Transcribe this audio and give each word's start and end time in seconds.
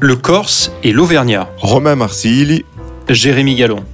le 0.00 0.16
Corse 0.16 0.70
et 0.82 0.92
l'Auvergnat. 0.92 1.48
Romain 1.58 1.96
Marsili. 1.96 2.64
Jérémy 3.08 3.56
Gallon. 3.56 3.84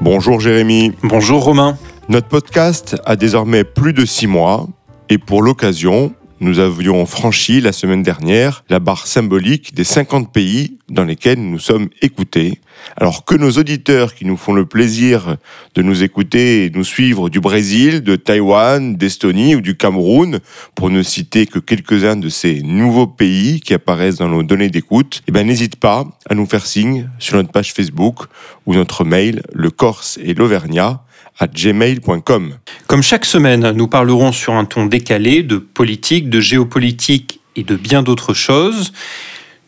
Bonjour 0.00 0.40
Jérémy. 0.40 0.92
Bonjour 1.02 1.44
Romain. 1.44 1.76
Notre 2.08 2.28
podcast 2.28 2.96
a 3.04 3.16
désormais 3.16 3.64
plus 3.64 3.92
de 3.92 4.04
six 4.04 4.26
mois 4.26 4.66
et 5.08 5.18
pour 5.18 5.42
l'occasion, 5.42 6.14
nous 6.40 6.58
avions 6.58 7.04
franchi 7.04 7.60
la 7.60 7.72
semaine 7.72 8.02
dernière 8.02 8.64
la 8.70 8.80
barre 8.80 9.06
symbolique 9.06 9.74
des 9.74 9.84
50 9.84 10.32
pays 10.32 10.78
dans 10.88 11.04
lesquels 11.04 11.38
nous 11.38 11.58
sommes 11.58 11.88
écoutés. 12.02 12.60
Alors 12.96 13.24
que 13.26 13.34
nos 13.34 13.52
auditeurs 13.52 14.14
qui 14.14 14.24
nous 14.24 14.38
font 14.38 14.54
le 14.54 14.64
plaisir 14.64 15.36
de 15.74 15.82
nous 15.82 16.02
écouter 16.02 16.64
et 16.64 16.70
nous 16.70 16.82
suivre 16.84 17.28
du 17.28 17.40
Brésil, 17.40 18.00
de 18.02 18.16
Taïwan, 18.16 18.96
d'Estonie 18.96 19.54
ou 19.54 19.60
du 19.60 19.76
Cameroun, 19.76 20.40
pour 20.74 20.90
ne 20.90 21.02
citer 21.02 21.46
que 21.46 21.58
quelques-uns 21.58 22.16
de 22.16 22.30
ces 22.30 22.62
nouveaux 22.62 23.06
pays 23.06 23.60
qui 23.60 23.74
apparaissent 23.74 24.16
dans 24.16 24.28
nos 24.28 24.42
données 24.42 24.70
d'écoute, 24.70 25.22
eh 25.28 25.32
ben, 25.32 25.46
n'hésite 25.46 25.76
pas 25.76 26.06
à 26.28 26.34
nous 26.34 26.46
faire 26.46 26.66
signe 26.66 27.10
sur 27.18 27.36
notre 27.36 27.52
page 27.52 27.74
Facebook 27.74 28.24
ou 28.66 28.74
notre 28.74 29.04
mail, 29.04 29.42
le 29.52 29.70
Corse 29.70 30.18
et 30.22 30.32
l'Auvergnat, 30.32 31.04
gmail.com. 31.46 32.54
Comme 32.86 33.02
chaque 33.02 33.24
semaine, 33.24 33.70
nous 33.72 33.88
parlerons 33.88 34.32
sur 34.32 34.54
un 34.54 34.64
ton 34.64 34.86
décalé 34.86 35.42
de 35.42 35.56
politique, 35.56 36.30
de 36.30 36.40
géopolitique 36.40 37.40
et 37.56 37.62
de 37.62 37.76
bien 37.76 38.02
d'autres 38.02 38.34
choses. 38.34 38.92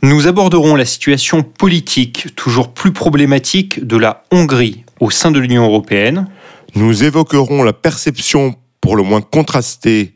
Nous 0.02 0.26
aborderons 0.26 0.74
la 0.74 0.84
situation 0.84 1.42
politique 1.42 2.34
toujours 2.34 2.74
plus 2.74 2.92
problématique 2.92 3.86
de 3.86 3.96
la 3.96 4.24
Hongrie 4.30 4.84
au 5.00 5.10
sein 5.10 5.30
de 5.30 5.38
l'Union 5.38 5.64
européenne. 5.64 6.26
Nous 6.74 7.04
évoquerons 7.04 7.62
la 7.62 7.72
perception 7.72 8.56
pour 8.80 8.96
le 8.96 9.04
moins 9.04 9.20
contrastée 9.20 10.12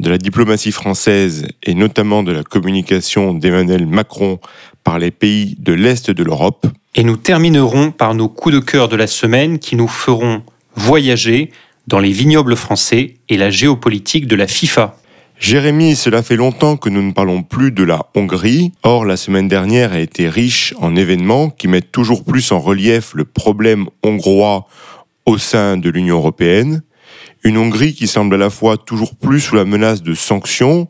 de 0.00 0.10
la 0.10 0.18
diplomatie 0.18 0.72
française 0.72 1.46
et 1.62 1.74
notamment 1.74 2.22
de 2.22 2.32
la 2.32 2.42
communication 2.42 3.32
d'Emmanuel 3.32 3.86
Macron 3.86 4.40
par 4.82 4.98
les 4.98 5.12
pays 5.12 5.56
de 5.60 5.72
l'Est 5.72 6.10
de 6.10 6.24
l'Europe. 6.24 6.66
Et 6.94 7.04
nous 7.04 7.16
terminerons 7.16 7.92
par 7.92 8.14
nos 8.14 8.28
coups 8.28 8.56
de 8.56 8.60
cœur 8.60 8.88
de 8.88 8.96
la 8.96 9.06
semaine 9.06 9.58
qui 9.60 9.76
nous 9.76 9.86
feront 9.86 10.42
voyager 10.78 11.50
dans 11.86 11.98
les 11.98 12.12
vignobles 12.12 12.56
français 12.56 13.16
et 13.28 13.36
la 13.36 13.50
géopolitique 13.50 14.26
de 14.26 14.36
la 14.36 14.46
FIFA. 14.46 14.96
Jérémy, 15.38 15.96
cela 15.96 16.22
fait 16.22 16.36
longtemps 16.36 16.76
que 16.76 16.88
nous 16.88 17.02
ne 17.02 17.12
parlons 17.12 17.42
plus 17.42 17.72
de 17.72 17.82
la 17.82 18.06
Hongrie. 18.14 18.72
Or, 18.82 19.04
la 19.04 19.16
semaine 19.16 19.48
dernière 19.48 19.92
a 19.92 20.00
été 20.00 20.28
riche 20.28 20.74
en 20.78 20.96
événements 20.96 21.50
qui 21.50 21.68
mettent 21.68 21.92
toujours 21.92 22.24
plus 22.24 22.52
en 22.52 22.58
relief 22.58 23.12
le 23.14 23.24
problème 23.24 23.86
hongrois 24.02 24.66
au 25.26 25.38
sein 25.38 25.76
de 25.76 25.90
l'Union 25.90 26.16
européenne. 26.16 26.82
Une 27.44 27.58
Hongrie 27.58 27.94
qui 27.94 28.06
semble 28.06 28.34
à 28.34 28.38
la 28.38 28.50
fois 28.50 28.76
toujours 28.76 29.14
plus 29.14 29.40
sous 29.40 29.54
la 29.54 29.64
menace 29.64 30.02
de 30.02 30.14
sanctions, 30.14 30.88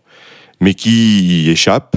mais 0.61 0.75
qui 0.75 1.44
y 1.44 1.50
échappe, 1.50 1.97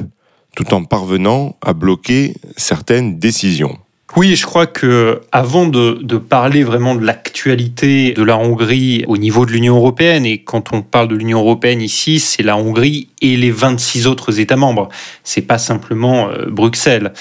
tout 0.55 0.73
en 0.73 0.83
parvenant 0.83 1.57
à 1.61 1.73
bloquer 1.73 2.35
certaines 2.57 3.17
décisions. 3.19 3.77
Oui, 4.17 4.35
je 4.35 4.45
crois 4.45 4.65
que 4.67 5.21
avant 5.31 5.65
de, 5.65 5.99
de 6.01 6.17
parler 6.17 6.65
vraiment 6.65 6.95
de 6.95 7.05
l'actualité 7.05 8.11
de 8.11 8.23
la 8.23 8.37
Hongrie 8.37 9.05
au 9.07 9.17
niveau 9.17 9.45
de 9.45 9.51
l'Union 9.51 9.77
européenne, 9.77 10.25
et 10.25 10.39
quand 10.39 10.73
on 10.73 10.81
parle 10.81 11.07
de 11.07 11.15
l'Union 11.15 11.39
européenne 11.39 11.81
ici, 11.81 12.19
c'est 12.19 12.43
la 12.43 12.57
Hongrie 12.57 13.07
et 13.21 13.37
les 13.37 13.51
26 13.51 14.07
autres 14.07 14.41
États 14.41 14.57
membres. 14.57 14.89
C'est 15.23 15.41
pas 15.41 15.57
simplement 15.57 16.27
euh, 16.27 16.47
Bruxelles. 16.49 17.13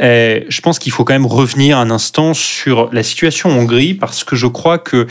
Euh, 0.00 0.40
je 0.48 0.60
pense 0.62 0.78
qu'il 0.78 0.90
faut 0.90 1.04
quand 1.04 1.12
même 1.12 1.26
revenir 1.26 1.76
un 1.76 1.90
instant 1.90 2.32
sur 2.32 2.88
la 2.94 3.02
situation 3.02 3.50
en 3.50 3.58
Hongrie 3.58 3.92
parce 3.92 4.24
que 4.24 4.34
je 4.34 4.46
crois 4.46 4.78
que 4.78 5.06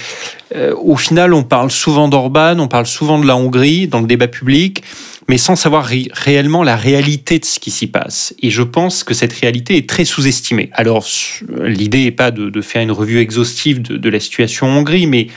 euh, 0.55 0.73
au 0.75 0.95
final, 0.95 1.35
on 1.35 1.43
parle 1.43 1.69
souvent 1.69 2.07
d'Orban, 2.07 2.57
on 2.57 2.67
parle 2.67 2.87
souvent 2.87 3.19
de 3.19 3.27
la 3.27 3.35
Hongrie 3.35 3.87
dans 3.87 3.99
le 3.99 4.07
débat 4.07 4.27
public 4.27 4.83
mais 5.29 5.37
sans 5.37 5.55
savoir 5.55 5.89
réellement 6.11 6.63
la 6.63 6.75
réalité 6.75 7.39
de 7.39 7.45
ce 7.45 7.59
qui 7.59 7.71
s'y 7.71 7.87
passe. 7.87 8.33
Et 8.41 8.49
je 8.49 8.63
pense 8.63 9.03
que 9.03 9.13
cette 9.13 9.33
réalité 9.33 9.75
est 9.77 9.87
très 9.87 10.05
sous-estimée. 10.05 10.69
Alors, 10.73 11.05
l'idée 11.63 12.05
n'est 12.05 12.11
pas 12.11 12.31
de, 12.31 12.61
faire 12.61 12.81
une 12.81 12.91
revue 12.91 13.19
exhaustive 13.19 13.81
de, 13.81 14.09
la 14.09 14.19
situation 14.19 14.67
en 14.67 14.77
Hongrie, 14.77 15.05
mais 15.05 15.27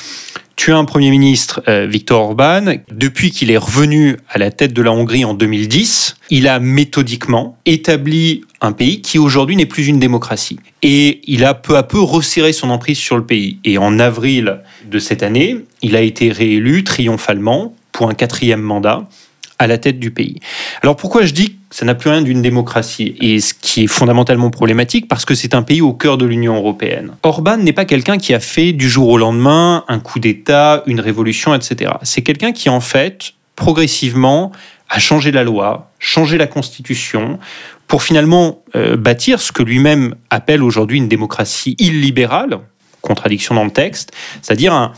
tu 0.55 0.73
as 0.73 0.77
un 0.77 0.85
Premier 0.85 1.11
ministre, 1.11 1.63
euh, 1.69 1.87
Viktor 1.87 2.21
Orban, 2.23 2.75
depuis 2.93 3.31
qu'il 3.31 3.51
est 3.51 3.57
revenu 3.57 4.17
à 4.29 4.39
la 4.39 4.51
tête 4.51 4.73
de 4.73 4.83
la 4.83 4.93
Hongrie 4.93 5.25
en 5.25 5.35
2010, 5.35 6.17
il 6.29 6.47
a 6.47 6.61
méthodiquement 6.61 7.57
établi 7.65 8.43
un 8.61 8.73
pays 8.73 9.01
qui 9.01 9.19
aujourd'hui 9.19 9.57
n'est 9.57 9.67
plus 9.67 9.87
une 9.87 9.99
démocratie. 9.99 10.59
Et 10.83 11.23
il 11.25 11.45
a 11.45 11.55
peu 11.55 11.77
à 11.77 11.83
peu 11.83 11.99
resserré 11.99 12.53
son 12.53 12.71
emprise 12.71 12.99
sur 12.99 13.17
le 13.17 13.25
pays. 13.25 13.59
Et 13.65 13.79
en 13.79 13.99
avril 13.99 14.61
de 14.85 14.99
cette 14.99 15.23
année, 15.23 15.57
il 15.83 15.97
a 15.97 16.03
été 16.03 16.31
réélu 16.31 16.85
triomphalement 16.85 17.75
pour 17.93 18.09
un 18.09 18.15
quatrième 18.15 18.61
mandat 18.61 19.09
à 19.61 19.67
la 19.67 19.79
tête 19.79 20.01
du 20.01 20.11
pays. 20.11 20.41
Alors 20.83 20.97
pourquoi 20.97 21.25
je 21.27 21.33
dis 21.33 21.51
que 21.51 21.57
ça 21.69 21.85
n'a 21.85 21.95
plus 21.95 22.09
rien 22.11 22.23
d'une 22.23 22.41
démocratie 22.41 23.15
Et 23.21 23.41
ce 23.41 23.53
qui 23.53 23.85
est 23.85 23.87
fondamentalement 23.87 24.51
problématique 24.51 25.07
parce 25.07 25.27
que 25.27 25.35
c'est 25.35 25.55
un 25.55 25.63
pays 25.63 25.83
au 25.83 25.93
cœur 25.93 26.17
de 26.17 26.25
l'Union 26.25 26.57
européenne. 26.57 27.13
Orban 27.23 27.59
n'est 27.59 27.75
pas 27.75 27.85
quelqu'un 27.85 28.17
qui 28.17 28.33
a 28.33 28.41
fait 28.41 28.73
du 28.73 28.89
jour 28.89 29.09
au 29.11 29.19
lendemain 29.19 29.85
un 29.87 30.01
coup 30.01 30.19
d'État, 30.19 30.83
une 30.87 30.99
révolution, 30.99 31.55
etc. 31.55 31.93
C'est 32.03 32.23
quelqu'un 32.23 32.53
qui 32.53 32.71
en 32.71 32.81
fait 32.81 33.35
progressivement 33.55 34.51
a 34.89 34.99
changé 34.99 35.31
la 35.31 35.45
loi, 35.45 35.93
changé 35.99 36.39
la 36.39 36.47
constitution 36.47 37.39
pour 37.87 38.03
finalement 38.03 38.65
euh, 38.75 38.97
bâtir 38.97 39.43
ce 39.43 39.53
que 39.53 39.63
lui-même 39.63 40.15
appelle 40.31 40.63
aujourd'hui 40.63 40.97
une 40.97 41.09
démocratie 41.09 41.77
illibérale, 41.79 42.61
contradiction 43.03 43.55
dans 43.55 43.65
le 43.65 43.71
texte, 43.71 44.13
c'est-à-dire 44.41 44.73
un, 44.73 44.93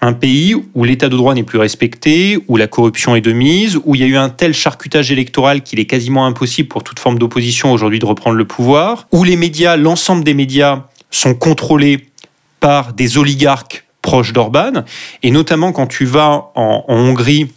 un 0.00 0.12
pays 0.12 0.54
où 0.74 0.84
l'état 0.84 1.08
de 1.08 1.16
droit 1.16 1.34
n'est 1.34 1.42
plus 1.42 1.58
respecté, 1.58 2.38
où 2.48 2.56
la 2.56 2.66
corruption 2.66 3.16
est 3.16 3.20
de 3.20 3.32
mise, 3.32 3.78
où 3.84 3.94
il 3.94 4.00
y 4.00 4.04
a 4.04 4.06
eu 4.06 4.16
un 4.16 4.28
tel 4.28 4.54
charcutage 4.54 5.10
électoral 5.10 5.62
qu'il 5.62 5.80
est 5.80 5.86
quasiment 5.86 6.26
impossible 6.26 6.68
pour 6.68 6.84
toute 6.84 6.98
forme 6.98 7.18
d'opposition 7.18 7.72
aujourd'hui 7.72 7.98
de 7.98 8.06
reprendre 8.06 8.36
le 8.36 8.44
pouvoir, 8.44 9.08
où 9.12 9.24
les 9.24 9.36
médias, 9.36 9.76
l'ensemble 9.76 10.24
des 10.24 10.34
médias 10.34 10.84
sont 11.10 11.34
contrôlés 11.34 12.08
par 12.60 12.92
des 12.92 13.18
oligarques 13.18 13.84
proches 14.02 14.32
d'Orban, 14.32 14.84
et 15.22 15.30
notamment 15.30 15.72
quand 15.72 15.86
tu 15.86 16.04
vas 16.04 16.50
en, 16.54 16.84
en 16.86 16.94
Hongrie, 16.94 17.48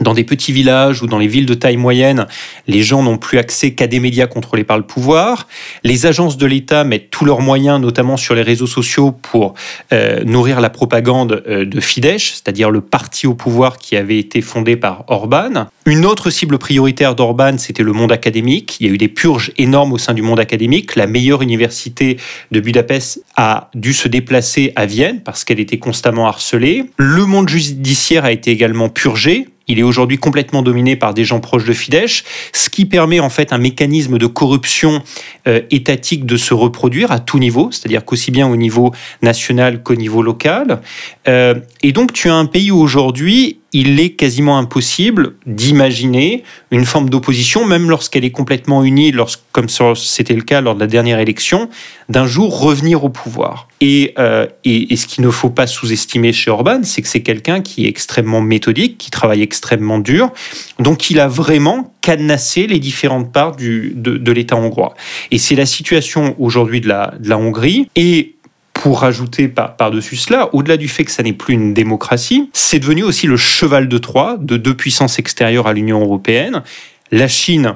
dans 0.00 0.14
des 0.14 0.24
petits 0.24 0.52
villages 0.52 1.02
ou 1.02 1.06
dans 1.06 1.18
les 1.18 1.26
villes 1.26 1.46
de 1.46 1.54
taille 1.54 1.76
moyenne, 1.76 2.26
les 2.66 2.82
gens 2.82 3.02
n'ont 3.02 3.18
plus 3.18 3.38
accès 3.38 3.72
qu'à 3.72 3.86
des 3.86 4.00
médias 4.00 4.26
contrôlés 4.26 4.64
par 4.64 4.76
le 4.76 4.84
pouvoir. 4.84 5.46
Les 5.84 6.06
agences 6.06 6.36
de 6.36 6.46
l'État 6.46 6.84
mettent 6.84 7.10
tous 7.10 7.24
leurs 7.24 7.40
moyens, 7.40 7.80
notamment 7.80 8.16
sur 8.16 8.34
les 8.34 8.42
réseaux 8.42 8.66
sociaux, 8.66 9.12
pour 9.12 9.54
euh, 9.92 10.22
nourrir 10.24 10.60
la 10.60 10.70
propagande 10.70 11.42
euh, 11.48 11.64
de 11.64 11.80
Fidesz, 11.80 12.34
c'est-à-dire 12.34 12.70
le 12.70 12.80
parti 12.80 13.26
au 13.26 13.34
pouvoir 13.34 13.78
qui 13.78 13.96
avait 13.96 14.18
été 14.18 14.42
fondé 14.42 14.76
par 14.76 15.04
Orban. 15.08 15.66
Une 15.86 16.04
autre 16.04 16.30
cible 16.30 16.58
prioritaire 16.58 17.14
d'Orban, 17.14 17.58
c'était 17.58 17.82
le 17.82 17.92
monde 17.92 18.12
académique. 18.12 18.76
Il 18.80 18.86
y 18.86 18.90
a 18.90 18.92
eu 18.92 18.98
des 18.98 19.08
purges 19.08 19.52
énormes 19.56 19.92
au 19.92 19.98
sein 19.98 20.14
du 20.14 20.22
monde 20.22 20.40
académique. 20.40 20.96
La 20.96 21.06
meilleure 21.06 21.42
université 21.42 22.18
de 22.50 22.60
Budapest 22.60 23.22
a 23.36 23.70
dû 23.74 23.92
se 23.94 24.08
déplacer 24.08 24.72
à 24.76 24.86
Vienne 24.86 25.20
parce 25.22 25.44
qu'elle 25.44 25.60
était 25.60 25.78
constamment 25.78 26.26
harcelée. 26.26 26.84
Le 26.96 27.24
monde 27.24 27.48
judiciaire 27.48 28.24
a 28.24 28.32
été 28.32 28.50
également 28.50 28.88
purgé 28.88 29.48
il 29.68 29.78
est 29.78 29.82
aujourd'hui 29.82 30.18
complètement 30.18 30.62
dominé 30.62 30.96
par 30.96 31.14
des 31.14 31.24
gens 31.24 31.40
proches 31.40 31.64
de 31.64 31.72
Fidesz, 31.72 32.24
ce 32.52 32.70
qui 32.70 32.84
permet 32.84 33.20
en 33.20 33.30
fait 33.30 33.52
un 33.52 33.58
mécanisme 33.58 34.18
de 34.18 34.26
corruption 34.26 35.02
euh, 35.48 35.60
étatique 35.70 36.24
de 36.26 36.36
se 36.36 36.54
reproduire 36.54 37.10
à 37.12 37.18
tout 37.18 37.38
niveau, 37.38 37.68
c'est-à-dire 37.70 38.04
qu'aussi 38.04 38.30
bien 38.30 38.48
au 38.48 38.56
niveau 38.56 38.92
national 39.22 39.82
qu'au 39.82 39.94
niveau 39.94 40.22
local. 40.22 40.80
Euh, 41.28 41.54
et 41.82 41.92
donc 41.92 42.12
tu 42.12 42.28
as 42.28 42.34
un 42.34 42.46
pays 42.46 42.70
où 42.70 42.78
aujourd'hui 42.78 43.60
il 43.76 44.00
est 44.00 44.12
quasiment 44.12 44.56
impossible 44.56 45.34
d'imaginer 45.44 46.44
une 46.70 46.86
forme 46.86 47.10
d'opposition, 47.10 47.66
même 47.66 47.90
lorsqu'elle 47.90 48.24
est 48.24 48.30
complètement 48.30 48.82
unie, 48.82 49.12
comme 49.52 49.68
c'était 49.68 50.32
le 50.32 50.40
cas 50.40 50.62
lors 50.62 50.74
de 50.74 50.80
la 50.80 50.86
dernière 50.86 51.18
élection, 51.18 51.68
d'un 52.08 52.26
jour 52.26 52.58
revenir 52.58 53.04
au 53.04 53.10
pouvoir. 53.10 53.68
Euh, 53.82 54.46
et, 54.64 54.96
ce 54.96 55.06
qu'il 55.06 55.22
ne 55.22 55.30
faut 55.30 55.50
pas 55.50 55.66
sous-estimer 55.66 56.32
chez 56.32 56.50
Orban, 56.50 56.80
c'est 56.84 57.02
que 57.02 57.08
c'est 57.08 57.22
quelqu'un 57.22 57.60
qui 57.60 57.84
est 57.84 57.88
extrêmement 57.88 58.40
méthodique, 58.40 58.96
qui 58.96 59.10
travaille 59.10 59.42
extrêmement 59.42 59.98
dur, 59.98 60.30
donc 60.78 61.10
il 61.10 61.20
a 61.20 61.28
vraiment 61.28 61.92
cadenassé 62.00 62.66
les 62.66 62.78
différentes 62.78 63.30
parts 63.30 63.56
de, 63.56 64.32
l'État 64.32 64.56
hongrois. 64.56 64.94
Et 65.30 65.36
c'est 65.36 65.54
la 65.54 65.66
situation 65.66 66.34
aujourd'hui 66.38 66.80
de 66.80 66.88
la, 66.88 67.12
de 67.20 67.28
la 67.28 67.36
Hongrie. 67.36 67.90
Et 67.94 68.35
pour 68.82 69.00
rajouter 69.00 69.48
par-dessus 69.48 70.16
cela, 70.16 70.54
au-delà 70.54 70.76
du 70.76 70.88
fait 70.88 71.04
que 71.04 71.10
ça 71.10 71.22
n'est 71.22 71.32
plus 71.32 71.54
une 71.54 71.74
démocratie, 71.74 72.50
c'est 72.52 72.78
devenu 72.78 73.02
aussi 73.02 73.26
le 73.26 73.36
cheval 73.36 73.88
de 73.88 73.98
Troie 73.98 74.36
de 74.40 74.56
deux 74.56 74.74
puissances 74.74 75.18
extérieures 75.18 75.66
à 75.66 75.72
l'Union 75.72 76.00
européenne. 76.00 76.62
La 77.10 77.28
Chine, 77.28 77.74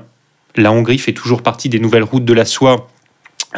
la 0.57 0.73
Hongrie 0.73 0.99
fait 0.99 1.13
toujours 1.13 1.43
partie 1.43 1.69
des 1.69 1.79
nouvelles 1.79 2.03
routes 2.03 2.25
de 2.25 2.33
la 2.33 2.45
soie 2.45 2.89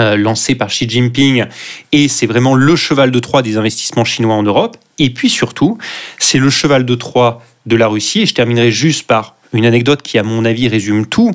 euh, 0.00 0.16
lancées 0.16 0.54
par 0.54 0.68
Xi 0.68 0.88
Jinping 0.88 1.44
et 1.92 2.08
c'est 2.08 2.26
vraiment 2.26 2.54
le 2.54 2.76
cheval 2.76 3.10
de 3.10 3.18
Troie 3.18 3.42
des 3.42 3.58
investissements 3.58 4.04
chinois 4.04 4.34
en 4.34 4.42
Europe. 4.42 4.76
Et 4.98 5.10
puis 5.10 5.28
surtout, 5.28 5.76
c'est 6.18 6.38
le 6.38 6.48
cheval 6.48 6.86
de 6.86 6.94
Troie 6.94 7.42
de 7.66 7.76
la 7.76 7.88
Russie. 7.88 8.22
Et 8.22 8.26
je 8.26 8.34
terminerai 8.34 8.70
juste 8.70 9.06
par 9.06 9.36
une 9.52 9.66
anecdote 9.66 10.00
qui, 10.02 10.18
à 10.18 10.22
mon 10.22 10.44
avis, 10.44 10.68
résume 10.68 11.06
tout. 11.06 11.32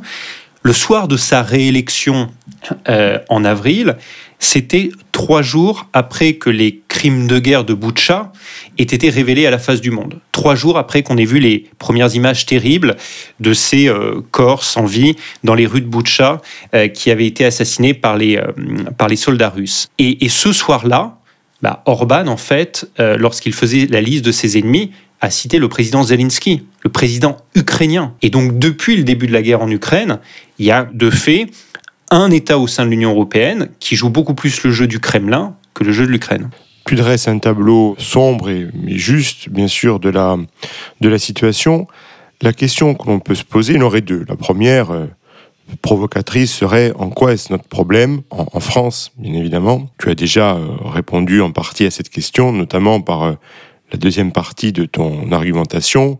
Le 0.67 0.73
soir 0.73 1.07
de 1.07 1.15
sa 1.15 1.43
réélection 1.43 2.29
euh, 2.89 3.19
en 3.29 3.45
avril, 3.45 3.95
C'était 4.39 4.89
trois 5.13 5.41
jours 5.41 5.87
après 5.93 6.33
que 6.33 6.49
les 6.49 6.81
crimes 6.89 7.25
de 7.25 7.39
guerre 7.39 7.63
de 7.63 7.73
Boucha 7.73 8.33
aient 8.77 8.83
été 8.83 9.09
révélés 9.09 9.47
à 9.47 9.49
la 9.49 9.59
face 9.59 9.79
du 9.79 9.91
monde. 9.91 10.19
Trois 10.33 10.55
jours 10.55 10.77
après 10.77 11.03
qu'on 11.03 11.17
ait 11.17 11.25
vu 11.25 11.39
les 11.39 11.69
premières 11.79 12.13
images 12.13 12.45
terribles 12.45 12.97
de 13.39 13.53
ces 13.53 13.87
euh, 13.87 14.21
corps 14.31 14.65
sans 14.65 14.85
vie 14.85 15.15
dans 15.45 15.55
les 15.55 15.65
rues 15.65 15.81
de 15.81 15.87
Boucha 15.87 16.41
euh, 16.75 16.87
qui 16.89 17.11
avaient 17.11 17.25
été 17.25 17.45
assassinés 17.45 17.93
par 17.93 18.17
les, 18.17 18.37
par 18.97 19.07
les 19.07 19.15
soldats 19.15 19.49
russes. 19.49 19.87
Et, 19.97 20.25
et 20.25 20.29
ce 20.29 20.51
soir-là, 20.51 21.17
bah, 21.61 21.81
Orban, 21.85 22.27
en 22.27 22.37
fait, 22.37 22.87
lorsqu'il 22.99 23.53
faisait 23.53 23.87
la 23.89 24.01
liste 24.01 24.23
de 24.23 24.31
ses 24.31 24.59
ennemis, 24.59 24.91
a 25.21 25.29
cité 25.29 25.59
le 25.59 25.67
président 25.67 26.03
Zelensky, 26.03 26.63
le 26.83 26.91
président 26.91 27.37
ukrainien. 27.55 28.13
Et 28.21 28.29
donc, 28.29 28.59
depuis 28.59 28.95
le 28.97 29.03
début 29.03 29.27
de 29.27 29.33
la 29.33 29.41
guerre 29.41 29.61
en 29.61 29.69
Ukraine, 29.69 30.19
il 30.59 30.65
y 30.65 30.71
a 30.71 30.87
de 30.91 31.09
fait 31.09 31.47
un 32.11 32.31
État 32.31 32.57
au 32.57 32.67
sein 32.67 32.85
de 32.85 32.91
l'Union 32.91 33.11
européenne 33.11 33.69
qui 33.79 33.95
joue 33.95 34.09
beaucoup 34.09 34.33
plus 34.33 34.63
le 34.63 34.71
jeu 34.71 34.87
du 34.87 34.99
Kremlin 34.99 35.55
que 35.73 35.83
le 35.83 35.91
jeu 35.91 36.05
de 36.05 36.11
l'Ukraine. 36.11 36.49
Tu 36.85 36.95
dresses 36.95 37.27
un 37.27 37.37
tableau 37.39 37.95
sombre 37.99 38.49
et 38.49 38.69
juste, 38.87 39.49
bien 39.49 39.67
sûr, 39.67 39.99
de 39.99 40.09
la, 40.09 40.37
de 41.01 41.09
la 41.09 41.19
situation. 41.19 41.85
La 42.41 42.53
question 42.53 42.93
que 42.93 43.07
l'on 43.07 43.19
peut 43.19 43.35
se 43.35 43.43
poser, 43.43 43.73
il 43.73 43.79
y 43.79 43.83
en 43.83 43.85
aurait 43.85 44.01
deux. 44.01 44.23
La 44.29 44.37
première, 44.37 44.91
euh, 44.91 45.07
provocatrice, 45.81 46.53
serait 46.53 46.93
en 46.97 47.09
quoi 47.09 47.33
est-ce 47.33 47.51
notre 47.51 47.67
problème 47.67 48.21
en, 48.29 48.45
en, 48.53 48.59
France, 48.59 49.11
bien 49.17 49.33
évidemment? 49.33 49.89
Tu 49.99 50.09
as 50.09 50.15
déjà 50.15 50.55
euh, 50.55 50.67
répondu 50.85 51.41
en 51.41 51.51
partie 51.51 51.85
à 51.85 51.91
cette 51.91 52.09
question, 52.09 52.53
notamment 52.53 53.01
par 53.01 53.23
euh, 53.23 53.33
la 53.91 53.97
deuxième 53.97 54.31
partie 54.31 54.71
de 54.71 54.85
ton 54.85 55.31
argumentation, 55.31 56.19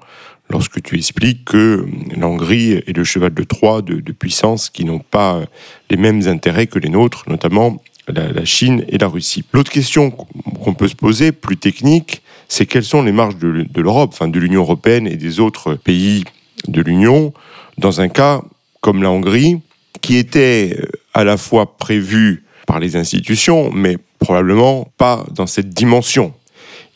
lorsque 0.50 0.82
tu 0.82 0.96
expliques 0.96 1.46
que 1.46 1.86
la 2.16 2.28
Hongrie 2.28 2.72
est 2.74 2.96
le 2.96 3.04
cheval 3.04 3.34
de 3.34 3.44
Troie 3.44 3.82
de, 3.82 4.00
de 4.00 4.12
puissances 4.12 4.70
qui 4.70 4.86
n'ont 4.86 5.00
pas 5.00 5.42
les 5.90 5.98
mêmes 5.98 6.28
intérêts 6.28 6.68
que 6.68 6.80
les 6.80 6.90
nôtres, 6.90 7.26
notamment 7.28 7.82
la, 8.08 8.46
Chine 8.46 8.86
et 8.88 8.98
la 8.98 9.08
Russie. 9.08 9.44
L'autre 9.54 9.72
question 9.72 10.12
qu'on 10.12 10.74
peut 10.74 10.88
se 10.88 10.96
poser, 10.96 11.32
plus 11.32 11.58
technique, 11.58 12.22
c'est 12.48 12.66
quelles 12.66 12.86
sont 12.86 13.04
les 13.04 13.12
marges 13.12 13.38
de, 13.38 13.66
de 13.70 13.82
l'Europe, 13.82 14.12
enfin 14.14 14.30
de 14.30 14.40
l'Union 14.40 14.62
européenne 14.62 15.08
et 15.08 15.18
des 15.18 15.40
autres 15.40 15.76
pays 15.76 16.24
de 16.68 16.82
l'Union, 16.82 17.34
dans 17.78 18.02
un 18.02 18.08
cas 18.08 18.42
comme 18.82 19.04
la 19.04 19.12
Hongrie, 19.12 19.60
qui 20.02 20.16
était 20.16 20.80
à 21.14 21.24
la 21.24 21.38
fois 21.38 21.78
prévu 21.78 22.46
par 22.66 22.80
les 22.80 22.96
institutions, 22.96 23.72
mais 23.72 23.98
probablement 24.20 24.88
pas 24.98 25.26
dans 25.34 25.48
cette 25.48 25.70
dimension. 25.70 26.34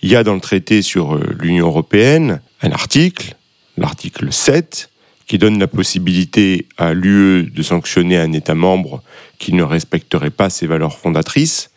Il 0.03 0.09
y 0.09 0.15
a 0.15 0.23
dans 0.23 0.33
le 0.33 0.41
traité 0.41 0.81
sur 0.81 1.15
l'Union 1.39 1.67
européenne 1.67 2.41
un 2.61 2.71
article, 2.71 3.35
l'article 3.77 4.33
7, 4.33 4.89
qui 5.27 5.37
donne 5.37 5.59
la 5.59 5.67
possibilité 5.67 6.67
à 6.77 6.93
l'UE 6.93 7.43
de 7.43 7.61
sanctionner 7.61 8.17
un 8.17 8.33
État 8.33 8.55
membre 8.55 9.03
qui 9.37 9.53
ne 9.53 9.63
respecterait 9.63 10.31
pas 10.31 10.49
ses 10.49 10.65
valeurs 10.65 10.97
fondatrices. 10.97 11.69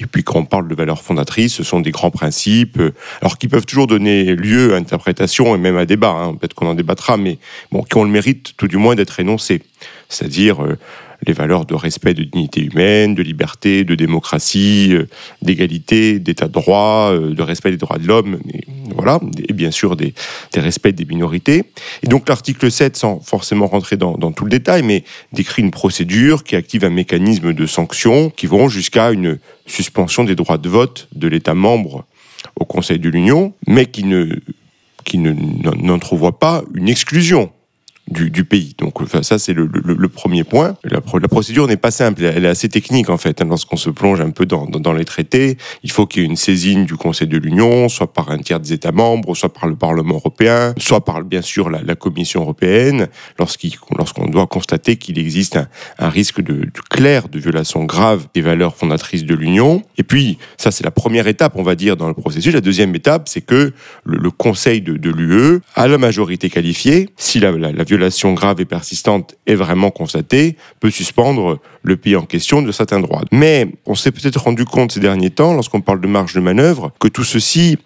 Et 0.00 0.06
puis 0.06 0.22
quand 0.22 0.38
on 0.38 0.44
parle 0.44 0.68
de 0.68 0.74
valeurs 0.74 1.02
fondatrices, 1.02 1.54
ce 1.54 1.64
sont 1.64 1.80
des 1.80 1.90
grands 1.90 2.10
principes, 2.10 2.80
alors 3.20 3.36
qui 3.36 3.48
peuvent 3.48 3.66
toujours 3.66 3.88
donner 3.88 4.36
lieu 4.36 4.74
à 4.74 4.76
interprétation 4.76 5.54
et 5.54 5.58
même 5.58 5.76
à 5.76 5.84
débat, 5.84 6.10
hein, 6.10 6.34
peut-être 6.34 6.54
qu'on 6.54 6.68
en 6.68 6.74
débattra, 6.74 7.16
mais 7.16 7.38
qui 7.90 7.96
ont 7.96 8.04
le 8.04 8.10
mérite 8.10 8.54
tout 8.56 8.68
du 8.68 8.76
moins 8.76 8.94
d'être 8.94 9.18
énoncés. 9.20 9.60
C'est-à-dire 10.08 10.64
euh, 10.64 10.78
les 11.26 11.32
valeurs 11.32 11.64
de 11.66 11.74
respect 11.74 12.14
de 12.14 12.24
dignité 12.24 12.62
humaine, 12.62 13.14
de 13.14 13.22
liberté, 13.22 13.84
de 13.84 13.94
démocratie, 13.94 14.90
euh, 14.92 15.06
d'égalité, 15.40 16.18
d'état 16.18 16.48
de 16.48 16.52
droit, 16.52 17.10
euh, 17.12 17.34
de 17.34 17.42
respect 17.42 17.70
des 17.70 17.76
droits 17.76 17.98
de 17.98 18.06
l'homme, 18.06 18.38
voilà, 18.94 19.20
et 19.48 19.52
bien 19.52 19.70
sûr 19.70 19.96
des, 19.96 20.14
des, 20.52 20.60
respects 20.60 20.88
des 20.88 21.04
minorités. 21.04 21.64
Et 22.02 22.08
donc 22.08 22.28
l'article 22.28 22.70
7, 22.70 22.96
sans 22.96 23.20
forcément 23.20 23.66
rentrer 23.66 23.96
dans, 23.96 24.16
dans, 24.16 24.32
tout 24.32 24.44
le 24.44 24.50
détail, 24.50 24.82
mais 24.82 25.04
décrit 25.32 25.62
une 25.62 25.70
procédure 25.70 26.44
qui 26.44 26.56
active 26.56 26.84
un 26.84 26.90
mécanisme 26.90 27.52
de 27.52 27.66
sanctions 27.66 28.30
qui 28.30 28.46
vont 28.46 28.68
jusqu'à 28.68 29.12
une 29.12 29.38
suspension 29.66 30.24
des 30.24 30.34
droits 30.34 30.58
de 30.58 30.68
vote 30.68 31.08
de 31.14 31.28
l'État 31.28 31.54
membre 31.54 32.04
au 32.56 32.64
Conseil 32.64 32.98
de 32.98 33.08
l'Union, 33.08 33.52
mais 33.66 33.86
qui 33.86 34.04
ne 34.04 34.36
qui 35.04 35.18
n'entrevoit 35.18 36.38
pas 36.38 36.62
une 36.74 36.88
exclusion 36.88 37.50
du, 38.12 38.44
pays. 38.44 38.74
Donc 38.78 38.94
ça 39.22 39.38
c'est 39.38 39.54
le, 39.54 40.08
premier 40.08 40.44
point. 40.44 40.76
La, 40.84 41.00
procédure 41.00 41.66
n'est 41.66 41.76
pas 41.76 41.90
simple, 41.90 42.24
elle 42.24 42.44
est 42.44 42.48
assez 42.48 42.68
technique 42.68 43.10
en 43.10 43.16
fait. 43.16 43.40
Hein, 43.40 43.46
Lorsqu'on 43.48 43.76
se 43.76 43.90
plonge 43.90 44.20
un 44.20 44.30
peu 44.30 44.46
dans, 44.46 44.66
dans, 44.66 44.92
les 44.92 45.04
traités, 45.04 45.56
il 45.82 45.90
faut 45.90 46.06
qu'il 46.06 46.22
y 46.22 46.24
ait 46.24 46.28
une 46.28 46.36
saisine 46.36 46.84
du 46.84 46.96
Conseil 46.96 47.28
de 47.28 47.38
l'Union, 47.38 47.88
soit 47.88 48.12
par 48.12 48.30
un 48.30 48.38
tiers 48.38 48.60
des 48.60 48.72
États 48.72 48.92
membres, 48.92 49.34
soit 49.34 49.52
par 49.52 49.68
le 49.68 49.76
Parlement 49.76 50.14
européen, 50.14 50.74
soit 50.78 51.04
par 51.04 51.22
bien 51.24 51.42
sûr 51.42 51.70
la, 51.70 51.94
Commission 51.94 52.40
européenne, 52.40 53.08
lorsqu'on 53.38 54.26
doit 54.26 54.46
constater 54.46 54.96
qu'il 54.96 55.18
existe 55.18 55.58
un, 55.98 56.08
risque 56.08 56.40
de, 56.40 56.68
clair 56.90 57.28
de 57.28 57.38
violation 57.38 57.84
grave 57.84 58.26
des 58.34 58.40
valeurs 58.40 58.74
fondatrices 58.74 59.24
de 59.24 59.34
l'Union. 59.34 59.82
Et 59.98 60.02
puis 60.02 60.38
ça 60.56 60.70
c'est 60.70 60.84
la 60.84 60.90
première 60.90 61.26
étape, 61.28 61.52
on 61.56 61.62
va 61.62 61.74
dire, 61.74 61.96
dans 61.96 62.08
le 62.08 62.14
processus. 62.14 62.52
La 62.52 62.60
deuxième 62.60 62.94
étape, 62.94 63.28
c'est 63.28 63.42
que 63.42 63.72
le, 64.04 64.30
Conseil 64.30 64.80
de, 64.80 64.96
de 64.96 65.10
l'UE, 65.10 65.60
à 65.76 65.86
la 65.86 65.98
majorité 65.98 66.48
qualifiée, 66.48 67.10
si 67.16 67.38
la, 67.38 67.52
la 67.52 67.84
violation 67.84 68.01
grave 68.34 68.60
et 68.60 68.64
persistante 68.64 69.34
est 69.46 69.54
vraiment 69.54 69.90
constatée, 69.90 70.56
peut 70.80 70.90
suspendre 70.90 71.58
le 71.82 71.96
pays 71.96 72.16
en 72.16 72.22
question 72.24 72.62
de 72.62 72.72
certains 72.72 73.00
droits. 73.00 73.22
Mais 73.30 73.68
on 73.86 73.94
s'est 73.94 74.12
peut-être 74.12 74.42
rendu 74.42 74.64
compte 74.64 74.92
ces 74.92 75.00
derniers 75.00 75.30
temps, 75.30 75.54
lorsqu'on 75.54 75.80
parle 75.80 76.00
de 76.00 76.06
marge 76.06 76.34
de 76.34 76.40
manœuvre, 76.40 76.92
que 77.00 77.08
tout 77.08 77.24
ceci 77.24 77.78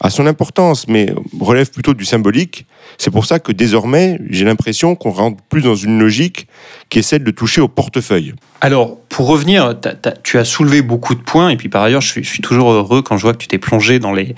a 0.00 0.10
son 0.10 0.26
importance, 0.26 0.86
mais 0.88 1.12
relève 1.40 1.70
plutôt 1.70 1.94
du 1.94 2.04
symbolique. 2.04 2.66
C'est 2.98 3.12
pour 3.12 3.26
ça 3.26 3.38
que 3.38 3.52
désormais, 3.52 4.18
j'ai 4.28 4.44
l'impression 4.44 4.96
qu'on 4.96 5.10
rentre 5.10 5.40
plus 5.48 5.62
dans 5.62 5.76
une 5.76 6.00
logique 6.00 6.48
qui 6.88 6.98
est 6.98 7.02
celle 7.02 7.22
de 7.22 7.30
toucher 7.30 7.60
au 7.60 7.68
portefeuille. 7.68 8.34
Alors, 8.60 8.98
pour 9.08 9.28
revenir, 9.28 9.80
t 9.80 9.88
as, 9.88 9.94
t 9.94 10.08
as, 10.08 10.14
tu 10.24 10.38
as 10.38 10.44
soulevé 10.44 10.82
beaucoup 10.82 11.14
de 11.14 11.20
points, 11.20 11.50
et 11.50 11.56
puis 11.56 11.68
par 11.68 11.82
ailleurs, 11.84 12.00
je 12.00 12.08
suis, 12.08 12.24
je 12.24 12.28
suis 12.28 12.42
toujours 12.42 12.72
heureux 12.72 13.02
quand 13.02 13.16
je 13.16 13.22
vois 13.22 13.32
que 13.32 13.38
tu 13.38 13.46
t'es 13.46 13.58
plongé 13.58 14.00
dans 14.00 14.12
les 14.12 14.34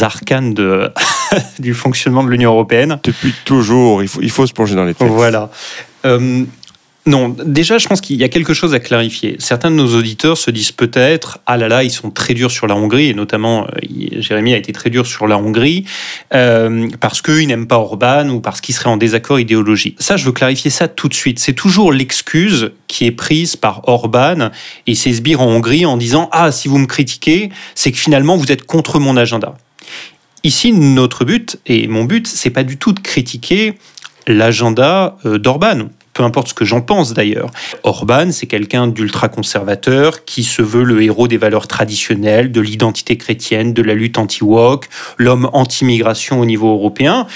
arcanes 0.00 0.54
de 0.54 0.92
du 1.58 1.74
fonctionnement 1.74 2.22
de 2.22 2.30
l'Union 2.30 2.52
européenne. 2.52 3.00
Depuis 3.02 3.34
toujours, 3.44 4.02
il 4.02 4.08
faut, 4.08 4.20
il 4.22 4.30
faut 4.30 4.46
se 4.46 4.52
plonger 4.52 4.76
dans 4.76 4.84
les 4.84 4.94
textes. 4.94 5.12
Voilà. 5.12 5.50
Euh, 6.06 6.44
non, 7.06 7.28
déjà, 7.28 7.76
je 7.76 7.86
pense 7.86 8.00
qu'il 8.00 8.16
y 8.16 8.24
a 8.24 8.30
quelque 8.30 8.54
chose 8.54 8.72
à 8.72 8.80
clarifier. 8.80 9.36
Certains 9.38 9.70
de 9.70 9.76
nos 9.76 9.94
auditeurs 9.94 10.38
se 10.38 10.50
disent 10.50 10.72
peut-être 10.72 11.38
Ah 11.44 11.58
là 11.58 11.68
là, 11.68 11.84
ils 11.84 11.90
sont 11.90 12.10
très 12.10 12.32
durs 12.32 12.50
sur 12.50 12.66
la 12.66 12.74
Hongrie, 12.76 13.10
et 13.10 13.14
notamment 13.14 13.66
euh, 13.66 14.20
Jérémy 14.20 14.54
a 14.54 14.56
été 14.56 14.72
très 14.72 14.88
dur 14.88 15.06
sur 15.06 15.26
la 15.26 15.36
Hongrie, 15.36 15.84
euh, 16.32 16.88
parce 17.00 17.20
qu'ils 17.20 17.46
n'aiment 17.46 17.66
pas 17.66 17.76
Orban 17.76 18.30
ou 18.30 18.40
parce 18.40 18.62
qu'ils 18.62 18.74
seraient 18.74 18.88
en 18.88 18.96
désaccord 18.96 19.38
idéologique. 19.38 19.96
Ça, 20.00 20.16
je 20.16 20.24
veux 20.24 20.32
clarifier 20.32 20.70
ça 20.70 20.88
tout 20.88 21.08
de 21.08 21.14
suite. 21.14 21.38
C'est 21.40 21.52
toujours 21.52 21.92
l'excuse 21.92 22.70
qui 22.88 23.04
est 23.04 23.12
prise 23.12 23.54
par 23.54 23.86
Orban 23.86 24.50
et 24.86 24.94
ses 24.94 25.12
sbires 25.12 25.42
en 25.42 25.48
Hongrie 25.48 25.84
en 25.84 25.98
disant 25.98 26.30
Ah, 26.32 26.52
si 26.52 26.68
vous 26.68 26.78
me 26.78 26.86
critiquez, 26.86 27.50
c'est 27.74 27.92
que 27.92 27.98
finalement 27.98 28.38
vous 28.38 28.50
êtes 28.50 28.64
contre 28.64 28.98
mon 28.98 29.18
agenda. 29.18 29.56
Ici, 30.42 30.72
notre 30.72 31.26
but, 31.26 31.58
et 31.66 31.86
mon 31.86 32.04
but, 32.04 32.26
c'est 32.26 32.50
pas 32.50 32.64
du 32.64 32.78
tout 32.78 32.92
de 32.92 33.00
critiquer 33.00 33.74
l'agenda 34.26 35.18
euh, 35.26 35.38
d'Orban 35.38 35.88
peu 36.14 36.22
importe 36.22 36.48
ce 36.48 36.54
que 36.54 36.64
j'en 36.64 36.80
pense 36.80 37.12
d'ailleurs. 37.12 37.50
Orban, 37.82 38.30
c'est 38.30 38.46
quelqu'un 38.46 38.86
d'ultra-conservateur 38.86 40.24
qui 40.24 40.44
se 40.44 40.62
veut 40.62 40.84
le 40.84 41.02
héros 41.02 41.28
des 41.28 41.36
valeurs 41.36 41.66
traditionnelles, 41.66 42.52
de 42.52 42.60
l'identité 42.60 43.18
chrétienne, 43.18 43.74
de 43.74 43.82
la 43.82 43.94
lutte 43.94 44.16
anti-woke, 44.16 44.88
l'homme 45.18 45.50
anti-migration 45.52 46.40
au 46.40 46.46
niveau 46.46 46.72
européen. 46.72 47.26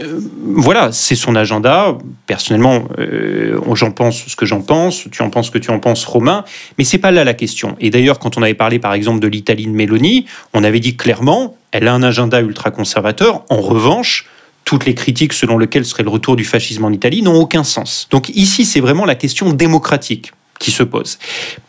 Euh, 0.00 0.20
voilà, 0.42 0.92
c'est 0.92 1.16
son 1.16 1.34
agenda. 1.34 1.96
Personnellement, 2.26 2.84
euh, 2.98 3.58
j'en 3.74 3.90
pense 3.90 4.26
ce 4.26 4.36
que 4.36 4.46
j'en 4.46 4.60
pense, 4.60 5.08
tu 5.10 5.22
en 5.22 5.30
penses 5.30 5.46
ce 5.46 5.50
que 5.50 5.58
tu 5.58 5.70
en 5.70 5.80
penses, 5.80 6.04
Romain, 6.04 6.44
mais 6.76 6.84
c'est 6.84 6.98
pas 6.98 7.10
là 7.10 7.24
la 7.24 7.34
question. 7.34 7.76
Et 7.80 7.90
d'ailleurs, 7.90 8.18
quand 8.18 8.36
on 8.36 8.42
avait 8.42 8.54
parlé 8.54 8.78
par 8.78 8.94
exemple 8.94 9.20
de 9.20 9.28
l'Italie 9.28 9.66
de 9.66 9.72
Mélanie, 9.72 10.26
on 10.54 10.62
avait 10.62 10.80
dit 10.80 10.96
clairement, 10.96 11.56
elle 11.72 11.88
a 11.88 11.94
un 11.94 12.02
agenda 12.02 12.40
ultra-conservateur. 12.40 13.44
En 13.48 13.60
revanche, 13.60 14.26
toutes 14.68 14.84
les 14.84 14.94
critiques 14.94 15.32
selon 15.32 15.56
lesquelles 15.56 15.86
serait 15.86 16.02
le 16.02 16.10
retour 16.10 16.36
du 16.36 16.44
fascisme 16.44 16.84
en 16.84 16.90
Italie 16.90 17.22
n'ont 17.22 17.40
aucun 17.40 17.64
sens. 17.64 18.06
Donc 18.10 18.28
ici, 18.28 18.66
c'est 18.66 18.80
vraiment 18.80 19.06
la 19.06 19.14
question 19.14 19.50
démocratique 19.50 20.32
qui 20.58 20.70
se 20.70 20.82
pose. 20.82 21.18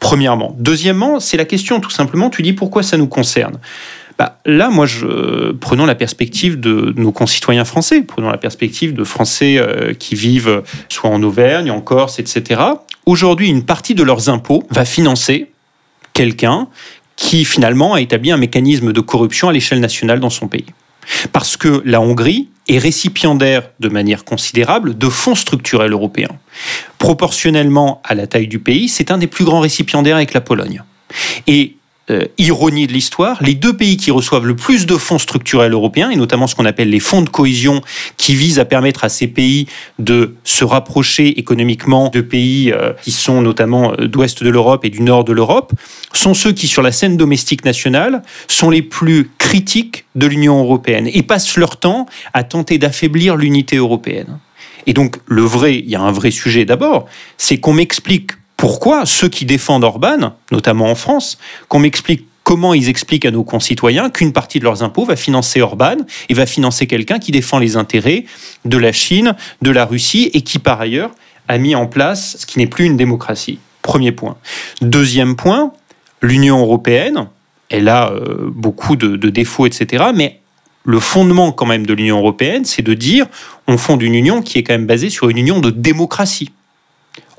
Premièrement. 0.01 0.53
Deuxièmement, 0.59 1.21
c'est 1.21 1.37
la 1.37 1.45
question 1.45 1.79
tout 1.79 1.91
simplement, 1.91 2.29
tu 2.29 2.41
dis 2.41 2.51
pourquoi 2.51 2.83
ça 2.83 2.97
nous 2.97 3.07
concerne 3.07 3.57
bah, 4.17 4.37
là, 4.45 4.69
moi, 4.69 4.85
je, 4.85 5.53
prenons 5.53 5.85
la 5.85 5.95
perspective 5.95 6.59
de 6.59 6.93
nos 6.97 7.13
concitoyens 7.13 7.63
français, 7.63 8.01
prenons 8.01 8.29
la 8.29 8.37
perspective 8.37 8.93
de 8.93 9.05
Français 9.05 9.55
euh, 9.57 9.93
qui 9.93 10.15
vivent 10.15 10.61
soit 10.89 11.09
en 11.09 11.23
Auvergne, 11.23 11.71
en 11.71 11.79
Corse, 11.79 12.19
etc. 12.19 12.59
Aujourd'hui, 13.05 13.47
une 13.47 13.63
partie 13.63 13.95
de 13.95 14.03
leurs 14.03 14.27
impôts 14.27 14.65
va 14.71 14.83
financer 14.83 15.51
quelqu'un 16.11 16.67
qui 17.15 17.45
finalement 17.45 17.93
a 17.93 18.01
établi 18.01 18.29
un 18.29 18.37
mécanisme 18.37 18.91
de 18.91 18.99
corruption 18.99 19.47
à 19.47 19.53
l'échelle 19.53 19.79
nationale 19.79 20.19
dans 20.19 20.29
son 20.29 20.49
pays. 20.49 20.65
Parce 21.31 21.55
que 21.55 21.81
la 21.85 22.01
Hongrie 22.01 22.49
est 22.69 22.77
récipiendaire 22.77 23.69
de 23.79 23.89
manière 23.89 24.23
considérable 24.23 24.97
de 24.97 25.09
fonds 25.09 25.35
structurels 25.35 25.91
européens. 25.91 26.37
Proportionnellement 26.97 28.01
à 28.03 28.15
la 28.15 28.27
taille 28.27 28.47
du 28.47 28.59
pays, 28.59 28.87
c'est 28.87 29.11
un 29.11 29.17
des 29.17 29.27
plus 29.27 29.43
grands 29.43 29.59
récipiendaires 29.59 30.15
avec 30.15 30.33
la 30.33 30.41
Pologne. 30.41 30.83
Euh, 32.11 32.25
ironie 32.37 32.87
de 32.87 32.93
l'histoire, 32.93 33.37
les 33.41 33.53
deux 33.53 33.75
pays 33.75 33.97
qui 33.97 34.11
reçoivent 34.11 34.45
le 34.45 34.55
plus 34.55 34.85
de 34.85 34.97
fonds 34.97 35.19
structurels 35.19 35.73
européens, 35.73 36.09
et 36.09 36.15
notamment 36.15 36.47
ce 36.47 36.55
qu'on 36.55 36.65
appelle 36.65 36.89
les 36.89 36.99
fonds 36.99 37.21
de 37.21 37.29
cohésion, 37.29 37.81
qui 38.17 38.35
visent 38.35 38.59
à 38.59 38.65
permettre 38.65 39.03
à 39.03 39.09
ces 39.09 39.27
pays 39.27 39.67
de 39.99 40.35
se 40.43 40.63
rapprocher 40.63 41.39
économiquement 41.39 42.09
de 42.09 42.21
pays 42.21 42.71
euh, 42.71 42.93
qui 43.03 43.11
sont 43.11 43.41
notamment 43.41 43.93
euh, 43.93 44.07
d'ouest 44.07 44.43
de 44.43 44.49
l'Europe 44.49 44.85
et 44.85 44.89
du 44.89 45.01
nord 45.01 45.23
de 45.23 45.33
l'Europe, 45.33 45.73
sont 46.13 46.33
ceux 46.33 46.51
qui, 46.51 46.67
sur 46.67 46.81
la 46.81 46.91
scène 46.91 47.17
domestique 47.17 47.65
nationale, 47.65 48.23
sont 48.47 48.69
les 48.69 48.81
plus 48.81 49.29
critiques 49.37 50.05
de 50.15 50.27
l'Union 50.27 50.59
européenne 50.59 51.09
et 51.13 51.23
passent 51.23 51.57
leur 51.57 51.77
temps 51.77 52.05
à 52.33 52.43
tenter 52.43 52.77
d'affaiblir 52.77 53.35
l'unité 53.35 53.75
européenne. 53.75 54.39
Et 54.87 54.93
donc, 54.93 55.17
le 55.27 55.41
vrai, 55.41 55.75
il 55.75 55.89
y 55.89 55.95
a 55.95 56.01
un 56.01 56.11
vrai 56.11 56.31
sujet 56.31 56.65
d'abord, 56.65 57.05
c'est 57.37 57.59
qu'on 57.59 57.73
m'explique 57.73 58.31
pourquoi 58.59 59.05
ceux 59.05 59.29
qui 59.29 59.45
défendent 59.45 59.85
Orban, 59.85 60.33
notamment 60.51 60.91
en 60.91 60.95
France, 60.95 61.37
qu'on 61.69 61.79
m'explique 61.79 62.27
comment 62.43 62.73
ils 62.73 62.89
expliquent 62.89 63.25
à 63.25 63.31
nos 63.31 63.45
concitoyens 63.45 64.09
qu'une 64.09 64.33
partie 64.33 64.59
de 64.59 64.65
leurs 64.65 64.83
impôts 64.83 65.05
va 65.05 65.15
financer 65.15 65.61
Orban 65.61 65.95
et 66.27 66.33
va 66.33 66.45
financer 66.45 66.85
quelqu'un 66.85 67.19
qui 67.19 67.31
défend 67.31 67.57
les 67.57 67.77
intérêts 67.77 68.25
de 68.65 68.77
la 68.77 68.91
Chine, 68.91 69.33
de 69.61 69.71
la 69.71 69.85
Russie 69.85 70.29
et 70.33 70.41
qui 70.41 70.59
par 70.59 70.81
ailleurs 70.81 71.11
a 71.47 71.57
mis 71.57 71.73
en 71.73 71.87
place 71.87 72.35
ce 72.37 72.45
qui 72.45 72.59
n'est 72.59 72.67
plus 72.67 72.83
une 72.83 72.97
démocratie. 72.97 73.59
Premier 73.81 74.11
point. 74.11 74.35
Deuxième 74.81 75.37
point, 75.37 75.71
l'Union 76.21 76.59
européenne, 76.59 77.27
elle 77.69 77.87
a 77.87 78.11
euh, 78.11 78.49
beaucoup 78.53 78.97
de, 78.97 79.15
de 79.15 79.29
défauts, 79.29 79.67
etc. 79.67 80.07
Mais 80.13 80.41
le 80.83 80.99
fondement 80.99 81.53
quand 81.53 81.65
même 81.65 81.85
de 81.85 81.93
l'Union 81.93 82.17
européenne, 82.17 82.65
c'est 82.65 82.81
de 82.81 82.93
dire 82.93 83.25
on 83.67 83.77
fonde 83.77 84.01
une 84.01 84.15
union 84.15 84.41
qui 84.41 84.57
est 84.57 84.63
quand 84.63 84.73
même 84.73 84.87
basée 84.87 85.09
sur 85.09 85.29
une 85.29 85.37
union 85.37 85.61
de 85.61 85.69
démocratie. 85.69 86.51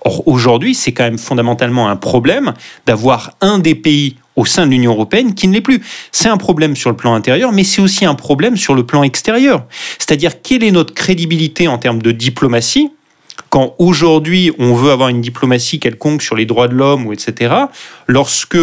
Or, 0.04 0.26
aujourd'hui, 0.26 0.74
c'est 0.74 0.92
quand 0.92 1.04
même 1.04 1.18
fondamentalement 1.18 1.88
un 1.88 1.96
problème 1.96 2.54
d'avoir 2.86 3.36
un 3.40 3.58
des 3.58 3.74
pays 3.74 4.16
au 4.36 4.44
sein 4.44 4.66
de 4.66 4.70
l'Union 4.70 4.92
européenne 4.92 5.34
qui 5.34 5.48
ne 5.48 5.52
l'est 5.52 5.60
plus. 5.60 5.82
C'est 6.12 6.28
un 6.28 6.36
problème 6.36 6.76
sur 6.76 6.90
le 6.90 6.96
plan 6.96 7.14
intérieur, 7.14 7.52
mais 7.52 7.64
c'est 7.64 7.82
aussi 7.82 8.04
un 8.04 8.14
problème 8.14 8.56
sur 8.56 8.74
le 8.74 8.84
plan 8.84 9.02
extérieur. 9.02 9.64
C'est-à-dire, 9.98 10.40
quelle 10.42 10.64
est 10.64 10.70
notre 10.70 10.94
crédibilité 10.94 11.68
en 11.68 11.78
termes 11.78 12.00
de 12.00 12.12
diplomatie 12.12 12.90
quand 13.48 13.74
aujourd'hui 13.78 14.52
on 14.58 14.74
veut 14.74 14.90
avoir 14.90 15.08
une 15.08 15.20
diplomatie 15.20 15.80
quelconque 15.80 16.22
sur 16.22 16.36
les 16.36 16.46
droits 16.46 16.68
de 16.68 16.74
l'homme 16.74 17.06
ou 17.06 17.12
etc., 17.12 17.54
lorsque 18.06 18.58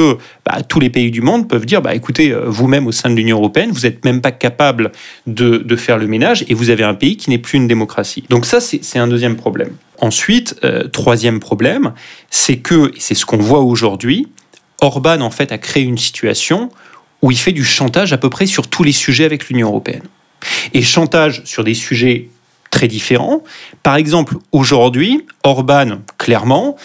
bah, 0.46 0.62
tous 0.68 0.80
les 0.80 0.90
pays 0.90 1.12
du 1.12 1.22
monde 1.22 1.48
peuvent 1.48 1.66
dire, 1.66 1.82
bah, 1.82 1.96
écoutez, 1.96 2.32
euh, 2.32 2.46
vous-même 2.48 2.88
au 2.88 2.92
sein 2.92 3.10
de 3.10 3.16
l'Union 3.16 3.38
européenne, 3.38 3.72
vous 3.72 3.82
n'êtes 3.82 4.06
même 4.06 4.22
pas 4.22 4.32
capable 4.32 4.92
de, 5.26 5.58
de, 5.58 5.76
faire 5.76 5.98
le 5.98 6.08
ménage 6.08 6.46
et 6.48 6.54
vous 6.54 6.70
avez 6.70 6.84
un 6.84 6.94
pays 6.94 7.18
qui 7.18 7.30
n'est 7.30 7.38
plus 7.38 7.58
une 7.58 7.68
démocratie. 7.68 8.24
Donc 8.30 8.46
ça, 8.46 8.60
c'est 8.60 9.00
un 9.00 9.08
deuxième 9.08 9.36
problème. 9.36 9.72
Ensuite, 10.00 10.56
euh, 10.64 10.88
troisième 10.88 11.40
problème, 11.40 11.94
c'est 12.30 12.58
que, 12.58 12.92
et 12.96 13.00
c'est 13.00 13.16
ce 13.16 13.26
qu'on 13.26 13.38
voit 13.38 13.62
aujourd'hui, 13.62 14.28
Orban 14.82 15.22
en 15.22 15.32
fait 15.32 15.52
a 15.52 15.58
créé 15.58 15.84
une 15.84 15.98
situation 15.98 16.70
où 17.22 17.32
il 17.32 17.38
fait 17.38 17.52
du 17.52 17.64
chantage 17.64 18.14
à 18.14 18.18
peu 18.18 18.30
près 18.30 18.46
sur 18.46 18.68
tous 18.68 18.84
les 18.84 18.92
sujets 18.92 19.26
avec 19.26 19.50
l'Union 19.50 19.70
européenne. 19.70 20.04
Et 20.74 20.84
chantage 20.84 21.42
sur 21.46 21.64
des 21.64 21.74
sujets 21.74 22.30
très 22.78 22.88
différents. 22.88 23.42
Par 23.82 23.96
exemple, 23.96 24.36
aujourd'hui, 24.52 25.26
Orban, 25.44 25.98
clairement, 26.20 26.76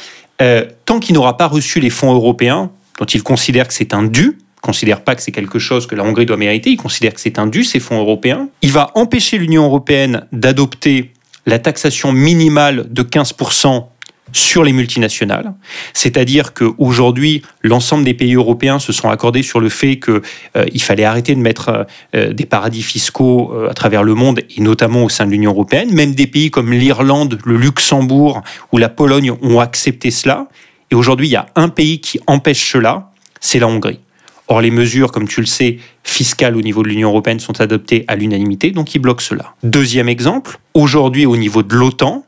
euh, 0.41 0.65
tant 0.87 1.01
qu'il 1.01 1.15
n'aura 1.15 1.37
pas 1.37 1.47
reçu 1.47 1.81
les 1.81 1.91
fonds 1.91 2.15
européens, 2.15 2.71
dont 2.99 3.05
il 3.05 3.23
considère 3.23 3.69
que 3.69 3.75
c'est 3.75 3.93
un 3.93 4.03
dû, 4.03 4.39
considère 4.63 5.03
pas 5.03 5.15
que 5.15 5.21
c'est 5.21 5.33
quelque 5.33 5.59
chose 5.59 5.87
que 5.87 5.95
la 5.95 6.03
Hongrie 6.03 6.25
doit 6.25 6.39
mériter, 6.39 6.71
il 6.71 6.79
considère 6.79 7.13
que 7.13 7.21
c'est 7.21 7.39
un 7.39 7.47
dû, 7.47 7.63
ces 7.63 7.79
fonds 7.79 7.99
européens, 7.99 8.49
il 8.63 8.73
va 8.73 8.91
empêcher 8.95 9.37
l'Union 9.37 9.65
européenne 9.65 10.27
d'adopter 10.33 11.13
la 11.45 11.59
taxation 11.59 12.11
minimale 12.11 12.87
de 12.89 13.03
15% 13.03 13.85
sur 14.33 14.65
les 14.65 14.73
multinationales, 14.73 15.53
c'est-à-dire 15.95 16.55
qu'aujourd'hui, 16.55 17.43
l'ensemble 17.63 18.05
des 18.05 18.15
pays 18.15 18.35
européens 18.35 18.79
se 18.79 18.93
sont 18.93 19.11
accordés 19.11 19.43
sur 19.43 19.61
le 19.61 19.69
fait 19.69 19.99
qu'il 19.99 20.21
euh, 20.57 20.79
fallait 20.79 21.05
arrêter 21.05 21.35
de 21.35 21.41
mettre 21.41 21.87
euh, 22.15 22.33
des 22.33 22.47
paradis 22.47 22.83
fiscaux 22.83 23.53
euh, 23.55 23.71
à 23.71 23.75
travers 23.75 24.03
le 24.03 24.15
monde, 24.15 24.41
et 24.57 24.61
notamment 24.61 25.05
au 25.05 25.09
sein 25.09 25.27
de 25.27 25.31
l'Union 25.31 25.53
européenne. 25.53 25.93
Même 25.93 26.15
des 26.15 26.27
pays 26.27 26.51
comme 26.51 26.73
l'Irlande, 26.73 27.39
le 27.45 27.57
Luxembourg 27.57 28.43
ou 28.73 28.79
la 28.79 28.89
Pologne 28.89 29.33
ont 29.43 29.61
accepté 29.61 30.11
cela. 30.11 30.49
Et 30.91 30.95
aujourd'hui, 30.95 31.29
il 31.29 31.33
y 31.33 31.37
a 31.37 31.47
un 31.55 31.69
pays 31.69 32.01
qui 32.01 32.21
empêche 32.27 32.71
cela, 32.71 33.11
c'est 33.41 33.59
la 33.59 33.67
Hongrie. 33.69 34.01
Or, 34.49 34.61
les 34.61 34.71
mesures, 34.71 35.13
comme 35.13 35.29
tu 35.29 35.41
le 35.41 35.47
sais, 35.47 35.79
fiscales 36.05 36.57
au 36.57 36.61
niveau 36.61 36.83
de 36.83 36.89
l'Union 36.89 37.09
européenne 37.09 37.41
sont 37.41 37.61
adoptées 37.61 38.05
à 38.09 38.17
l'unanimité, 38.17 38.71
donc 38.71 38.95
ils 38.95 38.99
bloquent 38.99 39.23
cela. 39.23 39.55
Deuxième 39.63 40.09
exemple, 40.09 40.59
aujourd'hui, 40.75 41.27
au 41.27 41.37
niveau 41.37 41.63
de 41.63 41.75
l'OTAN, 41.75 42.27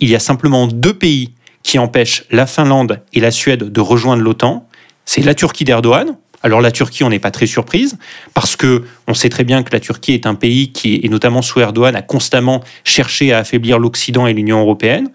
il 0.00 0.08
y 0.08 0.14
a 0.14 0.20
simplement 0.20 0.66
deux 0.66 0.94
pays 0.94 1.30
qui 1.64 1.80
empêchent 1.80 2.24
la 2.30 2.46
Finlande 2.46 3.00
et 3.12 3.20
la 3.20 3.32
Suède 3.32 3.72
de 3.72 3.80
rejoindre 3.80 4.22
l'OTAN. 4.22 4.68
C'est 5.04 5.22
la 5.22 5.34
Turquie 5.34 5.64
d'Erdogan. 5.64 6.16
Alors 6.44 6.60
la 6.60 6.70
Turquie, 6.70 7.02
on 7.02 7.08
n'est 7.08 7.18
pas 7.18 7.30
très 7.30 7.46
surprise 7.46 7.98
parce 8.34 8.54
que 8.54 8.84
on 9.08 9.14
sait 9.14 9.30
très 9.30 9.44
bien 9.44 9.62
que 9.62 9.72
la 9.72 9.80
Turquie 9.80 10.12
est 10.12 10.26
un 10.26 10.34
pays 10.34 10.70
qui, 10.72 11.00
et 11.02 11.08
notamment 11.08 11.40
sous 11.40 11.60
Erdogan, 11.60 11.96
a 11.96 12.02
constamment 12.02 12.62
cherché 12.84 13.32
à 13.32 13.38
affaiblir 13.38 13.78
l'Occident 13.78 14.26
et 14.26 14.34
l'Union 14.34 14.60
européenne. 14.60 15.08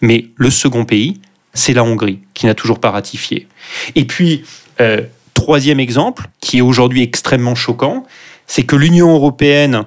Mais 0.00 0.26
le 0.36 0.50
second 0.50 0.84
pays, 0.84 1.20
c'est 1.52 1.74
la 1.74 1.82
Hongrie 1.82 2.20
qui 2.32 2.46
n'a 2.46 2.54
toujours 2.54 2.78
pas 2.78 2.92
ratifié. 2.92 3.48
Et 3.96 4.04
puis 4.04 4.44
euh, 4.80 5.02
troisième 5.34 5.80
exemple, 5.80 6.28
qui 6.40 6.58
est 6.58 6.62
aujourd'hui 6.62 7.02
extrêmement 7.02 7.56
choquant, 7.56 8.04
c'est 8.46 8.62
que 8.62 8.76
l'Union 8.76 9.12
européenne 9.12 9.82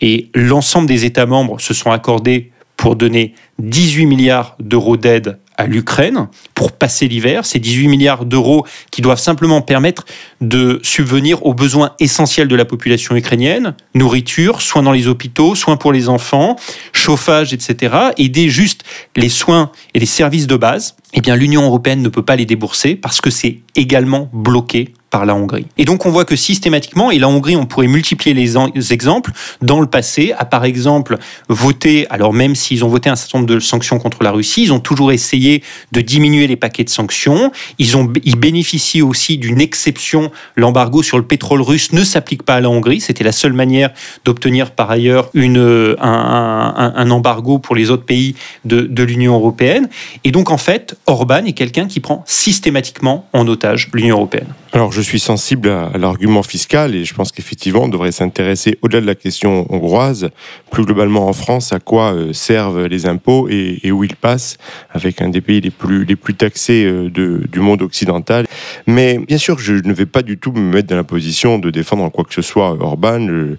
et 0.00 0.30
l'ensemble 0.32 0.86
des 0.86 1.04
États 1.04 1.26
membres 1.26 1.60
se 1.60 1.74
sont 1.74 1.90
accordés 1.90 2.52
pour 2.76 2.94
donner 2.94 3.34
18 3.58 4.06
milliards 4.06 4.54
d'euros 4.60 4.96
d'aide 4.96 5.38
à 5.56 5.66
l'Ukraine 5.66 6.28
pour 6.54 6.72
passer 6.72 7.08
l'hiver. 7.08 7.46
Ces 7.46 7.58
18 7.58 7.88
milliards 7.88 8.24
d'euros 8.24 8.66
qui 8.90 9.02
doivent 9.02 9.20
simplement 9.20 9.62
permettre 9.62 10.04
de 10.40 10.80
subvenir 10.82 11.44
aux 11.46 11.54
besoins 11.54 11.92
essentiels 12.00 12.48
de 12.48 12.56
la 12.56 12.64
population 12.64 13.16
ukrainienne, 13.16 13.74
nourriture, 13.94 14.62
soins 14.62 14.82
dans 14.82 14.92
les 14.92 15.08
hôpitaux, 15.08 15.54
soins 15.54 15.76
pour 15.76 15.92
les 15.92 16.08
enfants, 16.08 16.56
chauffage, 16.92 17.52
etc. 17.52 17.94
Aider 18.16 18.48
juste 18.48 18.84
les 19.16 19.28
soins 19.28 19.70
et 19.94 19.98
les 19.98 20.06
services 20.06 20.46
de 20.46 20.56
base. 20.56 20.96
Eh 21.14 21.20
bien, 21.20 21.36
l'Union 21.36 21.62
européenne 21.62 22.02
ne 22.02 22.08
peut 22.08 22.24
pas 22.24 22.36
les 22.36 22.46
débourser 22.46 22.96
parce 22.96 23.20
que 23.20 23.30
c'est 23.30 23.60
également 23.74 24.30
bloqué 24.32 24.92
la 25.24 25.34
Hongrie. 25.34 25.66
Et 25.78 25.84
donc 25.84 26.06
on 26.06 26.10
voit 26.10 26.24
que 26.24 26.36
systématiquement, 26.36 27.10
et 27.10 27.18
la 27.18 27.28
Hongrie, 27.28 27.56
on 27.56 27.66
pourrait 27.66 27.86
multiplier 27.86 28.34
les, 28.34 28.92
exemples, 28.92 29.32
dans 29.62 29.80
le 29.80 29.86
passé, 29.86 30.34
a 30.36 30.44
par 30.44 30.64
exemple 30.64 31.18
voté, 31.48 32.06
alors 32.10 32.32
même 32.32 32.54
s'ils 32.54 32.84
ont 32.84 32.88
voté 32.88 33.08
un 33.08 33.16
certain 33.16 33.38
nombre 33.38 33.52
de 33.52 33.60
sanctions 33.60 33.98
contre 33.98 34.22
la 34.22 34.30
Russie, 34.30 34.62
ils 34.64 34.72
ont 34.72 34.80
toujours 34.80 35.12
essayé 35.12 35.62
de 35.92 36.00
diminuer 36.00 36.46
les 36.46 36.56
paquets 36.56 36.84
de 36.84 36.90
sanctions, 36.90 37.50
ils, 37.78 37.96
ont, 37.96 38.12
ils 38.24 38.36
bénéficient 38.36 39.02
aussi 39.02 39.38
d'une 39.38 39.60
exception, 39.60 40.30
l'embargo 40.56 41.02
sur 41.02 41.16
le 41.16 41.24
pétrole 41.24 41.62
russe 41.62 41.92
ne 41.92 42.04
s'applique 42.04 42.42
pas 42.42 42.56
à 42.56 42.60
la 42.60 42.70
Hongrie, 42.70 43.00
c'était 43.00 43.24
la 43.24 43.32
seule 43.32 43.52
manière 43.52 43.90
d'obtenir 44.24 44.70
par 44.72 44.90
ailleurs 44.90 45.30
une, 45.34 45.96
un, 46.00 46.92
un, 46.96 47.10
embargo 47.10 47.58
pour 47.58 47.74
les 47.74 47.90
autres 47.90 48.04
pays 48.04 48.34
de, 48.64 48.80
de 48.80 49.02
l'Union 49.02 49.34
européenne. 49.34 49.88
Et 50.24 50.30
donc 50.30 50.50
en 50.50 50.58
fait, 50.58 50.96
Orban 51.06 51.44
est 51.44 51.52
quelqu'un 51.52 51.86
qui 51.86 52.00
prend 52.00 52.24
systématiquement 52.26 53.28
en 53.32 53.46
otage 53.46 53.88
l'Union 53.92 54.16
européenne. 54.16 54.48
Alors 54.72 54.92
je 54.92 55.00
suis 55.06 55.20
sensible 55.20 55.68
à, 55.68 55.96
l'argument 55.98 56.42
fiscal 56.42 56.94
et 56.94 57.04
je 57.04 57.14
pense 57.14 57.32
qu'effectivement 57.32 57.84
on 57.84 57.88
devrait 57.88 58.12
s'intéresser 58.12 58.78
au-delà 58.82 59.00
de 59.00 59.06
la 59.06 59.14
question 59.14 59.66
hongroise, 59.72 60.30
plus 60.70 60.84
globalement 60.84 61.28
en 61.28 61.32
France, 61.32 61.72
à 61.72 61.80
quoi 61.80 62.12
euh, 62.12 62.32
servent 62.32 62.86
les 62.86 63.06
impôts 63.06 63.48
et, 63.48 63.90
où 63.92 64.04
ils 64.04 64.16
passent, 64.16 64.58
avec 64.90 65.22
un 65.22 65.28
des 65.28 65.40
pays 65.40 65.60
les 65.60 65.70
plus, 65.70 66.04
les 66.04 66.16
plus 66.16 66.34
taxés 66.34 66.84
euh, 66.84 67.08
du 67.10 67.60
monde 67.60 67.82
occidental. 67.82 68.46
Mais 68.86 69.18
bien 69.18 69.38
sûr, 69.38 69.58
je 69.58 69.74
ne 69.74 69.92
vais 69.92 70.06
pas 70.06 70.22
du 70.22 70.38
tout 70.38 70.52
me 70.52 70.72
mettre 70.72 70.88
dans 70.88 70.96
la 70.96 71.04
position 71.04 71.58
de 71.58 71.70
défendre 71.70 72.10
quoi 72.10 72.24
que 72.24 72.34
ce 72.34 72.42
soit 72.42 72.76
Orban 72.80 73.56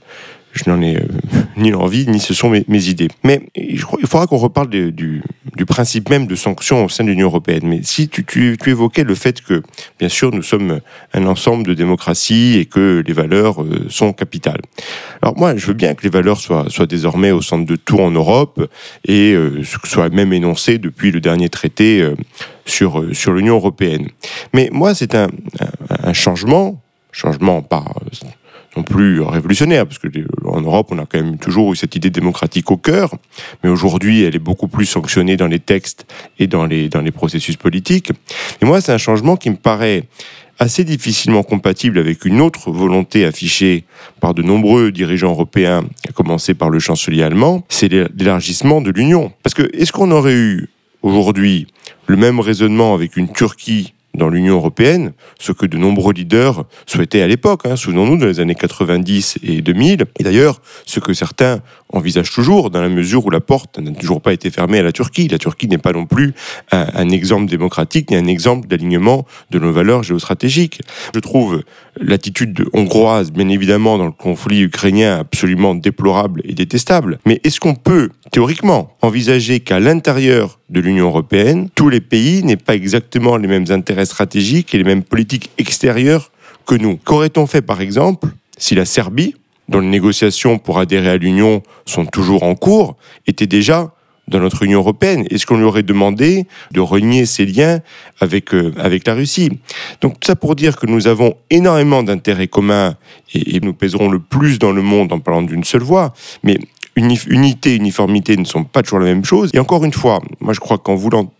n'en 0.68 0.82
ai 0.82 0.98
euh, 0.98 1.02
ni 1.58 1.72
l'envie, 1.72 2.08
ni 2.08 2.20
ce 2.20 2.34
sont 2.34 2.50
mes, 2.50 2.90
idées. 2.90 3.10
Mais 3.24 3.42
il 3.56 3.80
faudra 3.80 4.28
qu'on 4.28 4.38
reparle 4.38 4.70
du, 4.70 5.24
principe 5.68 6.10
même 6.10 6.28
de 6.28 6.36
sanctions 6.36 6.86
au 6.86 6.90
sein 6.90 7.04
de 7.04 7.10
l'Union 7.10 7.28
européenne. 7.28 7.64
Mais 7.66 7.82
si 7.84 8.08
tu, 8.10 8.58
évoquais 8.66 9.04
le 9.04 9.16
fait 9.16 9.42
que, 9.42 9.62
bien 10.00 10.10
sûr, 10.10 10.32
nous 10.32 10.42
sommes 10.42 10.80
un 11.14 11.26
ensemble 11.26 11.64
de 11.66 11.74
démocraties 11.74 12.58
et 12.58 12.66
que 12.66 13.04
les 13.06 13.14
valeurs 13.14 13.62
euh, 13.64 13.86
sont 13.90 14.14
capitales. 14.14 14.62
Alors 15.22 15.38
moi, 15.38 15.56
je 15.56 15.66
veux 15.68 15.74
bien 15.74 15.94
que 15.94 16.04
les 16.04 16.10
valeurs 16.10 16.40
soient, 16.40 16.66
désormais 16.88 17.32
au 17.32 17.42
centre 17.42 17.66
de 17.66 17.76
tout 17.76 18.00
en 18.00 18.12
Europe 18.12 18.70
et 19.06 19.34
euh, 19.34 19.62
même 20.12 20.34
énoncé 20.34 20.78
depuis 20.78 21.12
le 21.12 21.20
dernier 21.20 21.50
traité 21.50 22.08
sur, 22.66 23.04
sur 23.14 23.34
l'Union 23.34 23.56
européenne. 23.56 24.08
Mais 24.54 24.70
moi, 24.72 24.94
c'est 24.96 25.16
un, 25.16 25.28
un, 26.04 26.14
changement, 26.14 26.82
changement 27.12 27.62
par 27.62 27.96
non 28.78 28.84
plus 28.84 29.22
révolutionnaire, 29.22 29.88
parce 29.88 29.98
que 29.98 30.08
en 30.46 30.62
Europe, 30.62 30.90
on 30.92 31.00
a 31.00 31.06
quand 31.06 31.22
même 31.22 31.38
toujours 31.38 31.74
eu 31.74 31.76
cette 31.76 31.96
idée 31.96 32.12
démocratique 32.12 32.70
au 32.70 32.78
cœur, 32.78 33.16
mais 33.64 33.70
aujourd'hui, 33.70 34.24
elle 34.24 34.36
est 34.36 34.40
beaucoup 34.40 34.68
plus 34.68 34.86
sanctionnée 34.86 35.36
dans 35.36 35.48
les 35.48 35.60
textes 35.60 36.06
et 36.38 36.46
dans 36.46 36.66
les, 36.66 36.88
dans 36.88 37.02
les 37.02 37.12
processus 37.12 37.58
politiques. 37.58 38.12
Et 38.62 38.66
moi, 38.66 38.80
c'est 38.80 38.92
un 38.92 39.00
changement 39.00 39.36
qui 39.36 39.50
me 39.50 39.56
paraît 39.56 40.04
assez 40.60 40.84
difficilement 40.84 41.44
compatible 41.44 41.98
avec 41.98 42.26
une 42.26 42.40
autre 42.40 42.72
volonté 42.72 43.26
affichée 43.26 43.84
par 44.20 44.34
de 44.34 44.44
nombreux 44.44 44.92
dirigeants 44.92 45.32
européens, 45.32 45.84
à 46.08 46.12
commencer 46.12 46.54
par 46.54 46.70
le 46.70 46.80
chancelier 46.80 47.24
allemand, 47.24 47.64
c'est 47.70 47.90
l'élargissement 47.90 48.82
de 48.82 48.92
l'Union. 48.92 49.32
Parce 49.44 49.54
que 49.54 49.70
est-ce 49.74 49.92
qu'on 49.92 50.12
aurait 50.12 50.36
eu 50.36 50.70
aujourd'hui 51.02 51.68
le 52.08 52.16
même 52.16 52.40
raisonnement 52.40 52.94
avec 52.94 53.18
une 53.18 53.32
Turquie 53.32 53.94
dans 54.18 54.30
l'Union 54.30 54.56
européenne, 54.56 55.14
ce 55.40 55.52
que 55.52 55.66
de 55.66 55.78
nombreux 55.78 56.14
leaders 56.14 56.66
souhaitaient 56.86 57.22
à 57.22 57.28
l'époque, 57.28 57.62
hein, 57.66 57.76
souvenons-nous, 57.76 58.18
dans 58.18 58.26
les 58.26 58.40
années 58.40 58.56
90 58.56 59.40
et 59.44 59.62
2000, 59.62 60.06
et 60.20 60.24
d'ailleurs 60.24 60.62
ce 60.86 61.00
que 61.00 61.14
certains 61.14 61.62
envisagent 61.90 62.32
toujours, 62.32 62.70
dans 62.70 62.82
la 62.82 62.90
mesure 62.90 63.26
où 63.26 63.30
la 63.30 63.40
porte 63.40 63.80
n'a 63.80 63.92
toujours 63.92 64.22
pas 64.22 64.34
été 64.34 64.50
fermée 64.50 64.80
à 64.80 64.84
la 64.84 64.92
Turquie. 64.92 65.28
La 65.28 65.38
Turquie 65.38 65.68
n'est 65.68 65.78
pas 65.78 65.94
non 65.94 66.06
plus 66.06 66.34
un, 66.72 67.10
exemple 67.10 67.50
démocratique, 67.50 68.12
ni 68.12 68.18
un 68.18 68.28
exemple 68.28 68.68
d'alignement 68.68 69.26
de 69.52 69.60
nos 69.60 69.72
valeurs 69.72 70.04
géostratégiques. 70.04 70.82
Je 71.14 71.20
trouve 71.20 71.64
l'attitude 72.00 72.66
hongroise, 72.74 73.32
bien 73.32 73.50
évidemment, 73.50 73.98
dans 73.98 74.06
le 74.06 74.12
conflit 74.12 74.62
ukrainien, 74.62 75.18
absolument 75.20 75.76
déplorable 75.76 76.42
et 76.44 76.54
détestable. 76.54 77.20
Mais 77.26 77.40
est-ce 77.44 77.60
qu'on 77.60 77.76
peut, 77.76 78.10
théoriquement, 78.32 78.96
envisager 79.02 79.60
qu'à 79.60 79.80
l'intérieur 79.80 80.60
de 80.70 80.80
l'Union 80.80 81.08
européenne, 81.08 81.70
tous 81.76 81.90
les 81.90 82.02
pays 82.02 82.44
n'aient 82.44 82.58
pas 82.58 82.76
exactement 82.76 83.38
les 83.38 83.48
mêmes 83.48 83.66
intérêts 83.70 84.06
stratégiques 84.06 84.74
et 84.74 84.78
les 84.78 84.84
mêmes 84.84 85.04
politiques 85.04 85.52
extérieures 85.58 86.32
que 86.66 86.76
nous? 86.76 86.98
Qu'aurait-on 86.98 87.48
fait, 87.48 87.62
par 87.62 87.82
exemple, 87.82 88.28
si 88.58 88.76
la 88.76 88.86
Serbie, 88.86 89.36
dont 89.70 89.80
les 89.80 89.88
négociations 89.88 90.60
pour 90.60 90.80
adhérer 90.80 91.10
à 91.10 91.18
l'Union 91.18 91.62
sont 91.86 92.06
toujours 92.06 92.44
en 92.44 92.56
cours, 92.56 92.96
était 93.28 93.48
déjà 93.48 93.94
dans 94.28 94.40
notre 94.40 94.64
Union 94.64 94.80
européenne. 94.80 95.26
Est-ce 95.30 95.46
qu'on 95.46 95.58
lui 95.58 95.64
aurait 95.64 95.84
demandé 95.84 96.46
de 96.72 96.80
renier 96.80 97.26
ses 97.26 97.46
liens 97.46 97.80
avec, 98.20 98.54
euh, 98.54 98.74
avec 98.78 99.08
la 99.08 99.14
Russie? 99.14 99.52
Donc 100.02 100.20
tout 100.20 100.28
ça 100.28 100.36
pour 100.36 100.56
dire 100.56 100.78
que 100.78 100.86
nous 100.86 101.08
avons 101.08 101.36
énormément 101.50 102.04
d'intérêts 102.04 102.48
communs 102.48 102.96
et, 103.34 103.60
nous 103.60 103.74
pèserons 103.74 104.10
le 104.10 104.20
plus 104.20 104.60
dans 104.60 104.72
le 104.72 104.82
monde 104.82 105.12
en 105.12 105.20
parlant 105.20 105.42
d'une 105.42 105.64
seule 105.64 105.82
voix, 105.82 106.14
mais 106.44 106.58
unité, 106.96 107.76
uniformité 107.76 108.38
ne 108.38 108.46
sont 108.46 108.64
pas 108.64 108.82
toujours 108.82 109.00
la 109.00 109.06
même 109.06 109.26
chose. 109.26 109.52
Et 109.54 109.60
encore 109.60 109.86
une 109.86 109.94
fois, 109.94 110.22
moi 110.40 110.54
je 110.54 110.60
crois 110.60 110.78
qu'en 110.78 110.96
voulant, 110.96 111.32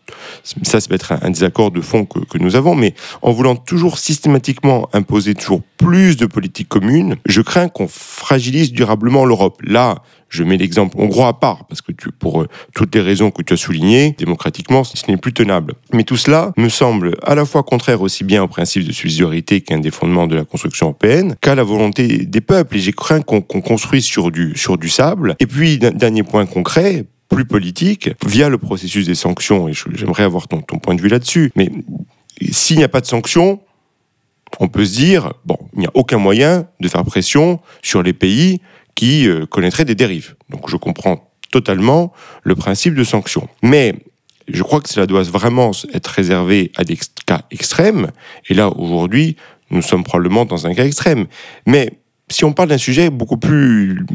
ça, 0.44 0.80
ça 0.80 0.88
va 0.90 0.96
être 0.96 1.14
un, 1.22 1.30
désaccord 1.30 1.72
de 1.72 1.82
fond 1.82 2.06
que, 2.06 2.20
que, 2.20 2.38
nous 2.38 2.56
avons, 2.56 2.76
mais 2.76 2.94
en 3.22 3.32
voulant 3.32 3.56
toujours 3.56 4.00
systématiquement 4.00 4.90
imposer 4.94 5.36
toujours 5.36 5.62
plus 5.78 6.18
de 6.18 6.26
politiques 6.26 6.70
communes, 6.70 7.16
je 7.26 7.42
crains 7.42 7.70
qu'on 7.70 7.88
fragilise 7.88 8.72
durablement 8.72 9.26
l'Europe. 9.26 9.62
Là, 9.64 10.04
je 10.30 10.44
mets 10.44 10.58
l'exemple 10.58 10.98
hongrois 11.00 11.28
à 11.28 11.34
part, 11.34 11.66
parce 11.66 11.82
que 11.82 11.92
tu, 11.92 12.12
pour 12.12 12.42
euh, 12.42 12.48
toutes 12.76 12.94
les 12.96 13.02
raisons 13.02 13.32
que 13.32 13.42
tu 13.42 13.54
as 13.54 13.58
soulignées, 13.58 14.16
démocratiquement, 14.18 14.84
ce 14.84 15.10
n'est 15.10 15.18
plus 15.18 15.34
tenable. 15.34 15.76
Mais 15.94 16.04
tout 16.04 16.18
cela 16.18 16.52
me 16.58 16.70
semble 16.70 17.16
à 17.24 17.36
la 17.36 17.46
fois 17.46 17.64
contraire 17.64 18.02
aussi 18.02 18.24
bien 18.24 18.44
au 18.44 18.48
principe 18.48 18.86
de 18.86 18.92
subsidiarité 18.92 19.62
qu'un 19.62 19.80
des 19.80 19.92
fondements 19.92 20.28
de 20.28 20.36
la 20.36 20.44
construction 20.44 20.88
européenne, 20.88 21.36
qu'à 21.42 21.56
la 21.56 21.64
volonté 21.64 22.26
des 22.26 22.42
peuples. 22.42 22.78
Et 22.78 22.80
j'ai 22.80 22.94
craint 22.94 23.22
qu'on 23.22 23.42
construise 23.42 24.06
sur 24.06 24.32
du, 24.32 24.58
sur 24.58 24.78
du 24.78 24.90
sable. 24.90 25.36
Et 25.40 25.46
puis, 25.46 25.78
dernier 25.78 26.24
point 26.24 26.46
concret, 26.46 27.06
plus 27.30 27.46
politique, 27.46 28.10
via 28.26 28.50
le 28.50 28.58
processus 28.58 29.06
des 29.06 29.16
sanctions, 29.16 29.68
et 29.68 29.74
j'aimerais 29.94 30.24
avoir 30.24 30.48
ton, 30.48 30.62
point 30.62 30.96
de 30.96 31.02
vue 31.02 31.10
là-dessus, 31.10 31.52
mais 31.56 31.70
s'il 32.52 32.78
n'y 32.78 32.84
a 32.84 32.90
pas 32.90 33.02
de 33.02 33.06
sanctions, 33.06 33.60
on 34.60 34.68
peut 34.68 34.86
se 34.86 34.96
dire, 34.96 35.34
bon, 35.46 35.58
il 35.74 35.80
n'y 35.80 35.86
a 35.88 35.92
aucun 35.94 36.18
moyen 36.18 36.68
de 36.80 36.88
faire 36.88 37.04
pression 37.04 37.60
sur 37.82 38.02
les 38.02 38.14
pays 38.14 38.62
qui 38.96 39.28
euh, 39.28 39.46
connaîtrait 39.46 39.86
des 39.86 39.96
dérives. 39.96 40.36
Donc 40.50 40.70
je 40.70 40.78
comprends 40.78 41.30
totalement 41.52 42.14
le 42.44 42.56
principe 42.56 42.96
de 42.96 43.04
sanction. 43.04 43.48
Mais 43.62 43.96
je 44.48 44.64
crois 44.64 44.82
que 44.82 44.90
cela 44.90 45.06
doit 45.06 45.24
vraiment 45.24 45.72
être 45.94 46.08
réservé 46.08 46.72
à 46.76 46.84
des 46.84 46.98
cas 47.26 47.42
extrêmes. 47.52 48.12
Et 48.50 48.54
là, 48.54 48.70
aujourd'hui, 48.70 49.36
nous 49.70 49.82
sommes 49.82 50.04
probablement 50.04 50.46
dans 50.46 50.66
un 50.66 50.74
cas 50.74 50.86
extrême. 50.86 51.28
Mais 51.66 51.92
si 52.30 52.46
on 52.46 52.54
parle 52.54 52.70
d'un 52.70 52.78
sujet 52.78 53.10
beaucoup 53.10 53.38
plus 53.38 54.06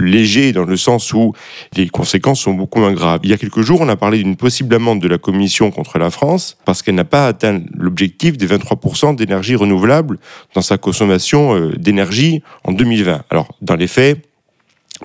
léger 0.00 0.52
dans 0.52 0.64
le 0.64 0.76
sens 0.76 1.12
où 1.12 1.32
les 1.76 1.88
conséquences 1.88 2.40
sont 2.40 2.54
beaucoup 2.54 2.80
moins 2.80 2.92
graves. 2.92 3.20
Il 3.22 3.30
y 3.30 3.32
a 3.32 3.38
quelques 3.38 3.62
jours, 3.62 3.80
on 3.80 3.88
a 3.88 3.96
parlé 3.96 4.18
d'une 4.18 4.36
possible 4.36 4.74
amende 4.74 5.00
de 5.00 5.08
la 5.08 5.18
Commission 5.18 5.70
contre 5.70 5.98
la 5.98 6.10
France 6.10 6.56
parce 6.64 6.82
qu'elle 6.82 6.94
n'a 6.94 7.04
pas 7.04 7.26
atteint 7.26 7.60
l'objectif 7.74 8.36
des 8.36 8.46
23% 8.46 9.14
d'énergie 9.14 9.54
renouvelable 9.54 10.18
dans 10.54 10.62
sa 10.62 10.78
consommation 10.78 11.56
euh, 11.56 11.72
d'énergie 11.76 12.42
en 12.64 12.72
2020. 12.72 13.24
Alors, 13.30 13.48
dans 13.60 13.76
les 13.76 13.88
faits, 13.88 14.31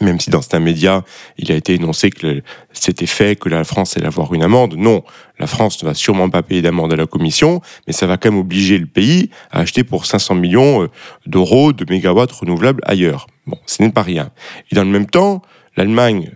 même 0.02 0.20
si 0.20 0.30
dans 0.30 0.42
certains 0.42 0.60
médias, 0.60 1.04
il 1.38 1.52
a 1.52 1.56
été 1.56 1.76
énoncé 1.76 2.10
que 2.10 2.42
c'était 2.74 3.06
fait, 3.06 3.38
que 3.38 3.50
la 3.50 3.64
France 3.64 3.98
allait 3.98 4.08
avoir 4.08 4.34
une 4.34 4.44
amende. 4.44 4.76
Non, 4.78 5.04
la 5.40 5.48
France 5.48 5.82
ne 5.84 5.88
va 5.88 5.94
sûrement 5.94 6.30
pas 6.30 6.44
payer 6.44 6.62
d'amende 6.62 6.94
à 6.94 6.96
la 6.96 7.06
Commission, 7.06 7.62
mais 7.86 7.94
ça 7.94 8.08
va 8.08 8.18
quand 8.18 8.32
même 8.32 8.40
obliger 8.40 8.78
le 8.78 8.86
pays 8.86 9.30
à 9.52 9.60
acheter 9.60 9.84
pour 9.84 10.06
500 10.06 10.36
millions 10.36 10.84
euh, 10.84 10.88
d'euros 11.26 11.74
de 11.74 11.86
mégawatts 11.90 12.32
renouvelables 12.32 12.82
ailleurs. 12.86 13.28
Bon, 13.46 13.58
ce 13.66 13.82
n'est 13.82 13.92
pas 13.92 14.04
rien. 14.04 14.32
Et 14.72 14.76
dans 14.76 14.84
le 14.84 14.90
même 14.90 15.08
temps, 15.08 15.42
l'Allemagne 15.76 16.32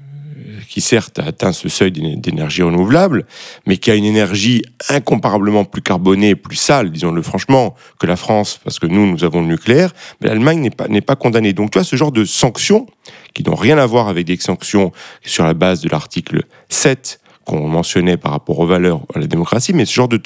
qui 0.72 0.80
certes 0.80 1.20
a 1.20 1.26
atteint 1.26 1.52
ce 1.52 1.68
seuil 1.68 1.92
d'énergie 1.92 2.62
renouvelable, 2.62 3.26
mais 3.66 3.76
qui 3.76 3.92
a 3.92 3.96
une 3.96 4.06
énergie 4.06 4.64
incomparablement 4.88 5.66
plus 5.66 5.82
carbonée, 5.82 6.34
plus 6.36 6.56
sale, 6.56 6.92
disons-le 6.92 7.22
franchement, 7.22 7.76
que 8.00 8.08
la 8.08 8.16
France, 8.16 8.58
parce 8.64 8.80
que 8.80 8.88
nous, 8.88 9.06
nous 9.06 9.26
avons 9.26 9.42
le 9.42 9.48
nucléaire, 9.48 9.92
l'Allemagne 10.22 10.62
n'est 10.62 10.70
pas, 10.70 10.88
pas 11.06 11.16
condamnée. 11.18 11.52
Donc 11.52 11.72
tu 11.72 11.78
vois, 11.78 11.84
ce 11.84 11.98
genre 11.98 12.14
de 12.14 12.24
sanctions, 12.24 12.88
qui 13.34 13.44
n'ont 13.44 13.56
rien 13.56 13.78
à 13.78 13.86
voir 13.86 14.08
avec 14.08 14.26
des 14.26 14.38
sanctions 14.38 14.92
sur 15.24 15.44
la 15.44 15.54
base 15.54 15.82
de 15.82 15.90
l'article 15.90 16.44
7 16.70 17.22
qu'on 17.46 17.68
mentionnait 17.68 18.18
par 18.18 18.32
rapport 18.32 18.60
aux 18.60 18.68
valeurs 18.68 19.02
à 19.16 19.20
la 19.20 19.28
démocratie, 19.28 19.74
mais 19.74 19.86
ce 19.86 19.94
genre 19.94 20.08
de, 20.08 20.20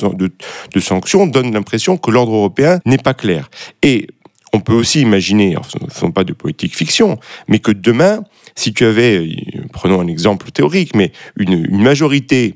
sanctions 0.80 1.28
donne 1.28 1.54
l'impression 1.54 1.98
que 1.98 2.12
l'ordre 2.12 2.34
européen 2.34 2.80
n'est 2.86 2.98
pas 2.98 3.14
clair. 3.14 3.50
Et 3.82 4.08
on 4.54 4.60
peut 4.60 4.74
aussi 4.74 5.02
imaginer, 5.02 5.56
ce 5.68 5.84
ne 5.84 5.90
sont 5.90 6.12
pas 6.12 6.24
de 6.24 6.34
politique 6.34 6.76
fiction, 6.76 7.18
mais 7.48 7.60
que 7.60 7.72
demain, 7.72 8.24
si 8.56 8.74
tu 8.74 8.86
avais, 8.86 9.30
prenons 9.74 10.00
un 10.00 10.08
exemple 10.08 10.52
théorique, 10.52 10.96
mais 10.96 11.12
une, 11.38 11.82
majorité, 11.82 12.56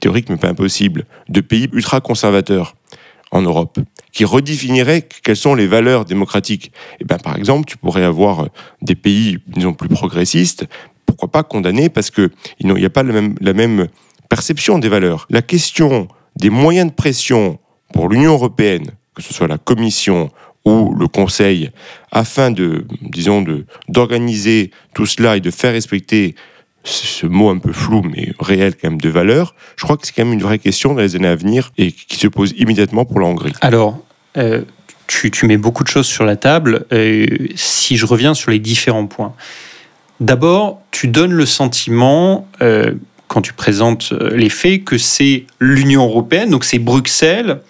théorique 0.00 0.28
mais 0.28 0.36
pas 0.36 0.48
impossible, 0.48 1.06
de 1.28 1.40
pays 1.40 1.68
ultra-conservateurs 1.72 2.76
en 3.34 3.42
Europe, 3.42 3.80
qui 4.12 4.24
redéfinirait 4.24 5.06
quelles 5.22 5.36
sont 5.36 5.54
les 5.54 5.66
valeurs 5.66 6.04
démocratiques. 6.04 6.66
Et 6.66 6.98
eh 7.00 7.04
ben, 7.04 7.18
par 7.18 7.36
exemple, 7.36 7.66
tu 7.66 7.76
pourrais 7.76 8.04
avoir 8.04 8.48
des 8.80 8.94
pays, 8.94 9.38
disons, 9.48 9.74
plus 9.74 9.88
progressistes, 9.88 10.66
pourquoi 11.04 11.30
pas 11.30 11.42
condamnés 11.42 11.88
parce 11.88 12.10
qu'il 12.10 12.30
n'y 12.60 12.84
a 12.84 12.90
pas 12.90 13.02
la 13.02 13.52
même, 13.52 13.88
perception 14.30 14.78
des 14.78 14.88
valeurs. 14.88 15.26
La 15.30 15.42
question 15.42 16.08
des 16.36 16.50
moyens 16.50 16.88
de 16.90 16.94
pression 16.94 17.58
pour 17.92 18.08
l'Union 18.08 18.32
européenne, 18.32 18.92
que 19.14 19.22
ce 19.22 19.34
soit 19.34 19.48
la 19.48 19.58
Commission 19.58 20.30
ou 20.64 20.94
le 20.94 21.08
Conseil, 21.08 21.70
afin 22.10 22.50
de, 22.50 22.86
disons, 23.02 23.44
d'organiser 23.88 24.70
tout 24.94 25.06
cela 25.06 25.36
et 25.36 25.40
de 25.40 25.50
faire 25.50 25.72
respecter 25.72 26.34
ce 26.84 27.26
mot 27.26 27.48
un 27.48 27.58
peu 27.58 27.72
flou 27.72 28.02
mais 28.02 28.32
réel 28.38 28.74
quand 28.74 28.90
même 28.90 29.00
de 29.00 29.08
valeur, 29.08 29.54
je 29.76 29.84
crois 29.84 29.96
que 29.96 30.06
c'est 30.06 30.12
quand 30.12 30.24
même 30.24 30.34
une 30.34 30.42
vraie 30.42 30.58
question 30.58 30.94
dans 30.94 31.00
les 31.00 31.16
années 31.16 31.28
à 31.28 31.36
venir 31.36 31.72
et 31.78 31.92
qui 31.92 32.16
se 32.16 32.28
pose 32.28 32.54
immédiatement 32.58 33.04
pour 33.04 33.20
la 33.20 33.26
Hongrie. 33.26 33.52
Alors, 33.62 33.98
euh, 34.36 34.62
tu, 35.06 35.46
mets 35.46 35.56
beaucoup 35.56 35.84
de 35.84 35.88
choses 35.88 36.06
sur 36.06 36.24
la 36.24 36.36
table. 36.36 36.86
Euh, 36.92 37.26
si 37.54 37.96
je 37.96 38.06
reviens 38.06 38.34
sur 38.34 38.50
les 38.50 38.58
différents 38.58 39.06
points. 39.06 39.34
D'abord, 40.20 40.80
tu 40.90 41.08
donnes 41.08 41.32
le 41.32 41.46
sentiment, 41.46 42.48
euh, 42.62 42.92
quand 43.28 43.42
tu 43.42 43.52
présentes 43.52 44.12
les 44.12 44.48
faits, 44.48 44.84
que 44.84 44.98
c'est 44.98 45.44
l'Union 45.60 46.04
européenne, 46.04 46.50
donc 46.50 46.64
c'est 46.64 46.78
Bruxelles, 46.78 47.60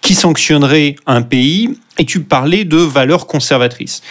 qui 0.00 0.14
sanctionnerait 0.14 0.96
un 1.06 1.22
pays 1.22 1.78
et 1.98 2.04
tu 2.04 2.20
parlais 2.20 2.64
de 2.64 2.76
valeurs 2.76 3.26
conservatrices. 3.26 4.02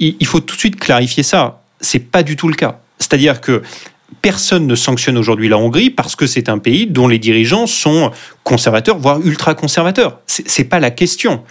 Il 0.00 0.26
faut 0.26 0.40
tout 0.40 0.54
de 0.54 0.60
suite 0.60 0.76
clarifier 0.80 1.22
ça. 1.22 1.60
C'est 1.80 1.98
pas 1.98 2.22
du 2.22 2.36
tout 2.36 2.48
le 2.48 2.54
cas. 2.54 2.80
C'est-à-dire 2.98 3.40
que 3.40 3.62
personne 4.22 4.66
ne 4.66 4.74
sanctionne 4.74 5.18
aujourd'hui 5.18 5.48
la 5.48 5.58
Hongrie 5.58 5.90
parce 5.90 6.16
que 6.16 6.26
c'est 6.26 6.48
un 6.48 6.58
pays 6.58 6.86
dont 6.86 7.08
les 7.08 7.18
dirigeants 7.18 7.66
sont 7.66 8.10
conservateurs, 8.44 8.98
voire 8.98 9.20
ultra-conservateurs. 9.20 10.20
C'est 10.26 10.64
pas 10.64 10.80
la 10.80 10.90
question. 10.90 11.42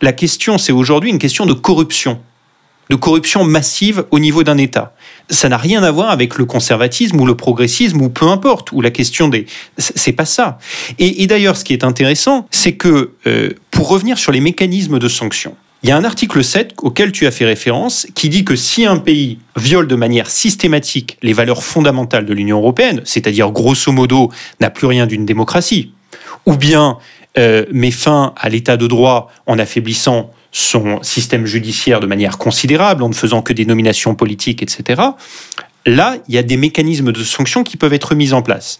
La 0.00 0.12
question, 0.12 0.58
c'est 0.58 0.72
aujourd'hui 0.72 1.10
une 1.10 1.18
question 1.18 1.46
de 1.46 1.52
corruption 1.52 2.20
de 2.92 2.96
corruption 2.96 3.44
massive 3.44 4.04
au 4.10 4.18
niveau 4.18 4.42
d'un 4.42 4.58
État. 4.58 4.94
Ça 5.30 5.48
n'a 5.48 5.56
rien 5.56 5.82
à 5.82 5.90
voir 5.90 6.10
avec 6.10 6.36
le 6.36 6.44
conservatisme 6.44 7.18
ou 7.20 7.24
le 7.24 7.34
progressisme 7.34 8.02
ou 8.02 8.10
peu 8.10 8.26
importe, 8.26 8.70
ou 8.72 8.82
la 8.82 8.90
question 8.90 9.28
des... 9.28 9.46
C'est 9.78 10.12
pas 10.12 10.26
ça. 10.26 10.58
Et, 10.98 11.26
d'ailleurs, 11.26 11.56
ce 11.56 11.64
qui 11.64 11.72
est 11.72 11.84
intéressant, 11.84 12.46
c'est 12.50 12.74
que, 12.74 13.12
euh, 13.26 13.50
pour 13.70 13.88
revenir 13.88 14.18
sur 14.18 14.30
les 14.30 14.40
mécanismes 14.40 14.98
de 14.98 15.08
sanction, 15.08 15.56
il 15.82 15.88
y 15.88 15.92
a 15.92 15.96
un 15.96 16.04
article 16.04 16.44
7 16.44 16.74
auquel 16.82 17.10
tu 17.10 17.26
as 17.26 17.32
fait 17.32 17.44
référence 17.44 18.06
qui 18.14 18.28
dit 18.28 18.44
que 18.44 18.54
si 18.54 18.86
un 18.86 18.98
pays 18.98 19.38
viole 19.56 19.88
de 19.88 19.96
manière 19.96 20.30
systématique 20.30 21.18
les 21.22 21.32
valeurs 21.32 21.64
fondamentales 21.64 22.24
de 22.24 22.32
l'Union 22.32 22.58
européenne, 22.58 23.00
c'est-à-dire 23.04 23.50
grosso 23.50 23.90
modo 23.90 24.30
n'a 24.60 24.70
plus 24.70 24.86
rien 24.86 25.06
d'une 25.06 25.26
démocratie, 25.26 25.92
ou 26.46 26.56
bien 26.56 26.98
euh, 27.36 27.64
met 27.72 27.90
fin 27.90 28.32
à 28.36 28.48
l'état 28.48 28.76
de 28.76 28.86
droit 28.86 29.30
en 29.46 29.58
affaiblissant 29.58 30.30
son 30.52 31.02
système 31.02 31.46
judiciaire 31.46 31.98
de 31.98 32.06
manière 32.06 32.38
considérable, 32.38 33.02
en 33.02 33.08
ne 33.08 33.14
faisant 33.14 33.42
que 33.42 33.52
des 33.52 33.64
nominations 33.64 34.14
politiques, 34.14 34.62
etc., 34.62 35.02
là, 35.86 36.16
il 36.28 36.34
y 36.34 36.38
a 36.38 36.42
des 36.42 36.58
mécanismes 36.58 37.10
de 37.10 37.24
sanctions 37.24 37.64
qui 37.64 37.76
peuvent 37.76 37.94
être 37.94 38.14
mis 38.14 38.34
en 38.34 38.42
place. 38.42 38.78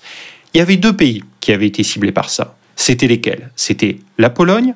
Il 0.54 0.58
y 0.58 0.60
avait 0.60 0.76
deux 0.76 0.94
pays 0.94 1.24
qui 1.40 1.50
avaient 1.50 1.66
été 1.66 1.82
ciblés 1.82 2.12
par 2.12 2.28
ça. 2.28 2.54
C'était 2.76 3.06
lesquels? 3.06 3.50
C'était 3.56 3.98
la 4.18 4.28
Pologne 4.28 4.74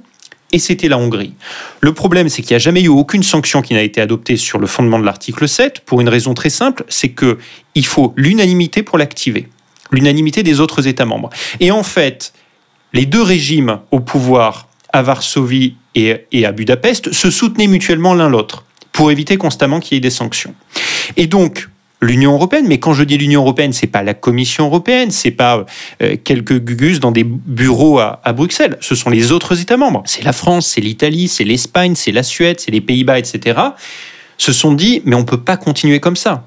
et 0.56 0.58
c'était 0.58 0.88
la 0.88 0.96
Hongrie. 0.96 1.34
Le 1.82 1.92
problème, 1.92 2.30
c'est 2.30 2.40
qu'il 2.40 2.52
n'y 2.52 2.56
a 2.56 2.60
jamais 2.60 2.80
eu 2.80 2.88
aucune 2.88 3.22
sanction 3.22 3.60
qui 3.60 3.74
n'a 3.74 3.82
été 3.82 4.00
adoptée 4.00 4.38
sur 4.38 4.58
le 4.58 4.66
fondement 4.66 4.98
de 4.98 5.04
l'article 5.04 5.46
7, 5.46 5.80
pour 5.80 6.00
une 6.00 6.08
raison 6.08 6.32
très 6.32 6.48
simple, 6.48 6.82
c'est 6.88 7.10
qu'il 7.10 7.84
faut 7.84 8.14
l'unanimité 8.16 8.82
pour 8.82 8.96
l'activer, 8.96 9.48
l'unanimité 9.92 10.42
des 10.42 10.60
autres 10.60 10.88
États 10.88 11.04
membres. 11.04 11.28
Et 11.60 11.70
en 11.70 11.82
fait, 11.82 12.32
les 12.94 13.04
deux 13.04 13.20
régimes 13.20 13.80
au 13.90 14.00
pouvoir 14.00 14.66
à 14.94 15.02
Varsovie 15.02 15.74
et, 15.94 16.46
à 16.46 16.52
Budapest 16.52 17.12
se 17.12 17.30
soutenaient 17.30 17.66
mutuellement 17.66 18.14
l'un 18.14 18.30
l'autre 18.30 18.64
pour 18.92 19.10
éviter 19.10 19.36
constamment 19.36 19.78
qu'il 19.78 19.96
y 19.96 19.98
ait 19.98 20.00
des 20.00 20.08
sanctions. 20.08 20.54
Et 21.18 21.26
donc, 21.26 21.68
l'Union 22.00 22.34
européenne, 22.34 22.66
mais 22.68 22.78
quand 22.78 22.92
je 22.92 23.04
dis 23.04 23.16
l'Union 23.16 23.42
européenne, 23.42 23.72
c'est 23.72 23.86
pas 23.86 24.02
la 24.02 24.14
Commission 24.14 24.66
européenne, 24.66 25.10
c'est 25.10 25.30
pas 25.30 25.64
euh, 26.02 26.16
quelques 26.22 26.58
gugus 26.60 27.00
dans 27.00 27.12
des 27.12 27.24
bureaux 27.24 27.98
à, 27.98 28.20
à, 28.22 28.32
Bruxelles, 28.32 28.76
ce 28.80 28.94
sont 28.94 29.10
les 29.10 29.32
autres 29.32 29.60
États 29.60 29.76
membres. 29.76 30.02
C'est 30.04 30.24
la 30.24 30.32
France, 30.32 30.66
c'est 30.66 30.80
l'Italie, 30.80 31.28
c'est 31.28 31.44
l'Espagne, 31.44 31.94
c'est 31.94 32.12
la 32.12 32.22
Suède, 32.22 32.60
c'est 32.60 32.70
les 32.70 32.80
Pays-Bas, 32.80 33.18
etc. 33.18 33.58
Se 34.38 34.52
sont 34.52 34.72
dit, 34.72 35.02
mais 35.04 35.16
on 35.16 35.24
peut 35.24 35.40
pas 35.40 35.56
continuer 35.56 36.00
comme 36.00 36.16
ça. 36.16 36.46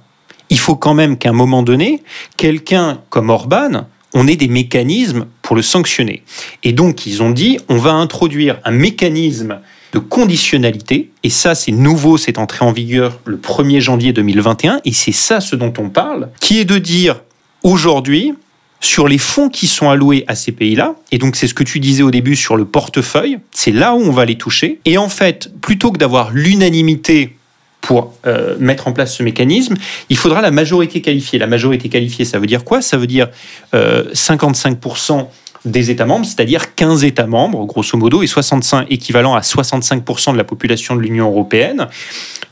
Il 0.52 0.60
faut 0.60 0.76
quand 0.76 0.94
même 0.94 1.18
qu'à 1.18 1.30
un 1.30 1.34
moment 1.34 1.64
donné, 1.64 2.04
quelqu'un 2.38 3.02
comme 3.10 3.30
Orban 3.30 3.86
on 4.14 4.28
ait 4.28 4.36
des 4.36 4.48
mécanismes 4.48 5.28
pour 5.42 5.56
le 5.56 5.62
sanctionner. 5.62 6.24
Et 6.64 6.74
donc, 6.74 7.06
ils 7.06 7.22
ont 7.22 7.30
dit, 7.30 7.60
on 7.70 7.78
va 7.78 7.94
introduire 7.94 8.60
un 8.64 8.72
mécanisme 8.72 9.60
de 9.93 9.99
conditionnalité, 9.99 11.10
et 11.23 11.30
ça 11.30 11.56
c'est 11.56 11.71
nouveau, 11.71 12.17
c'est 12.17 12.38
entré 12.38 12.65
en 12.65 12.71
vigueur 12.71 13.19
le 13.25 13.38
1er 13.38 13.80
janvier 13.80 14.13
2021, 14.13 14.82
et 14.86 14.91
c'est 14.91 15.12
ça 15.12 15.41
ce 15.41 15.56
dont 15.56 15.73
on 15.78 15.89
parle, 15.89 16.30
qui 16.39 16.60
est 16.60 16.65
de 16.65 16.78
dire 16.78 17.21
aujourd'hui, 17.63 18.34
sur 18.82 19.10
les 19.10 19.17
fonds 19.17 19.49
qui 19.49 19.67
sont 19.67 19.89
alloués 19.89 20.23
à 20.28 20.36
ces 20.36 20.52
pays-là, 20.52 20.95
et 21.12 21.17
donc 21.17 21.36
c'est 21.36 21.47
ce 21.47 21.54
que 21.54 21.63
tu 21.63 21.80
disais 21.80 22.04
au 22.04 22.12
début 22.12 22.36
sur 22.36 22.56
le 22.56 22.65
portefeuille, 22.65 23.39
c'est 23.52 23.71
là 23.71 23.93
où 23.93 23.99
on 23.99 24.12
va 24.12 24.25
les 24.25 24.38
toucher, 24.38 24.80
et 24.86 24.97
en 24.97 25.10
fait, 25.10 25.52
plutôt 25.62 25.91
que 25.91 25.97
d'avoir 25.97 26.32
l'unanimité 26.32 27.36
pour 27.82 28.13
euh, 28.28 28.56
mettre 28.60 28.88
en 28.88 28.91
place 28.91 29.15
ce 29.15 29.23
mécanisme, 29.23 29.75
il 30.10 30.17
faudra 30.17 30.41
la 30.41 30.52
majorité 30.52 31.02
qualifiée. 31.02 31.39
La 31.39 31.47
majorité 31.47 31.89
qualifiée, 31.89 32.25
ça 32.25 32.38
veut 32.38 32.45
dire 32.45 32.63
quoi? 32.63 32.82
Ça 32.82 32.97
veut 32.97 33.08
dire 33.08 33.30
55% 33.73 35.19
euh, 35.19 35.23
des 35.65 35.91
États 35.91 36.06
membres, 36.06 36.26
c'est-à-dire 36.26 36.76
15 36.76 37.04
États 37.04 37.28
membres, 37.28 37.65
grosso 37.65 37.98
modo, 37.98 38.24
et 38.24 38.28
65, 38.28 38.88
équivalent 38.89 39.36
à 39.36 39.41
65% 39.41 40.34
de 40.34 40.38
la 40.38 40.43
population 40.43 40.95
de 40.95 41.02
l'Union 41.02 41.30
européenne, 41.30 41.88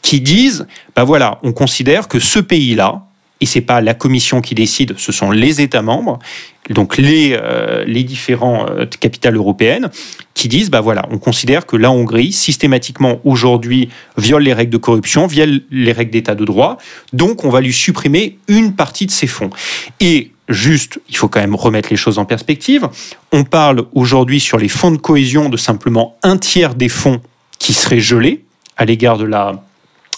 qui 0.01 0.21
disent, 0.21 0.67
ben 0.95 1.03
voilà, 1.03 1.39
on 1.43 1.53
considère 1.53 2.07
que 2.07 2.19
ce 2.19 2.39
pays-là, 2.39 3.03
et 3.39 3.45
c'est 3.45 3.61
pas 3.61 3.81
la 3.81 3.93
Commission 3.93 4.41
qui 4.41 4.55
décide, 4.55 4.95
ce 4.97 5.11
sont 5.11 5.31
les 5.31 5.61
États 5.61 5.81
membres, 5.81 6.19
donc 6.69 6.97
les, 6.97 7.37
euh, 7.39 7.85
les 7.85 8.03
différents 8.03 8.65
euh, 8.69 8.85
capitales 8.85 9.35
européennes, 9.35 9.89
qui 10.33 10.47
disent, 10.47 10.69
bah 10.69 10.81
voilà, 10.81 11.07
on 11.11 11.17
considère 11.17 11.65
que 11.65 11.77
la 11.77 11.91
Hongrie, 11.91 12.31
systématiquement 12.31 13.19
aujourd'hui, 13.23 13.89
viole 14.17 14.43
les 14.43 14.53
règles 14.53 14.71
de 14.71 14.77
corruption, 14.77 15.27
viole 15.27 15.61
les 15.71 15.91
règles 15.91 16.11
d'état 16.11 16.35
de 16.35 16.45
droit, 16.45 16.77
donc 17.13 17.45
on 17.45 17.49
va 17.49 17.61
lui 17.61 17.73
supprimer 17.73 18.37
une 18.47 18.73
partie 18.73 19.05
de 19.05 19.11
ses 19.11 19.27
fonds. 19.27 19.49
Et 19.99 20.31
juste, 20.47 20.99
il 21.09 21.17
faut 21.17 21.27
quand 21.27 21.39
même 21.39 21.55
remettre 21.55 21.89
les 21.89 21.97
choses 21.97 22.19
en 22.19 22.25
perspective, 22.25 22.87
on 23.31 23.43
parle 23.43 23.85
aujourd'hui 23.93 24.39
sur 24.39 24.57
les 24.57 24.69
fonds 24.69 24.91
de 24.91 24.97
cohésion 24.97 25.49
de 25.49 25.57
simplement 25.57 26.17
un 26.23 26.37
tiers 26.37 26.75
des 26.75 26.89
fonds 26.89 27.21
qui 27.59 27.73
seraient 27.73 27.99
gelés 27.99 28.43
à 28.77 28.85
l'égard 28.85 29.17
de 29.17 29.25
la 29.25 29.63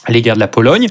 à 0.06 0.12
l'égard 0.12 0.36
de 0.36 0.40
la 0.40 0.48
Pologne 0.48 0.88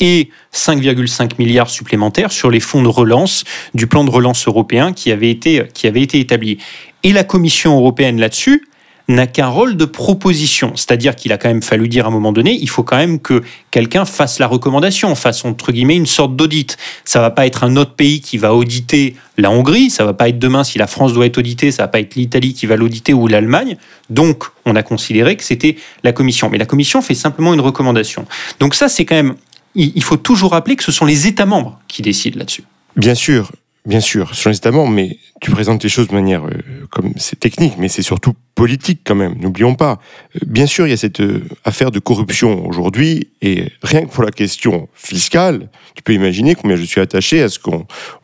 et 0.00 0.30
5,5 0.54 1.32
milliards 1.38 1.70
supplémentaires 1.70 2.32
sur 2.32 2.50
les 2.50 2.60
fonds 2.60 2.82
de 2.82 2.88
relance 2.88 3.44
du 3.74 3.86
plan 3.86 4.04
de 4.04 4.10
relance 4.10 4.46
européen 4.46 4.92
qui 4.92 5.12
avait 5.12 5.30
été, 5.30 5.64
qui 5.74 5.86
avait 5.86 6.02
été 6.02 6.20
établi. 6.20 6.58
Et 7.02 7.12
la 7.12 7.24
Commission 7.24 7.76
européenne 7.76 8.18
là-dessus 8.18 8.68
n'a 9.14 9.26
qu'un 9.26 9.48
rôle 9.48 9.76
de 9.76 9.84
proposition, 9.84 10.72
c'est-à-dire 10.76 11.16
qu'il 11.16 11.32
a 11.32 11.38
quand 11.38 11.48
même 11.48 11.62
fallu 11.62 11.88
dire 11.88 12.04
à 12.04 12.08
un 12.08 12.12
moment 12.12 12.32
donné, 12.32 12.56
il 12.60 12.68
faut 12.68 12.82
quand 12.82 12.96
même 12.96 13.20
que 13.20 13.42
quelqu'un 13.70 14.04
fasse 14.04 14.38
la 14.38 14.46
recommandation, 14.46 15.14
fasse 15.14 15.44
entre 15.44 15.72
guillemets 15.72 15.96
une 15.96 16.06
sorte 16.06 16.36
d'audit. 16.36 16.76
Ça 17.04 17.20
va 17.20 17.30
pas 17.30 17.46
être 17.46 17.64
un 17.64 17.76
autre 17.76 17.94
pays 17.94 18.20
qui 18.20 18.38
va 18.38 18.54
auditer 18.54 19.16
la 19.36 19.50
Hongrie, 19.50 19.90
ça 19.90 20.04
va 20.04 20.12
pas 20.12 20.28
être 20.28 20.38
demain 20.38 20.64
si 20.64 20.78
la 20.78 20.86
France 20.86 21.12
doit 21.12 21.26
être 21.26 21.38
auditée, 21.38 21.70
ça 21.70 21.84
va 21.84 21.88
pas 21.88 22.00
être 22.00 22.14
l'Italie 22.14 22.54
qui 22.54 22.66
va 22.66 22.76
l'auditer 22.76 23.12
ou 23.12 23.26
l'Allemagne. 23.26 23.76
Donc, 24.10 24.44
on 24.64 24.76
a 24.76 24.82
considéré 24.82 25.36
que 25.36 25.44
c'était 25.44 25.76
la 26.04 26.12
Commission, 26.12 26.48
mais 26.50 26.58
la 26.58 26.66
Commission 26.66 27.02
fait 27.02 27.14
simplement 27.14 27.54
une 27.54 27.60
recommandation. 27.60 28.26
Donc 28.58 28.74
ça, 28.74 28.88
c'est 28.88 29.04
quand 29.04 29.16
même 29.16 29.34
il 29.76 30.02
faut 30.02 30.16
toujours 30.16 30.50
rappeler 30.50 30.74
que 30.74 30.82
ce 30.82 30.90
sont 30.90 31.04
les 31.04 31.28
États 31.28 31.46
membres 31.46 31.78
qui 31.86 32.02
décident 32.02 32.38
là-dessus. 32.38 32.64
Bien 32.96 33.14
sûr, 33.14 33.52
bien 33.86 34.00
sûr, 34.00 34.34
ce 34.34 34.42
sont 34.42 34.50
les 34.50 34.56
États 34.56 34.72
membres, 34.72 34.90
mais 34.90 35.18
tu 35.40 35.50
présentes 35.50 35.82
les 35.82 35.88
choses 35.88 36.08
de 36.08 36.14
manière 36.14 36.44
euh, 36.44 36.86
comme 36.90 37.12
c'est 37.16 37.40
technique, 37.40 37.74
mais 37.78 37.88
c'est 37.88 38.02
surtout 38.02 38.34
politique 38.54 39.00
quand 39.04 39.14
même. 39.14 39.36
N'oublions 39.40 39.74
pas. 39.74 39.98
Euh, 40.36 40.40
bien 40.46 40.66
sûr, 40.66 40.86
il 40.86 40.90
y 40.90 40.92
a 40.92 40.98
cette 40.98 41.20
euh, 41.20 41.42
affaire 41.64 41.90
de 41.90 41.98
corruption 41.98 42.66
aujourd'hui, 42.66 43.30
et 43.40 43.72
rien 43.82 44.02
que 44.02 44.10
pour 44.10 44.22
la 44.22 44.30
question 44.30 44.88
fiscale, 44.94 45.70
tu 45.94 46.02
peux 46.02 46.12
imaginer 46.12 46.54
combien 46.54 46.76
je 46.76 46.84
suis 46.84 47.00
attaché 47.00 47.42
à 47.42 47.48
ce 47.48 47.58
que 47.58 47.70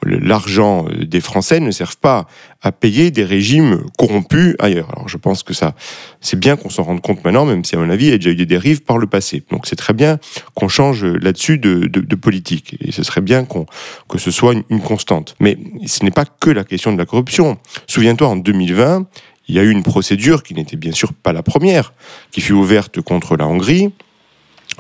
l'argent 0.05 0.87
des 1.01 1.21
Français 1.21 1.59
ne 1.59 1.71
serve 1.71 1.97
pas 1.97 2.27
à 2.61 2.73
payer 2.73 3.11
des 3.11 3.25
régimes 3.25 3.85
corrompus 3.97 4.57
ailleurs. 4.59 4.91
Alors 4.95 5.09
je 5.09 5.17
pense 5.17 5.43
que 5.43 5.55
ça, 5.55 5.75
c'est 6.21 6.39
bien 6.39 6.57
qu'on 6.57 6.69
s'en 6.69 6.83
rende 6.83 7.01
compte 7.01 7.25
maintenant, 7.25 7.47
même 7.47 7.65
si 7.65 7.77
à 7.77 7.79
mon 7.79 7.89
avis 7.89 8.07
il 8.07 8.11
y 8.11 8.15
a 8.15 8.19
déjà 8.19 8.31
eu 8.31 8.37
des 8.37 8.47
dérives 8.47 8.83
par 8.83 8.99
le 8.99 9.07
passé. 9.07 9.43
Donc 9.51 9.67
c'est 9.67 9.77
très 9.77 9.93
bien 9.93 10.19
qu'on 10.55 10.69
change 10.69 11.05
là-dessus 11.05 11.59
de, 11.59 12.17
politique, 12.17 12.77
et 12.81 12.93
ce 12.93 13.03
serait 13.03 13.21
bien 13.21 13.45
qu'on 13.45 13.67
que 14.09 14.19
ce 14.19 14.31
soit 14.31 14.55
une 14.69 14.81
constante. 14.81 15.37
Mais 15.39 15.59
ce 15.87 16.05
n'est 16.05 16.11
pas 16.11 16.25
que 16.25 16.51
la 16.51 16.65
question 16.65 16.93
de 16.93 16.99
la 16.99 17.06
corruption. 17.07 17.59
Souviens-toi, 17.87 18.29
en 18.29 18.37
2020, 18.37 19.07
il 19.49 19.55
y 19.55 19.59
a 19.59 19.63
eu 19.63 19.71
une 19.71 19.83
procédure 19.83 20.43
qui 20.43 20.55
n'était 20.55 20.77
bien 20.77 20.93
sûr 20.93 21.13
pas 21.13 21.33
la 21.33 21.43
première, 21.43 21.93
qui 22.31 22.41
fut 22.41 22.53
ouverte 22.53 23.01
contre 23.01 23.37
la 23.37 23.47
Hongrie, 23.47 23.93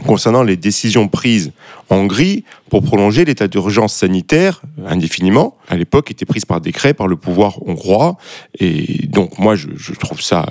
concernant 0.04 0.42
les 0.42 0.56
décisions 0.56 1.08
prises 1.08 1.52
en 1.88 1.96
Hongrie 1.96 2.44
pour 2.68 2.82
prolonger 2.82 3.24
l'état 3.24 3.48
d'urgence 3.48 3.94
sanitaire 3.94 4.60
indéfiniment. 4.86 5.56
À 5.68 5.76
l'époque, 5.76 6.10
était 6.10 6.26
prise 6.26 6.44
par 6.44 6.60
décret 6.60 6.92
par 6.92 7.06
le 7.06 7.16
pouvoir 7.16 7.62
hongrois. 7.66 8.16
Et 8.58 9.06
donc, 9.06 9.38
moi, 9.38 9.54
je, 9.54 9.68
je 9.76 9.92
trouve 9.92 10.20
ça 10.20 10.46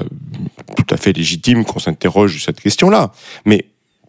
tout 0.75 0.93
à 0.93 0.97
fait 0.97 1.13
légitime 1.13 1.65
qu'on 1.65 1.79
s'interroge 1.79 2.33
sur 2.33 2.41
cette 2.41 2.61
question-là. 2.61 3.11
Mais 3.45 3.65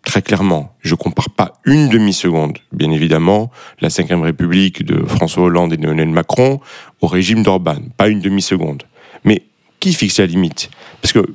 très 0.07 0.23
clairement, 0.23 0.73
je 0.81 0.95
compare 0.95 1.31
pas 1.31 1.55
une 1.65 1.89
demi-seconde, 1.89 2.59
bien 2.73 2.93
évidemment, 2.93 3.51
la 3.81 3.89
Ve 3.89 4.23
République 4.23 4.85
de 4.85 5.05
François 5.05 5.43
Hollande 5.43 5.73
et 5.73 5.77
de 5.77 6.05
Macron 6.05 6.61
au 7.01 7.09
régime 7.09 7.43
d'Orban. 7.43 7.81
Pas 7.97 8.09
une 8.09 8.21
demi-seconde. 8.21 8.85
Mais 9.25 9.43
qui 9.81 9.93
fixe 9.93 10.21
la 10.21 10.27
limite? 10.27 10.71
Parce 11.03 11.13
que 11.13 11.27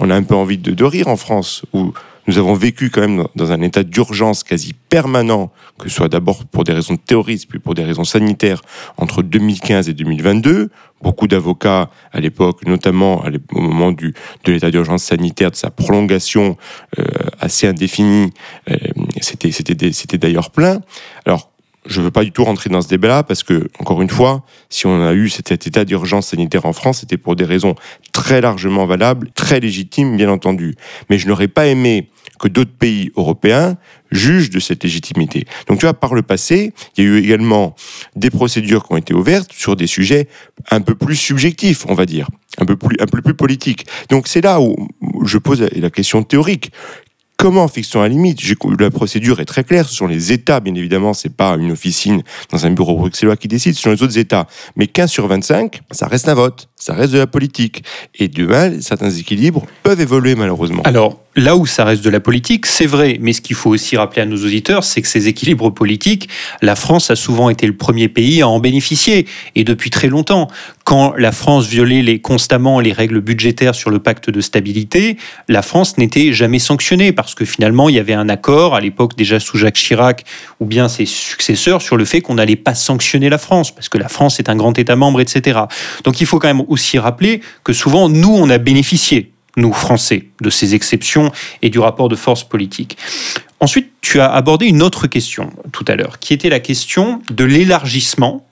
on 0.00 0.10
a 0.10 0.16
un 0.16 0.22
peu 0.22 0.34
envie 0.34 0.56
de, 0.56 0.72
de 0.72 0.84
rire 0.84 1.08
en 1.08 1.16
France, 1.16 1.64
où 1.74 1.92
nous 2.26 2.38
avons 2.38 2.54
vécu 2.54 2.90
quand 2.90 3.02
même 3.02 3.26
dans 3.34 3.52
un 3.52 3.60
état 3.62 3.82
d'urgence 3.82 4.44
quasi 4.44 4.72
permanent, 4.88 5.52
que 5.78 5.88
ce 5.88 5.96
soit 5.96 6.08
d'abord 6.08 6.44
pour 6.46 6.64
des 6.64 6.72
raisons 6.72 6.94
de 6.94 7.22
puis 7.48 7.58
pour 7.58 7.74
des 7.74 7.84
raisons 7.84 8.04
sanitaires, 8.04 8.62
entre 8.96 9.22
2015 9.22 9.88
et 9.88 9.94
2022. 9.94 10.70
Beaucoup 11.02 11.26
d'avocats 11.26 11.90
à 12.12 12.20
l'époque, 12.20 12.66
notamment 12.66 13.24
au 13.52 13.60
moment 13.60 13.92
du, 13.92 14.14
de 14.44 14.52
l'état 14.52 14.70
d'urgence 14.70 15.04
sanitaire, 15.04 15.50
de 15.50 15.56
sa 15.56 15.70
prolongation 15.70 16.56
euh, 16.98 17.04
assez 17.40 17.66
indéfinie, 17.66 18.32
euh, 18.70 18.76
c'était 19.20 20.18
d'ailleurs 20.18 20.50
plein. 20.50 20.80
Alors, 21.26 21.50
je 21.86 22.00
ne 22.00 22.06
veux 22.06 22.10
pas 22.10 22.24
du 22.24 22.32
tout 22.32 22.44
rentrer 22.44 22.70
dans 22.70 22.80
ce 22.80 22.88
débat-là 22.88 23.22
parce 23.22 23.42
que, 23.42 23.68
encore 23.78 24.00
une 24.00 24.08
fois, 24.08 24.44
si 24.70 24.86
on 24.86 25.06
a 25.06 25.12
eu 25.12 25.28
cet 25.28 25.50
état 25.52 25.84
d'urgence 25.84 26.28
sanitaire 26.28 26.64
en 26.64 26.72
France, 26.72 27.00
c'était 27.00 27.18
pour 27.18 27.36
des 27.36 27.44
raisons 27.44 27.74
très 28.12 28.40
largement 28.40 28.86
valables, 28.86 29.30
très 29.34 29.60
légitimes, 29.60 30.16
bien 30.16 30.30
entendu. 30.30 30.76
Mais 31.10 31.18
je 31.18 31.28
n'aurais 31.28 31.48
pas 31.48 31.66
aimé 31.66 32.08
que 32.38 32.48
d'autres 32.48 32.72
pays 32.72 33.12
européens 33.16 33.76
jugent 34.10 34.50
de 34.50 34.60
cette 34.60 34.84
légitimité. 34.84 35.46
Donc 35.66 35.78
tu 35.78 35.86
vois, 35.86 35.94
par 35.94 36.14
le 36.14 36.22
passé, 36.22 36.72
il 36.96 37.04
y 37.04 37.06
a 37.06 37.10
eu 37.10 37.18
également 37.18 37.74
des 38.16 38.30
procédures 38.30 38.86
qui 38.86 38.92
ont 38.92 38.96
été 38.96 39.14
ouvertes 39.14 39.52
sur 39.52 39.76
des 39.76 39.86
sujets 39.86 40.28
un 40.70 40.80
peu 40.80 40.94
plus 40.94 41.16
subjectifs, 41.16 41.84
on 41.88 41.94
va 41.94 42.06
dire, 42.06 42.28
un 42.58 42.64
peu 42.64 42.76
plus, 42.76 42.96
un 43.00 43.06
peu 43.06 43.22
plus 43.22 43.34
politiques. 43.34 43.86
Donc 44.10 44.28
c'est 44.28 44.40
là 44.40 44.60
où 44.60 44.74
je 45.24 45.38
pose 45.38 45.60
la 45.60 45.90
question 45.90 46.22
théorique. 46.22 46.70
Comment 47.36 47.66
fixons 47.66 48.00
la 48.00 48.08
limite? 48.08 48.40
La 48.78 48.90
procédure 48.90 49.40
est 49.40 49.44
très 49.44 49.64
claire. 49.64 49.88
Ce 49.88 49.94
sont 49.94 50.06
les 50.06 50.32
États, 50.32 50.60
bien 50.60 50.74
évidemment. 50.74 51.14
C'est 51.14 51.34
pas 51.34 51.56
une 51.56 51.72
officine 51.72 52.22
dans 52.50 52.64
un 52.64 52.70
bureau 52.70 52.96
bruxellois 52.96 53.36
qui 53.36 53.48
décide. 53.48 53.74
Ce 53.74 53.82
sont 53.82 53.90
les 53.90 54.02
autres 54.02 54.18
États. 54.18 54.46
Mais 54.76 54.86
15 54.86 55.10
sur 55.10 55.26
25, 55.26 55.80
ça 55.90 56.06
reste 56.06 56.28
un 56.28 56.34
vote. 56.34 56.68
Ça 56.84 56.92
reste 56.92 57.14
de 57.14 57.18
la 57.18 57.26
politique. 57.26 57.82
Et 58.14 58.28
demain, 58.28 58.78
certains 58.82 59.08
équilibres 59.08 59.64
peuvent 59.82 60.02
évoluer 60.02 60.34
malheureusement. 60.34 60.82
Alors, 60.84 61.18
là 61.36 61.56
où 61.56 61.66
ça 61.66 61.84
reste 61.84 62.04
de 62.04 62.10
la 62.10 62.20
politique, 62.20 62.66
c'est 62.66 62.86
vrai, 62.86 63.18
mais 63.20 63.32
ce 63.32 63.40
qu'il 63.40 63.56
faut 63.56 63.70
aussi 63.70 63.96
rappeler 63.96 64.22
à 64.22 64.26
nos 64.26 64.36
auditeurs, 64.36 64.84
c'est 64.84 65.02
que 65.02 65.08
ces 65.08 65.26
équilibres 65.26 65.72
politiques, 65.72 66.28
la 66.62 66.76
France 66.76 67.10
a 67.10 67.16
souvent 67.16 67.50
été 67.50 67.66
le 67.66 67.76
premier 67.76 68.08
pays 68.08 68.42
à 68.42 68.48
en 68.48 68.60
bénéficier, 68.60 69.26
et 69.54 69.64
depuis 69.64 69.90
très 69.90 70.08
longtemps. 70.08 70.48
Quand 70.84 71.14
la 71.16 71.32
France 71.32 71.66
violait 71.66 72.02
les, 72.02 72.20
constamment 72.20 72.78
les 72.78 72.92
règles 72.92 73.20
budgétaires 73.20 73.74
sur 73.74 73.88
le 73.88 73.98
pacte 73.98 74.28
de 74.28 74.40
stabilité, 74.42 75.16
la 75.48 75.62
France 75.62 75.96
n'était 75.96 76.32
jamais 76.32 76.58
sanctionnée, 76.58 77.12
parce 77.12 77.34
que 77.34 77.44
finalement, 77.44 77.88
il 77.88 77.96
y 77.96 77.98
avait 77.98 78.12
un 78.12 78.28
accord, 78.28 78.74
à 78.74 78.80
l'époque 78.80 79.16
déjà 79.16 79.40
sous 79.40 79.56
Jacques 79.56 79.76
Chirac, 79.76 80.24
ou 80.60 80.66
bien 80.66 80.88
ses 80.88 81.06
successeurs, 81.06 81.82
sur 81.82 81.96
le 81.96 82.04
fait 82.04 82.20
qu'on 82.20 82.34
n'allait 82.34 82.56
pas 82.56 82.74
sanctionner 82.74 83.28
la 83.30 83.38
France, 83.38 83.74
parce 83.74 83.88
que 83.88 83.98
la 83.98 84.08
France 84.08 84.38
est 84.38 84.48
un 84.48 84.56
grand 84.56 84.78
État 84.78 84.96
membre, 84.96 85.20
etc. 85.20 85.60
Donc 86.04 86.20
il 86.20 86.26
faut 86.26 86.38
quand 86.38 86.48
même 86.48 86.64
aussi 86.74 86.98
rappeler 86.98 87.40
que 87.64 87.72
souvent, 87.72 88.08
nous, 88.08 88.34
on 88.34 88.50
a 88.50 88.58
bénéficié 88.58 89.32
nous, 89.56 89.72
Français, 89.72 90.28
de 90.40 90.50
ces 90.50 90.74
exceptions 90.74 91.30
et 91.62 91.70
du 91.70 91.78
rapport 91.78 92.08
de 92.08 92.16
force 92.16 92.44
politique. 92.44 92.96
Ensuite, 93.60 93.92
tu 94.00 94.20
as 94.20 94.30
abordé 94.30 94.66
une 94.66 94.82
autre 94.82 95.06
question 95.06 95.50
tout 95.72 95.84
à 95.88 95.94
l'heure, 95.94 96.18
qui 96.18 96.34
était 96.34 96.50
la 96.50 96.60
question 96.60 97.22
de 97.30 97.44
l'élargissement. 97.44 98.44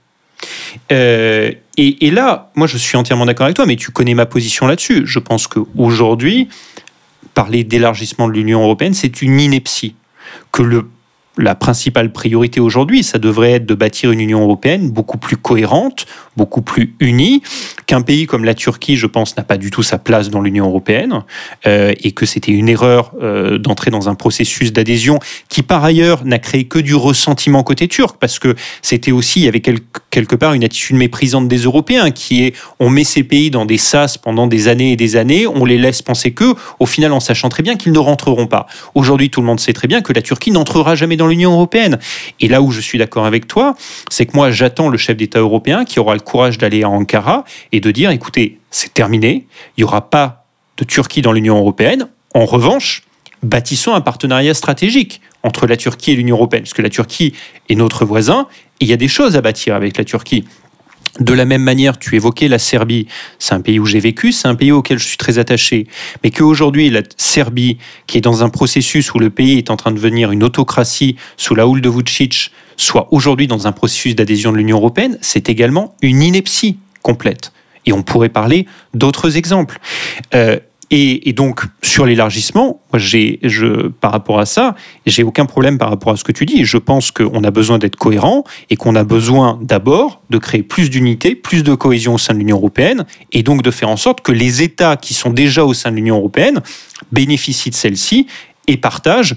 Euh, 0.91 1.53
Et, 1.77 2.11
là, 2.11 2.51
moi, 2.55 2.67
je 2.67 2.79
suis 2.79 2.97
entièrement 2.97 3.27
d'accord 3.27 3.47
avec 3.47 3.57
toi, 3.57 3.67
mais 3.67 3.77
tu 3.77 3.91
connais 3.91 4.15
ma 4.15 4.27
position 4.27 4.67
là-dessus. 4.67 5.03
Je 5.07 5.19
pense 5.19 5.47
qu'aujourd'hui, 5.47 6.49
parler 7.35 7.65
d'élargissement 7.65 8.29
de 8.29 8.35
l'Union 8.35 8.63
européenne, 8.63 8.95
c'est 8.95 9.23
une 9.23 9.41
ineptie. 9.41 9.95
Que 10.53 10.63
le 10.63 10.87
la 11.39 11.55
principale 11.55 12.13
priorité 12.13 12.61
aujourd'hui, 12.61 13.03
ça 13.03 13.19
devrait 13.19 13.53
être 13.53 13.67
de 13.67 13.75
bâtir 13.75 14.11
une 14.11 14.21
Union 14.21 14.43
européenne 14.43 14.91
beaucoup 14.91 15.17
plus 15.17 15.37
cohérente, 15.37 16.05
beaucoup 16.37 16.63
plus 16.63 16.95
unie, 17.01 17.43
qu'un 17.87 18.03
pays 18.03 18.27
comme 18.27 18.45
la 18.45 18.55
Turquie, 18.55 18.97
je 18.97 19.07
pense, 19.07 19.37
n'a 19.37 19.43
pas 19.43 19.57
du 19.57 19.71
tout 19.71 19.83
sa 19.83 19.99
place 19.99 20.31
dans 20.31 20.41
l'Union 20.41 20.67
européenne, 20.67 21.23
euh, 21.67 21.93
et 22.01 22.13
que 22.13 22.27
c'était 22.27 22.53
une 22.53 22.69
erreur 22.69 23.13
euh, 23.21 23.59
d'entrer 23.59 23.91
dans 23.91 24.09
un 24.09 24.15
processus 24.15 24.73
d'adhésion 24.73 25.19
qui, 25.49 25.63
par 25.63 25.85
ailleurs, 25.85 26.25
n'a 26.25 26.39
créé 26.39 26.65
que 26.65 26.79
du 26.79 26.95
ressentiment 26.95 27.63
côté 27.63 27.89
turc, 27.89 28.17
parce 28.19 28.39
que 28.39 28.55
c'était 28.81 29.13
aussi, 29.13 29.41
il 29.41 29.45
y 29.45 29.49
avait 29.49 29.61
quelque 29.61 30.37
part 30.37 30.55
une 30.55 30.65
attitude 30.65 30.97
méprisante 30.97 31.49
des 31.49 31.59
Européens, 31.59 32.11
qui 32.11 32.45
est, 32.45 32.55
on 32.81 32.89
met 32.89 33.05
ces 33.05 33.25
pays 33.25 33.51
dans 33.51 33.67
des 33.67 33.79
sas 33.79 34.17
pendant 34.17 34.47
des 34.47 34.69
années 34.69 34.93
et 34.93 34.97
des 34.97 35.17
années, 35.17 35.47
on 35.47 35.65
les 35.65 35.79
laisse 35.79 36.03
penser 36.03 36.33
que, 36.33 36.55
au 36.79 36.87
final, 36.87 37.13
en 37.13 37.21
sachant 37.21 37.49
très 37.49 37.63
bien 37.63 37.77
qu'ils 37.77 37.93
ne 37.93 37.99
rentreront 37.99 38.47
pas. 38.47 38.67
Aujourd'hui, 38.95 39.31
tout 39.31 39.41
le 39.41 39.47
monde 39.47 39.61
sait 39.61 39.73
très 39.73 39.89
bien 39.89 40.01
que 40.01 40.13
la 40.13 40.23
Turquie 40.23 40.51
n'entrera 40.51 40.95
jamais 40.95 41.17
dans 41.17 41.27
l'Union 41.27 41.53
européenne. 41.53 41.99
Et 42.41 42.49
là 42.49 42.63
où 42.63 42.71
je 42.71 42.81
suis 42.81 42.99
d'accord 42.99 43.27
avec 43.27 43.47
toi, 43.47 43.75
c'est 44.11 44.27
que 44.27 44.33
moi, 44.35 44.51
j'attends 44.51 44.89
le 44.89 44.99
chef 44.99 45.17
d'État 45.17 45.41
européen 45.41 45.85
qui 45.85 46.01
aura 46.01 46.15
le 46.15 46.22
courage 46.23 46.59
d'aller 46.59 46.83
à 46.83 46.89
Ankara 46.89 47.45
et 47.73 47.81
de 47.81 47.91
dire, 47.91 48.11
écoutez, 48.11 48.59
c'est 48.71 48.95
terminé, 48.95 49.47
il 49.77 49.81
n'y 49.81 49.85
aura 49.85 50.11
pas 50.11 50.47
de 50.79 50.85
Turquie 50.85 51.23
dans 51.23 51.33
l'Union 51.33 51.59
européenne. 51.59 52.09
En 52.35 52.47
revanche, 52.47 53.03
bâtissons 53.43 53.95
un 53.95 54.01
partenariat 54.01 54.55
stratégique 54.55 55.21
entre 55.43 55.67
la 55.67 55.77
Turquie 55.77 56.13
et 56.13 56.17
l'Union 56.17 56.37
européenne, 56.37 56.63
parce 56.63 56.75
que 56.75 56.83
la 56.83 56.91
Turquie 56.91 57.35
est 57.69 57.75
notre 57.75 58.05
voisin, 58.05 58.47
et 58.81 58.85
il 58.85 58.89
y 58.89 58.93
a 58.93 58.97
des 58.97 59.09
choses 59.09 59.37
à 59.37 59.41
bâtir 59.41 59.75
avec 59.75 59.99
la 59.99 60.05
Turquie. 60.05 60.45
De 61.21 61.35
la 61.35 61.45
même 61.45 61.63
manière, 61.63 61.99
tu 61.99 62.17
évoquais 62.17 62.49
la 62.49 62.59
Serbie. 62.59 63.07
C'est 63.39 63.55
un 63.55 63.61
pays 63.61 63.79
où 63.79 63.85
j'ai 63.85 64.01
vécu, 64.01 64.33
c'est 64.33 64.49
un 64.49 64.55
pays 64.55 64.73
auquel 64.73 64.99
je 64.99 65.07
suis 65.07 65.19
très 65.19 65.39
attaché. 65.39 65.87
Mais 66.25 66.31
qu'aujourd'hui, 66.31 66.89
la 66.89 67.03
Serbie, 67.19 67.77
qui 68.07 68.17
est 68.17 68.23
dans 68.23 68.43
un 68.43 68.49
processus 68.49 69.13
où 69.13 69.19
le 69.19 69.29
pays 69.29 69.59
est 69.59 69.71
en 69.71 69.77
train 69.77 69.91
de 69.91 69.97
devenir 69.97 70.31
une 70.31 70.43
autocratie 70.43 71.17
sous 71.37 71.55
la 71.55 71.67
houle 71.67 71.83
de 71.83 71.91
Vucic, 71.91 72.51
soit 72.83 73.09
aujourd'hui 73.11 73.47
dans 73.47 73.67
un 73.67 73.73
processus 73.73 74.15
d'adhésion 74.15 74.53
de 74.53 74.57
l'Union 74.57 74.79
européenne, 74.79 75.19
c'est 75.21 75.49
également 75.49 75.95
une 76.03 76.23
ineptie 76.23 76.79
complète. 77.03 77.53
Et 77.87 77.93
on 77.93 78.03
pourrait 78.03 78.29
parler 78.29 78.67
d'autres 78.95 79.37
exemples. 79.37 79.81
Euh, 80.35 80.59
et, 80.95 81.33
donc, 81.33 81.63
sur 81.83 82.05
l'élargissement, 82.05 82.83
par 84.03 84.13
rapport 84.13 84.39
à 84.39 84.45
ça, 84.45 84.75
j'ai 85.07 85.23
aucun 85.23 85.47
problème 85.47 85.79
par 85.79 85.89
rapport 85.89 86.13
à 86.13 86.17
ce 86.19 86.25
que 86.25 86.33
tu 86.33 86.45
dis. 86.45 86.67
Je 86.67 86.77
pense 86.77 87.11
qu'on 87.11 87.43
a 87.45 87.51
besoin 87.51 87.79
d'être 87.79 87.97
cohérent 87.97 88.45
et 88.69 88.77
qu'on 88.77 88.95
a 88.95 89.03
besoin 89.03 89.59
d'abord 89.63 90.21
de 90.29 90.37
créer 90.37 90.63
plus 90.63 90.91
d'unité, 90.91 91.35
plus 91.35 91.63
de 91.63 91.75
cohésion 91.75 92.17
au 92.17 92.19
sein 92.19 92.35
de 92.35 92.41
l'Union 92.41 92.59
européenne 92.59 93.07
et 93.33 93.43
donc 93.43 93.63
de 93.63 93.71
faire 93.71 93.89
en 93.89 93.97
sorte 93.97 94.21
que 94.21 94.33
les 94.33 94.63
États 94.63 94.97
qui 94.99 95.15
sont 95.15 95.31
déjà 95.31 95.65
au 95.65 95.73
sein 95.73 95.91
de 95.91 95.97
l'Union 95.97 96.19
européenne 96.19 96.61
bénéficient 97.11 97.71
de 97.71 97.75
celle-ci 97.75 98.27
et 98.67 98.77
partagent 98.77 99.35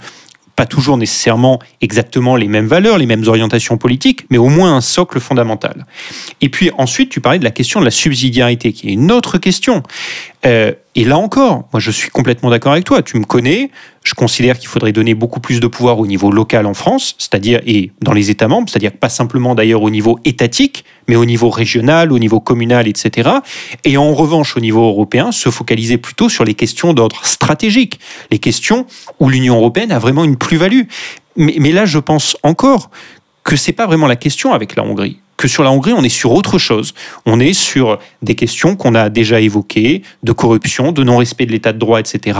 pas 0.55 0.65
toujours 0.65 0.97
nécessairement 0.97 1.59
exactement 1.81 2.35
les 2.35 2.47
mêmes 2.47 2.67
valeurs, 2.67 2.97
les 2.97 3.05
mêmes 3.05 3.27
orientations 3.27 3.77
politiques, 3.77 4.25
mais 4.29 4.37
au 4.37 4.47
moins 4.47 4.75
un 4.75 4.81
socle 4.81 5.19
fondamental. 5.19 5.85
Et 6.41 6.49
puis 6.49 6.71
ensuite, 6.77 7.09
tu 7.09 7.21
parlais 7.21 7.39
de 7.39 7.43
la 7.43 7.51
question 7.51 7.79
de 7.79 7.85
la 7.85 7.91
subsidiarité, 7.91 8.71
qui 8.71 8.87
est 8.87 8.93
une 8.93 9.11
autre 9.11 9.37
question. 9.37 9.83
Euh, 10.45 10.71
et 10.95 11.03
là 11.03 11.17
encore, 11.17 11.67
moi 11.73 11.79
je 11.79 11.91
suis 11.91 12.09
complètement 12.09 12.49
d'accord 12.49 12.71
avec 12.71 12.85
toi. 12.85 13.01
Tu 13.01 13.17
me 13.17 13.25
connais, 13.25 13.69
je 14.03 14.13
considère 14.13 14.57
qu'il 14.57 14.69
faudrait 14.69 14.93
donner 14.93 15.13
beaucoup 15.13 15.39
plus 15.39 15.59
de 15.59 15.67
pouvoir 15.67 15.99
au 15.99 16.07
niveau 16.07 16.31
local 16.31 16.65
en 16.65 16.73
France, 16.73 17.15
c'est-à-dire 17.17 17.59
et 17.65 17.91
dans 18.01 18.13
les 18.13 18.29
États 18.29 18.47
membres, 18.47 18.69
c'est-à-dire 18.69 18.93
pas 18.93 19.09
simplement 19.09 19.55
d'ailleurs 19.55 19.81
au 19.81 19.89
niveau 19.89 20.19
étatique, 20.23 20.85
mais 21.07 21.15
au 21.15 21.25
niveau 21.25 21.49
régional, 21.49 22.11
au 22.11 22.19
niveau 22.19 22.39
communal, 22.39 22.87
etc. 22.87 23.29
Et 23.83 23.97
en 23.97 24.13
revanche, 24.13 24.57
au 24.57 24.59
niveau 24.59 24.83
européen, 24.83 25.31
se 25.31 25.49
focaliser 25.49 25.97
plutôt 25.97 26.29
sur 26.29 26.43
les 26.43 26.53
questions 26.53 26.93
d'ordre 26.93 27.25
stratégique, 27.25 27.99
les 28.31 28.39
questions 28.39 28.85
où 29.19 29.29
l'Union 29.29 29.55
européenne 29.55 29.91
a 29.91 29.99
vraiment 29.99 30.23
une 30.23 30.37
plus-value. 30.37 30.83
Mais, 31.37 31.71
là, 31.71 31.85
je 31.85 31.99
pense 31.99 32.37
encore 32.43 32.89
que 33.43 33.55
c'est 33.55 33.73
pas 33.73 33.85
vraiment 33.85 34.07
la 34.07 34.15
question 34.15 34.53
avec 34.53 34.75
la 34.75 34.83
Hongrie 34.83 35.19
que 35.37 35.49
sur 35.49 35.63
la 35.63 35.71
Hongrie, 35.71 35.91
on 35.91 36.01
est 36.01 36.07
sur 36.07 36.31
autre 36.31 36.57
chose. 36.57 36.93
On 37.25 37.41
est 37.41 37.51
sur 37.51 37.99
des 38.21 38.35
questions 38.35 38.77
qu'on 38.77 38.95
a 38.95 39.09
déjà 39.09 39.41
évoquées, 39.41 40.01
de 40.23 40.31
corruption, 40.31 40.93
de 40.93 41.03
non-respect 41.03 41.45
de 41.45 41.51
l'état 41.51 41.73
de 41.73 41.77
droit, 41.77 41.99
etc. 41.99 42.39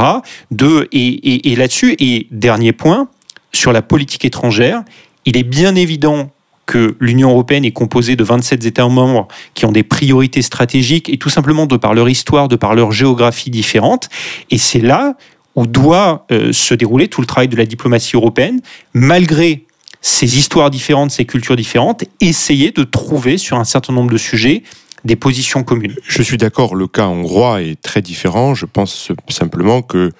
De, 0.49 0.88
et 0.93 1.56
là-dessus, 1.58 1.97
et 1.99 2.28
dernier 2.32 2.71
point, 2.71 3.10
sur 3.51 3.73
la 3.73 3.82
politique 3.82 4.23
étrangère, 4.23 4.84
il 5.25 5.36
est 5.38 5.43
bien 5.43 5.75
évident 5.75 6.30
que 6.65 6.95
l'Union 6.99 7.32
européenne 7.32 7.65
est 7.65 7.71
composée 7.71 8.15
de 8.15 8.23
27 8.23 8.65
États 8.65 8.88
membres 8.88 9.28
qui 9.54 9.65
ont 9.65 9.71
des 9.71 9.84
priorités 9.84 10.41
stratégiques 10.41 11.10
et 11.10 11.17
tout 11.17 11.30
simplement 11.30 11.65
de 11.65 11.78
par 11.78 11.93
leur 11.93 12.10
histoire, 12.10 12.47
de 12.47 12.56
par 12.56 12.75
leur 12.75 12.91
géographie 12.91 13.49
différente. 13.49 14.10
Et 14.51 14.58
c'est 14.58 14.80
là 14.80 15.15
où 15.56 15.65
doit 15.65 16.25
euh, 16.32 16.51
se 16.51 16.73
dérouler 16.73 17.08
tout 17.08 17.21
le 17.21 17.28
travail 17.28 17.47
de 17.47 17.56
la 17.56 17.65
diplomatie 17.65 18.15
européenne, 18.15 18.62
malgré 18.93 19.65
ces 20.01 20.38
histoires 20.38 20.69
différentes, 20.69 21.12
ces 21.12 21.25
cultures 21.25 21.56
différentes, 21.56 22.04
essayer 22.19 22.71
de 22.71 22.84
trouver 22.84 23.38
sur 23.38 23.58
un 23.58 23.63
certain 23.63 23.93
nombre 23.93 24.12
de 24.12 24.17
sujets 24.17 24.63
des 25.04 25.15
positions 25.15 25.63
communes. 25.63 25.95
Je 26.08 26.21
suis 26.21 26.38
d'accord, 26.38 26.75
le 26.75 26.88
cas 26.88 27.08
hongrois 27.08 27.62
est 27.62 27.82
très 27.82 28.01
différent. 28.01 28.54
Je 28.56 28.65
pense 28.65 29.12
simplement 29.30 29.82
que 29.82 30.12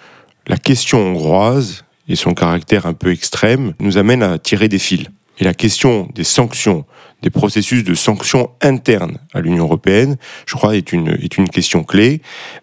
la 0.47 0.58
question 0.58 0.99
hongroise 0.99 1.84
et 2.08 2.15
son 2.15 2.34
caractère 2.34 2.86
un 2.86 2.93
peu 2.93 3.12
extrême 3.12 3.73
nous 3.79 3.97
amène 3.97 4.23
à 4.23 4.38
tirer 4.38 4.69
des 4.69 4.79
fils. 4.79 5.05
Et 5.39 5.43
la 5.43 5.53
question 5.53 6.07
des 6.15 6.23
sanctions, 6.23 6.85
des 7.21 7.29
processus 7.29 7.83
de 7.83 7.93
sanctions 7.93 8.51
internes 8.61 9.17
à 9.33 9.41
l'Union 9.41 9.65
européenne, 9.65 10.17
je 10.45 10.55
crois, 10.55 10.75
est 10.75 10.93
une, 10.93 11.09
est 11.09 11.37
une 11.37 11.49
question 11.49 11.83
clé. 11.83 12.21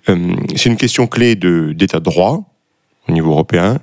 Euh, 0.09 0.35
c'est 0.57 0.71
une 0.71 0.77
question 0.77 1.07
clé 1.07 1.37
d'état 1.37 1.99
de 1.99 2.05
droit 2.05 2.45
au 3.09 3.13
niveau 3.13 3.33
européen, 3.33 3.81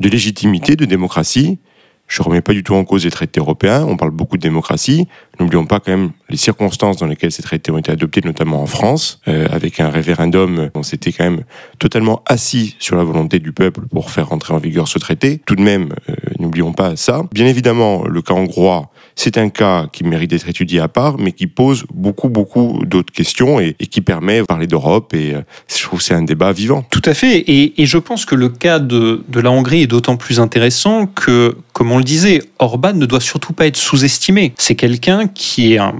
de 0.00 0.08
légitimité, 0.08 0.74
de 0.76 0.84
démocratie, 0.84 1.58
je 2.06 2.22
ne 2.22 2.28
remets 2.28 2.42
pas 2.42 2.52
du 2.52 2.62
tout 2.62 2.74
en 2.74 2.84
cause 2.84 3.04
les 3.04 3.10
traités 3.10 3.40
européens. 3.40 3.84
On 3.84 3.96
parle 3.96 4.10
beaucoup 4.10 4.36
de 4.36 4.42
démocratie. 4.42 5.08
N'oublions 5.40 5.66
pas 5.66 5.80
quand 5.80 5.92
même 5.92 6.10
les 6.30 6.36
circonstances 6.36 6.96
dans 6.98 7.06
lesquelles 7.06 7.32
ces 7.32 7.42
traités 7.42 7.70
ont 7.70 7.78
été 7.78 7.92
adoptés, 7.92 8.20
notamment 8.24 8.62
en 8.62 8.66
France, 8.66 9.20
euh, 9.28 9.46
avec 9.50 9.80
un 9.80 9.90
référendum. 9.90 10.70
On 10.74 10.82
s'était 10.82 11.12
quand 11.12 11.24
même 11.24 11.44
totalement 11.78 12.22
assis 12.26 12.76
sur 12.78 12.96
la 12.96 13.04
volonté 13.04 13.38
du 13.38 13.52
peuple 13.52 13.82
pour 13.90 14.10
faire 14.10 14.28
rentrer 14.28 14.54
en 14.54 14.58
vigueur 14.58 14.88
ce 14.88 14.98
traité. 14.98 15.40
Tout 15.46 15.56
de 15.56 15.62
même, 15.62 15.90
euh, 16.08 16.14
n'oublions 16.38 16.72
pas 16.72 16.96
ça. 16.96 17.22
Bien 17.32 17.46
évidemment, 17.46 18.04
le 18.06 18.22
cas 18.22 18.34
hongrois, 18.34 18.90
c'est 19.16 19.38
un 19.38 19.48
cas 19.48 19.86
qui 19.92 20.04
mérite 20.04 20.30
d'être 20.30 20.48
étudié 20.48 20.80
à 20.80 20.88
part, 20.88 21.18
mais 21.18 21.32
qui 21.32 21.46
pose 21.46 21.84
beaucoup, 21.92 22.28
beaucoup 22.28 22.82
d'autres 22.84 23.12
questions 23.12 23.60
et, 23.60 23.74
qui 23.74 24.00
permet 24.00 24.40
de 24.40 24.44
parler 24.44 24.66
d'Europe. 24.66 25.14
Et 25.14 25.34
euh, 25.34 25.42
je 25.68 25.82
trouve 25.82 25.98
que 26.00 26.04
c'est 26.04 26.14
un 26.14 26.22
débat 26.22 26.52
vivant. 26.52 26.84
Tout 26.90 27.02
à 27.04 27.14
fait. 27.14 27.38
Et, 27.38 27.82
et 27.82 27.86
je 27.86 27.98
pense 27.98 28.24
que 28.24 28.34
le 28.34 28.48
cas 28.48 28.78
de, 28.78 29.22
de 29.28 29.40
la 29.40 29.50
Hongrie 29.50 29.82
est 29.82 29.86
d'autant 29.86 30.16
plus 30.16 30.40
intéressant 30.40 31.06
que, 31.06 31.56
comme 31.72 31.92
on 31.92 31.98
le 31.98 32.04
disait, 32.04 32.42
Orban 32.58 32.94
ne 32.94 33.06
doit 33.06 33.20
surtout 33.20 33.52
pas 33.52 33.66
être 33.66 33.76
sous-estimé. 33.76 34.52
C'est 34.58 34.74
quelqu'un 34.74 35.23
qui 35.28 35.74
est 35.74 35.78
un, 35.78 35.94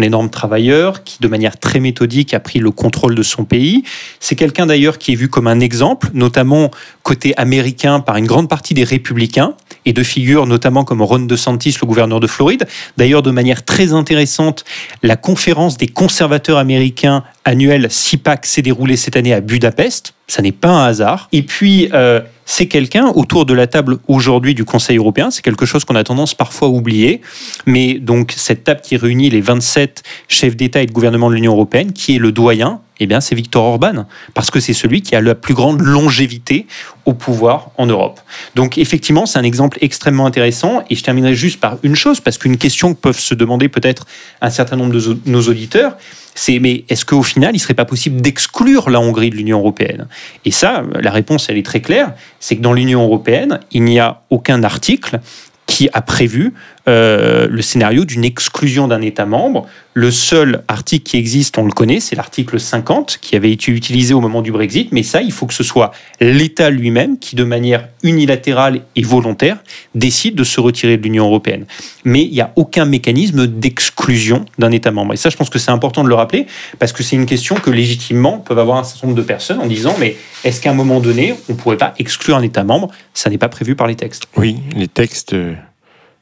énorme 0.00 0.30
travailleur, 0.30 1.04
qui 1.04 1.18
de 1.20 1.28
manière 1.28 1.58
très 1.58 1.80
méthodique 1.80 2.34
a 2.34 2.40
pris 2.40 2.58
le 2.58 2.70
contrôle 2.70 3.14
de 3.14 3.22
son 3.22 3.44
pays. 3.44 3.84
C'est 4.20 4.36
quelqu'un 4.36 4.66
d'ailleurs 4.66 4.98
qui 4.98 5.12
est 5.12 5.16
vu 5.16 5.28
comme 5.28 5.46
un 5.46 5.60
exemple, 5.60 6.08
notamment 6.14 6.70
côté 7.02 7.36
américain 7.36 8.00
par 8.00 8.16
une 8.16 8.26
grande 8.26 8.48
partie 8.48 8.74
des 8.74 8.84
républicains 8.84 9.54
et 9.86 9.92
de 9.92 10.02
figures 10.02 10.46
notamment 10.46 10.84
comme 10.84 11.02
Ron 11.02 11.20
DeSantis, 11.20 11.76
le 11.80 11.86
gouverneur 11.86 12.20
de 12.20 12.26
Floride. 12.26 12.66
D'ailleurs, 12.96 13.22
de 13.22 13.30
manière 13.30 13.64
très 13.64 13.92
intéressante, 13.92 14.64
la 15.02 15.16
conférence 15.16 15.76
des 15.76 15.88
conservateurs 15.88 16.58
américains 16.58 17.24
annuelle 17.44 17.90
CIPAC 17.90 18.46
s'est 18.46 18.62
déroulée 18.62 18.96
cette 18.96 19.16
année 19.16 19.32
à 19.32 19.40
Budapest. 19.40 20.14
Ça 20.28 20.42
n'est 20.42 20.52
pas 20.52 20.68
un 20.68 20.86
hasard. 20.86 21.28
Et 21.32 21.42
puis, 21.42 21.88
euh, 21.92 22.20
c'est 22.44 22.66
quelqu'un 22.66 23.08
autour 23.08 23.46
de 23.46 23.54
la 23.54 23.66
table 23.66 23.98
aujourd'hui 24.06 24.54
du 24.54 24.64
Conseil 24.64 24.98
européen. 24.98 25.30
C'est 25.30 25.42
quelque 25.42 25.66
chose 25.66 25.84
qu'on 25.84 25.96
a 25.96 26.04
tendance 26.04 26.34
parfois 26.34 26.68
à 26.68 26.70
oublier. 26.70 27.20
Mais 27.66 27.94
donc, 27.94 28.34
cette 28.36 28.64
table 28.64 28.80
qui 28.80 28.96
réunit 28.96 29.30
les 29.30 29.40
27 29.40 30.02
chefs 30.28 30.56
d'État 30.56 30.82
et 30.82 30.86
de 30.86 30.92
gouvernement 30.92 31.30
de 31.30 31.34
l'Union 31.34 31.52
européenne, 31.52 31.92
qui 31.92 32.16
est 32.16 32.18
le 32.18 32.30
doyen, 32.30 32.80
eh 33.00 33.06
bien, 33.06 33.20
c'est 33.20 33.34
Viktor 33.34 33.64
Orban, 33.64 34.06
parce 34.34 34.50
que 34.50 34.60
c'est 34.60 34.74
celui 34.74 35.02
qui 35.02 35.16
a 35.16 35.20
la 35.20 35.34
plus 35.34 35.54
grande 35.54 35.80
longévité 35.80 36.66
au 37.06 37.14
pouvoir 37.14 37.70
en 37.78 37.86
Europe. 37.86 38.20
Donc, 38.54 38.78
effectivement, 38.78 39.26
c'est 39.26 39.38
un 39.38 39.42
exemple 39.42 39.78
extrêmement 39.80 40.26
intéressant. 40.26 40.84
Et 40.90 40.94
je 40.94 41.02
terminerai 41.02 41.34
juste 41.34 41.60
par 41.60 41.78
une 41.82 41.96
chose, 41.96 42.20
parce 42.20 42.38
qu'une 42.38 42.58
question 42.58 42.94
que 42.94 43.00
peuvent 43.00 43.18
se 43.18 43.34
demander 43.34 43.68
peut-être 43.68 44.06
un 44.42 44.50
certain 44.50 44.76
nombre 44.76 44.92
de 44.92 45.18
nos 45.26 45.42
auditeurs, 45.42 45.96
c'est 46.34 46.58
mais 46.58 46.84
est-ce 46.88 47.04
qu'au 47.04 47.22
final, 47.22 47.50
il 47.52 47.58
ne 47.58 47.60
serait 47.60 47.74
pas 47.74 47.84
possible 47.84 48.20
d'exclure 48.20 48.90
la 48.90 49.00
Hongrie 49.00 49.30
de 49.30 49.36
l'Union 49.36 49.58
européenne? 49.58 50.06
Et 50.44 50.50
ça, 50.50 50.84
la 51.00 51.10
réponse, 51.10 51.48
elle 51.48 51.56
est 51.56 51.66
très 51.66 51.80
claire, 51.80 52.12
c'est 52.38 52.56
que 52.56 52.62
dans 52.62 52.72
l'Union 52.72 53.02
européenne, 53.02 53.60
il 53.72 53.82
n'y 53.84 53.98
a 53.98 54.22
aucun 54.30 54.62
article 54.62 55.20
qui 55.66 55.88
a 55.92 56.02
prévu 56.02 56.52
euh, 56.90 57.46
le 57.48 57.62
scénario 57.62 58.04
d'une 58.04 58.24
exclusion 58.24 58.88
d'un 58.88 59.00
État 59.00 59.24
membre. 59.24 59.66
Le 59.94 60.10
seul 60.10 60.64
article 60.66 61.04
qui 61.04 61.16
existe, 61.18 61.56
on 61.56 61.64
le 61.64 61.70
connaît, 61.70 62.00
c'est 62.00 62.16
l'article 62.16 62.58
50 62.58 63.18
qui 63.20 63.36
avait 63.36 63.52
été 63.52 63.70
utilisé 63.70 64.12
au 64.12 64.20
moment 64.20 64.42
du 64.42 64.50
Brexit, 64.50 64.90
mais 64.90 65.04
ça, 65.04 65.22
il 65.22 65.30
faut 65.30 65.46
que 65.46 65.54
ce 65.54 65.62
soit 65.62 65.92
l'État 66.20 66.68
lui-même 66.68 67.18
qui, 67.18 67.36
de 67.36 67.44
manière 67.44 67.88
unilatérale 68.02 68.80
et 68.96 69.02
volontaire, 69.02 69.58
décide 69.94 70.34
de 70.34 70.42
se 70.42 70.60
retirer 70.60 70.96
de 70.96 71.02
l'Union 71.04 71.26
européenne. 71.26 71.64
Mais 72.04 72.22
il 72.22 72.32
n'y 72.32 72.40
a 72.40 72.52
aucun 72.56 72.86
mécanisme 72.86 73.46
d'exclusion 73.46 74.44
d'un 74.58 74.72
État 74.72 74.90
membre. 74.90 75.14
Et 75.14 75.16
ça, 75.16 75.30
je 75.30 75.36
pense 75.36 75.50
que 75.50 75.60
c'est 75.60 75.70
important 75.70 76.02
de 76.02 76.08
le 76.08 76.16
rappeler, 76.16 76.46
parce 76.80 76.92
que 76.92 77.04
c'est 77.04 77.14
une 77.14 77.26
question 77.26 77.54
que 77.54 77.70
légitimement 77.70 78.38
peuvent 78.38 78.58
avoir 78.58 78.78
un 78.78 78.84
certain 78.84 79.06
nombre 79.06 79.18
de 79.18 79.26
personnes 79.26 79.60
en 79.60 79.66
disant, 79.66 79.94
mais 80.00 80.16
est-ce 80.42 80.60
qu'à 80.60 80.70
un 80.70 80.74
moment 80.74 80.98
donné, 80.98 81.34
on 81.48 81.52
ne 81.52 81.56
pourrait 81.56 81.76
pas 81.76 81.94
exclure 82.00 82.36
un 82.36 82.42
État 82.42 82.64
membre? 82.64 82.88
Ça 83.14 83.30
n'est 83.30 83.38
pas 83.38 83.48
prévu 83.48 83.76
par 83.76 83.86
les 83.86 83.96
textes. 83.96 84.24
Oui, 84.36 84.56
les 84.74 84.88
textes 84.88 85.36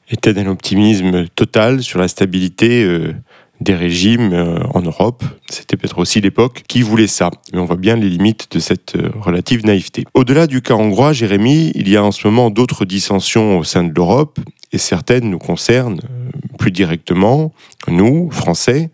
euh, 0.09 0.15
étaient 0.15 0.35
d'un 0.35 0.47
optimisme 0.47 1.27
total 1.35 1.83
sur 1.83 1.99
la 1.99 2.09
stabilité 2.09 2.85
euh, 2.85 3.15
des 3.61 3.75
régimes 3.75 4.33
euh, 4.33 4.59
en 4.75 4.81
Europe. 4.81 5.25
C'était 5.51 5.77
peut-être 5.77 5.99
aussi 5.99 6.21
l'époque 6.21 6.63
qui 6.69 6.83
voulait 6.83 7.07
ça. 7.07 7.31
Mais 7.53 7.59
on 7.59 7.65
voit 7.65 7.77
bien 7.77 7.97
les 7.97 8.09
limites 8.09 8.49
de 8.53 8.59
cette 8.59 8.97
relative 9.21 9.65
naïveté. 9.65 10.05
Au-delà 10.15 10.47
du 10.47 10.63
cas 10.63 10.75
hongrois, 10.75 11.13
Jérémy, 11.13 11.73
il 11.75 11.89
y 11.89 11.97
a 11.97 12.05
en 12.05 12.13
ce 12.13 12.27
moment 12.27 12.51
d'autres 12.51 12.85
dissensions 12.85 13.59
au 13.59 13.65
sein 13.65 13.85
de 13.85 13.93
l'Europe, 13.95 14.39
et 14.73 14.79
certaines 14.79 15.31
nous 15.31 15.39
concernent 15.39 16.01
plus 16.59 16.71
directement, 16.71 17.53
nous, 17.89 18.31
Français. 18.31 18.91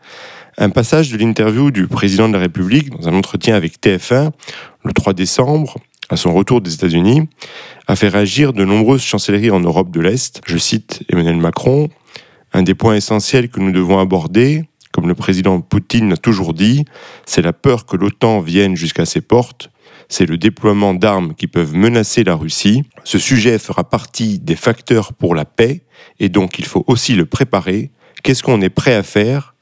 Un 0.56 0.70
passage 0.70 1.10
de 1.10 1.16
l'interview 1.16 1.72
du 1.72 1.88
président 1.88 2.28
de 2.28 2.34
la 2.34 2.38
République 2.38 2.90
dans 2.90 3.08
un 3.08 3.14
entretien 3.14 3.56
avec 3.56 3.80
TF1 3.80 4.30
le 4.84 4.92
3 4.92 5.14
décembre, 5.14 5.78
à 6.08 6.16
son 6.16 6.32
retour 6.32 6.60
des 6.60 6.74
États-Unis, 6.74 7.28
a 7.86 7.96
fait 7.96 8.08
réagir 8.08 8.52
de 8.52 8.64
nombreuses 8.64 9.02
chancelleries 9.02 9.50
en 9.50 9.60
Europe 9.60 9.90
de 9.90 10.00
l'Est. 10.00 10.40
Je 10.46 10.58
cite 10.58 11.02
Emmanuel 11.10 11.36
Macron, 11.36 11.88
un 12.52 12.62
des 12.62 12.74
points 12.74 12.94
essentiels 12.94 13.48
que 13.48 13.60
nous 13.60 13.72
devons 13.72 13.98
aborder, 13.98 14.64
comme 14.92 15.08
le 15.08 15.14
président 15.14 15.60
Poutine 15.60 16.10
l'a 16.10 16.16
toujours 16.16 16.54
dit, 16.54 16.84
c'est 17.26 17.42
la 17.42 17.52
peur 17.52 17.84
que 17.84 17.96
l'OTAN 17.96 18.40
vienne 18.40 18.76
jusqu'à 18.76 19.04
ses 19.04 19.20
portes, 19.20 19.70
c'est 20.08 20.26
le 20.26 20.38
déploiement 20.38 20.94
d'armes 20.94 21.34
qui 21.34 21.46
peuvent 21.46 21.74
menacer 21.74 22.24
la 22.24 22.36
Russie. 22.36 22.84
Ce 23.02 23.18
sujet 23.18 23.58
fera 23.58 23.84
partie 23.84 24.38
des 24.38 24.54
facteurs 24.54 25.12
pour 25.12 25.34
la 25.34 25.44
paix, 25.44 25.82
et 26.20 26.28
donc 26.28 26.58
il 26.58 26.64
faut 26.64 26.84
aussi 26.86 27.14
le 27.14 27.26
préparer. 27.26 27.90
Qu'est-ce 28.22 28.42
qu'on 28.42 28.60
est 28.60 28.70
prêt 28.70 28.94
à 28.94 29.02
faire 29.02 29.53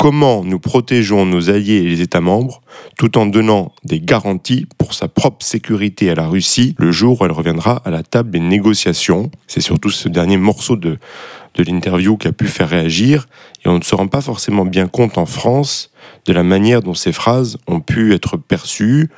comment 0.00 0.42
nous 0.44 0.58
protégeons 0.58 1.26
nos 1.26 1.50
alliés 1.50 1.74
et 1.74 1.82
les 1.82 2.00
États 2.00 2.22
membres 2.22 2.62
tout 2.96 3.18
en 3.18 3.26
donnant 3.26 3.70
des 3.84 4.00
garanties 4.00 4.66
pour 4.78 4.94
sa 4.94 5.08
propre 5.08 5.44
sécurité 5.44 6.08
à 6.08 6.14
la 6.14 6.26
Russie 6.26 6.74
le 6.78 6.90
jour 6.90 7.20
où 7.20 7.24
elle 7.26 7.32
reviendra 7.32 7.82
à 7.84 7.90
la 7.90 8.02
table 8.02 8.30
des 8.30 8.40
négociations. 8.40 9.30
C'est 9.46 9.60
surtout 9.60 9.90
ce 9.90 10.08
dernier 10.08 10.38
morceau 10.38 10.76
de, 10.76 10.96
de 11.54 11.62
l'interview 11.62 12.16
qui 12.16 12.28
a 12.28 12.32
pu 12.32 12.46
faire 12.46 12.70
réagir 12.70 13.28
et 13.62 13.68
on 13.68 13.76
ne 13.76 13.84
se 13.84 13.94
rend 13.94 14.06
pas 14.06 14.22
forcément 14.22 14.64
bien 14.64 14.86
compte 14.86 15.18
en 15.18 15.26
France 15.26 15.90
de 16.24 16.32
la 16.32 16.44
manière 16.44 16.80
dont 16.80 16.94
ces 16.94 17.12
phrases 17.12 17.58
ont 17.66 17.80
pu 17.80 18.14
être 18.14 18.38
perçues 18.38 19.10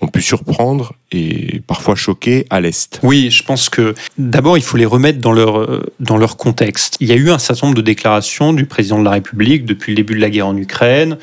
ont 0.00 0.08
pu 0.08 0.22
surprendre 0.22 0.94
et 1.10 1.60
parfois 1.66 1.94
choquer 1.94 2.46
à 2.50 2.60
l'Est. 2.60 3.00
Oui, 3.02 3.30
je 3.30 3.42
pense 3.42 3.68
que 3.68 3.94
d'abord, 4.16 4.56
il 4.56 4.62
faut 4.62 4.76
les 4.76 4.86
remettre 4.86 5.20
dans 5.20 5.32
leur, 5.32 5.58
euh, 5.58 5.82
dans 6.00 6.16
leur 6.16 6.36
contexte. 6.36 6.96
Il 7.00 7.08
y 7.08 7.12
a 7.12 7.16
eu 7.16 7.30
un 7.30 7.38
certain 7.38 7.68
nombre 7.68 7.76
de 7.76 7.82
déclarations 7.82 8.52
du 8.52 8.66
président 8.66 8.98
de 8.98 9.04
la 9.04 9.12
République 9.12 9.64
depuis 9.64 9.92
le 9.92 9.96
début 9.96 10.14
de 10.14 10.20
la 10.20 10.30
guerre 10.30 10.46
en 10.46 10.56
Ukraine, 10.56 11.18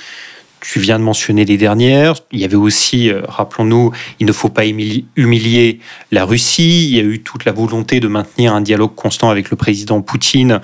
tu 0.62 0.80
viens 0.80 0.98
de 0.98 1.04
mentionner 1.04 1.46
les 1.46 1.58
dernières. 1.58 2.16
Il 2.32 2.40
y 2.40 2.46
avait 2.46 2.56
aussi, 2.56 3.10
euh, 3.10 3.22
rappelons-nous, 3.28 3.92
il 4.20 4.26
ne 4.26 4.32
faut 4.32 4.50
pas 4.50 4.66
humilier 4.66 5.80
la 6.12 6.26
Russie. 6.26 6.88
Il 6.90 6.96
y 6.96 7.00
a 7.00 7.04
eu 7.04 7.22
toute 7.22 7.46
la 7.46 7.52
volonté 7.52 8.00
de 8.00 8.08
maintenir 8.08 8.54
un 8.54 8.62
dialogue 8.62 8.96
constant 8.96 9.30
avec 9.30 9.50
le 9.52 9.58
président 9.58 10.02
Poutine 10.02 10.62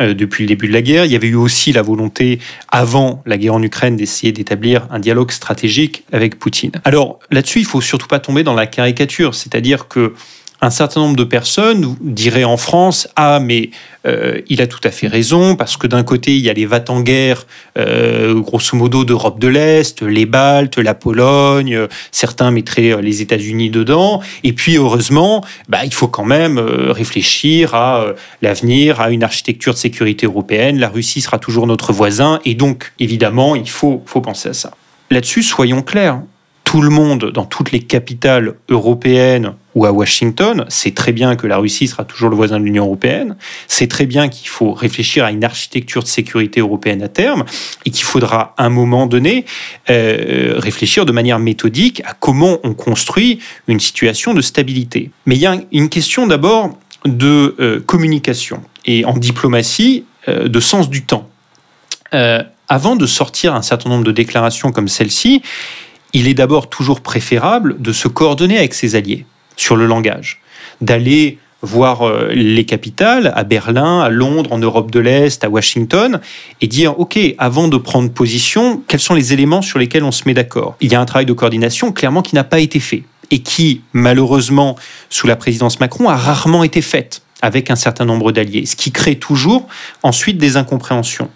euh, 0.00 0.14
depuis 0.14 0.44
le 0.44 0.48
début 0.48 0.68
de 0.68 0.72
la 0.72 0.82
guerre. 0.82 1.04
Il 1.04 1.12
y 1.12 1.16
avait 1.16 1.28
eu 1.28 1.34
aussi 1.34 1.72
la 1.72 1.82
volonté, 1.82 2.40
avant 2.68 3.22
la 3.26 3.38
guerre 3.38 3.54
en 3.54 3.62
Ukraine, 3.62 3.96
d'essayer 3.96 4.32
d'établir 4.32 4.86
un 4.90 4.98
dialogue 4.98 5.30
stratégique 5.30 6.04
avec 6.12 6.38
Poutine. 6.38 6.72
Alors 6.84 7.18
là-dessus, 7.30 7.60
il 7.60 7.66
faut 7.66 7.80
surtout 7.80 8.06
pas 8.06 8.20
tomber 8.20 8.42
dans 8.42 8.54
la 8.54 8.66
caricature, 8.66 9.34
c'est-à-dire 9.34 9.88
que 9.88 10.14
un 10.60 10.70
certain 10.70 11.00
nombre 11.00 11.16
de 11.16 11.24
personnes 11.24 11.96
diraient 12.00 12.44
en 12.44 12.56
France 12.56 13.08
Ah, 13.16 13.38
mais 13.40 13.70
euh, 14.06 14.40
il 14.48 14.60
a 14.60 14.66
tout 14.66 14.80
à 14.84 14.90
fait 14.90 15.06
raison, 15.06 15.54
parce 15.54 15.76
que 15.76 15.86
d'un 15.86 16.02
côté, 16.02 16.34
il 16.34 16.40
y 16.40 16.50
a 16.50 16.52
les 16.52 16.66
va 16.66 16.82
en 16.88 17.00
guerre, 17.00 17.46
euh, 17.78 18.34
grosso 18.40 18.76
modo, 18.76 19.04
d'Europe 19.04 19.38
de 19.38 19.48
l'Est, 19.48 20.02
les 20.02 20.26
Baltes, 20.26 20.78
la 20.78 20.94
Pologne, 20.94 21.86
certains 22.10 22.50
mettraient 22.50 22.92
euh, 22.92 23.00
les 23.00 23.22
États-Unis 23.22 23.70
dedans, 23.70 24.20
et 24.42 24.52
puis 24.52 24.76
heureusement, 24.76 25.44
bah, 25.68 25.84
il 25.84 25.94
faut 25.94 26.08
quand 26.08 26.24
même 26.24 26.58
réfléchir 26.58 27.74
à 27.74 28.06
l'avenir, 28.42 29.00
à 29.00 29.10
une 29.10 29.22
architecture 29.22 29.74
de 29.74 29.78
sécurité 29.78 30.26
européenne. 30.26 30.78
La 30.78 30.88
Russie 30.88 31.20
sera 31.20 31.38
toujours 31.38 31.66
notre 31.66 31.92
voisin, 31.92 32.40
et 32.44 32.54
donc, 32.54 32.92
évidemment, 32.98 33.54
il 33.54 33.68
faut, 33.68 34.02
faut 34.06 34.20
penser 34.20 34.50
à 34.50 34.54
ça. 34.54 34.72
Là-dessus, 35.10 35.42
soyons 35.42 35.82
clairs, 35.82 36.20
tout 36.64 36.82
le 36.82 36.90
monde, 36.90 37.30
dans 37.32 37.46
toutes 37.46 37.72
les 37.72 37.80
capitales 37.80 38.54
européennes 38.68 39.54
ou 39.74 39.84
à 39.84 39.92
Washington, 39.92 40.64
sait 40.68 40.92
très 40.92 41.12
bien 41.12 41.36
que 41.36 41.46
la 41.46 41.58
Russie 41.58 41.88
sera 41.88 42.04
toujours 42.04 42.30
le 42.30 42.36
voisin 42.36 42.58
de 42.58 42.64
l'Union 42.64 42.84
européenne, 42.84 43.36
c'est 43.66 43.86
très 43.86 44.06
bien 44.06 44.28
qu'il 44.28 44.48
faut 44.48 44.72
réfléchir 44.72 45.24
à 45.24 45.30
une 45.30 45.44
architecture 45.44 46.02
de 46.02 46.08
sécurité 46.08 46.60
européenne 46.60 47.02
à 47.02 47.08
terme 47.08 47.44
et 47.84 47.90
qu'il 47.90 48.04
faudra 48.04 48.54
à 48.56 48.64
un 48.64 48.70
moment 48.70 49.06
donné 49.06 49.44
euh, 49.90 50.54
réfléchir 50.56 51.04
de 51.04 51.12
manière 51.12 51.38
méthodique 51.38 52.02
à 52.04 52.14
comment 52.18 52.58
on 52.64 52.74
construit 52.74 53.40
une 53.66 53.80
situation 53.80 54.34
de 54.34 54.40
stabilité. 54.40 55.10
Mais 55.26 55.36
il 55.36 55.42
y 55.42 55.46
a 55.46 55.56
une 55.72 55.88
question 55.88 56.26
d'abord 56.26 56.76
de 57.04 57.54
euh, 57.60 57.80
communication 57.80 58.62
et 58.84 59.04
en 59.04 59.16
diplomatie 59.16 60.04
euh, 60.28 60.48
de 60.48 60.60
sens 60.60 60.88
du 60.88 61.04
temps. 61.04 61.28
avant 62.70 62.96
de 62.96 63.06
sortir 63.06 63.54
un 63.54 63.62
certain 63.62 63.90
nombre 63.90 64.04
de 64.04 64.12
déclarations 64.12 64.72
comme 64.72 64.88
celle-ci, 64.88 65.42
il 66.14 66.26
est 66.26 66.34
d'abord 66.34 66.70
toujours 66.70 67.00
préférable 67.00 67.80
de 67.80 67.92
se 67.92 68.08
coordonner 68.08 68.56
avec 68.56 68.72
ses 68.72 68.94
alliés 68.94 69.26
sur 69.58 69.76
le 69.76 69.86
langage, 69.86 70.40
d'aller 70.80 71.38
voir 71.60 72.02
euh, 72.02 72.28
les 72.32 72.64
capitales, 72.64 73.32
à 73.34 73.42
Berlin, 73.42 74.00
à 74.00 74.08
Londres, 74.08 74.52
en 74.52 74.58
Europe 74.58 74.90
de 74.90 75.00
l'Est, 75.00 75.42
à 75.42 75.50
Washington, 75.50 76.20
et 76.60 76.68
dire, 76.68 76.98
OK, 77.00 77.18
avant 77.36 77.68
de 77.68 77.76
prendre 77.76 78.10
position, 78.10 78.82
quels 78.86 79.00
sont 79.00 79.14
les 79.14 79.32
éléments 79.32 79.60
sur 79.60 79.78
lesquels 79.78 80.04
on 80.04 80.12
se 80.12 80.22
met 80.26 80.34
d'accord? 80.34 80.76
Il 80.80 80.92
y 80.92 80.94
a 80.94 81.00
un 81.00 81.04
travail 81.04 81.26
de 81.26 81.32
coordination 81.32 81.92
clairement 81.92 82.22
qui 82.22 82.36
n'a 82.36 82.44
pas 82.44 82.60
été 82.60 82.78
fait, 82.80 83.02
et 83.30 83.40
qui, 83.40 83.82
malheureusement, 83.92 84.76
sous 85.10 85.26
la 85.26 85.36
présidence 85.36 85.80
Macron, 85.80 86.08
a 86.08 86.16
rarement 86.16 86.62
été 86.62 86.80
fait 86.80 87.22
avec 87.42 87.70
un 87.70 87.76
certain 87.76 88.04
nombre 88.04 88.32
d'alliés, 88.32 88.64
ce 88.64 88.76
qui 88.76 88.92
crée 88.92 89.16
toujours 89.16 89.66
ensuite 90.02 90.38
des 90.38 90.56
incompréhensions. 90.56 91.28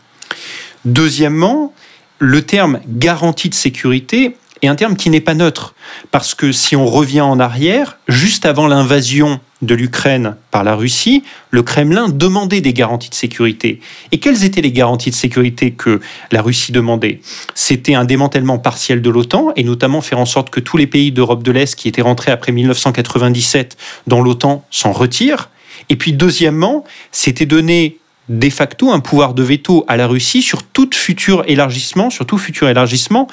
Deuxièmement, 0.85 1.75
le 2.19 2.43
terme 2.43 2.81
garantie 2.89 3.49
de 3.49 3.55
sécurité 3.55 4.37
et 4.63 4.69
un 4.69 4.77
terme 4.77 4.97
qui 4.97 5.11
n'est 5.11 5.21
pas 5.21 5.35
neutre. 5.35 5.75
Parce 6.11 6.35
que 6.35 6.53
si 6.53 6.77
on 6.77 6.87
revient 6.87 7.21
en 7.21 7.41
arrière, 7.41 7.99
juste 8.09 8.47
avant 8.47 8.67
l'invasion 8.67 9.41
de 9.61 9.75
l'Ukraine 9.75 10.37
par 10.51 10.65
la 10.65 10.75
Russie, 10.75 11.23
le 11.51 11.63
Kremlin 11.63 12.09
demandait 12.09 12.61
des 12.61 12.73
garanties 12.73 13.11
de 13.11 13.15
sécurité. 13.15 13.81
Et 14.13 14.19
quelles 14.19 14.45
étaient 14.45 14.61
les 14.61 14.73
garanties 14.73 15.11
de 15.11 15.15
sécurité 15.15 15.73
que 15.73 16.01
la 16.31 16.43
Russie 16.43 16.73
demandait? 16.73 17.21
C'était 17.55 17.95
un 17.95 18.05
démantèlement 18.05 18.59
partiel 18.59 19.03
de 19.03 19.11
l'OTAN, 19.11 19.53
et 19.57 19.65
notamment 19.65 20.01
faire 20.01 20.19
en 20.19 20.27
sorte 20.27 20.51
que 20.51 20.61
tous 20.61 20.77
les 20.77 20.87
pays 20.87 21.13
d'Europe 21.13 21.43
de 21.43 21.53
l'Est 21.53 21.75
qui 21.75 21.89
étaient 21.89 22.03
rentrés 22.03 22.33
après 22.33 22.53
1997 22.53 23.77
dans 24.07 24.21
l'OTAN 24.21 24.65
s'en 24.71 24.93
retirent. 24.93 25.51
Et 25.89 25.97
puis 25.97 26.13
deuxièmement, 26.13 26.85
c'était 27.11 27.47
donner 27.47 27.99
de 28.33 28.51
facto 28.51 28.91
un 28.91 29.01
pouvoir 29.01 29.35
de 29.35 29.43
veto 29.43 29.85
à 29.89 29.97
la 29.97 30.07
Russie 30.07 30.43
sur 30.43 30.63
tout 30.63 30.89
futur 30.93 31.45
élargissement, 31.47 32.09
futur 32.11 32.69
élargissement 32.69 33.29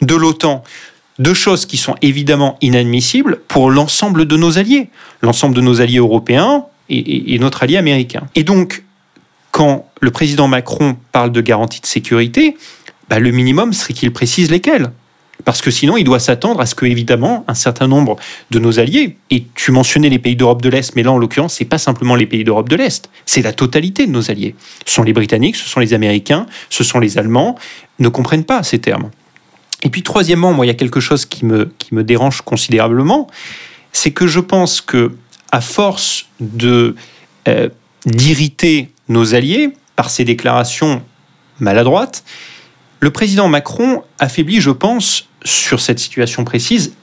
de 0.00 0.14
l'OTAN. 0.14 0.62
Deux 1.18 1.34
choses 1.34 1.66
qui 1.66 1.76
sont 1.76 1.94
évidemment 2.02 2.56
inadmissibles 2.60 3.40
pour 3.48 3.70
l'ensemble 3.70 4.26
de 4.26 4.36
nos 4.36 4.58
alliés, 4.58 4.88
l'ensemble 5.22 5.54
de 5.54 5.60
nos 5.60 5.80
alliés 5.80 5.98
européens 5.98 6.66
et, 6.88 7.38
notre 7.38 7.62
allié 7.62 7.76
américain. 7.76 8.26
Et 8.34 8.44
donc, 8.44 8.84
quand 9.50 9.88
le 10.00 10.10
président 10.10 10.48
Macron 10.48 10.96
parle 11.12 11.32
de 11.32 11.40
garantie 11.40 11.80
de 11.80 11.86
sécurité, 11.86 12.56
bah, 13.08 13.18
le 13.18 13.30
minimum 13.30 13.72
serait 13.72 13.94
qu'il 13.94 14.12
précise 14.12 14.50
lesquelles. 14.50 14.90
Parce 15.44 15.60
que 15.60 15.70
sinon, 15.70 15.96
il 15.96 16.04
doit 16.04 16.18
s'attendre 16.18 16.60
à 16.60 16.66
ce 16.66 16.74
que, 16.74 16.86
évidemment, 16.86 17.44
un 17.48 17.54
certain 17.54 17.86
nombre 17.86 18.16
de 18.50 18.58
nos 18.58 18.78
alliés, 18.78 19.16
et 19.30 19.44
tu 19.54 19.72
mentionnais 19.72 20.08
les 20.08 20.18
pays 20.18 20.36
d'Europe 20.36 20.62
de 20.62 20.68
l'Est, 20.68 20.96
mais 20.96 21.02
là, 21.02 21.12
en 21.12 21.18
l'occurrence, 21.18 21.54
c'est 21.54 21.64
pas 21.64 21.78
simplement 21.78 22.14
les 22.14 22.26
pays 22.26 22.44
d'Europe 22.44 22.68
de 22.68 22.76
l'Est, 22.76 23.10
c'est 23.26 23.42
la 23.42 23.52
totalité 23.52 24.06
de 24.06 24.12
nos 24.12 24.30
alliés. 24.30 24.54
Ce 24.86 24.94
sont 24.94 25.02
les 25.02 25.12
Britanniques, 25.12 25.56
ce 25.56 25.68
sont 25.68 25.80
les 25.80 25.92
Américains, 25.92 26.46
ce 26.70 26.82
sont 26.82 26.98
les 26.98 27.18
Allemands, 27.18 27.56
ne 27.98 28.08
comprennent 28.08 28.44
pas 28.44 28.62
ces 28.62 28.78
termes. 28.78 29.10
Et 29.82 29.90
puis, 29.90 30.02
troisièmement, 30.02 30.52
moi, 30.54 30.64
il 30.64 30.68
y 30.68 30.72
a 30.72 30.74
quelque 30.76 31.00
chose 31.00 31.26
qui 31.26 31.44
me, 31.44 31.70
qui 31.78 31.94
me 31.94 32.02
dérange 32.02 32.40
considérablement, 32.40 33.28
c'est 33.92 34.12
que 34.12 34.26
je 34.26 34.40
pense 34.40 34.80
que, 34.80 35.12
à 35.52 35.60
force 35.60 36.26
de 36.40 36.96
euh, 37.48 37.68
d'irriter 38.06 38.90
nos 39.08 39.34
alliés 39.34 39.70
par 39.96 40.10
ces 40.10 40.24
déclarations 40.24 41.02
maladroites, 41.60 42.24
le 43.04 43.10
président 43.10 43.48
Macron 43.48 44.02
affaiblit, 44.18 44.62
je 44.62 44.70
pense, 44.70 45.28
sur 45.44 45.78
cette 45.78 45.98
situation 45.98 46.42
précise, 46.42 46.94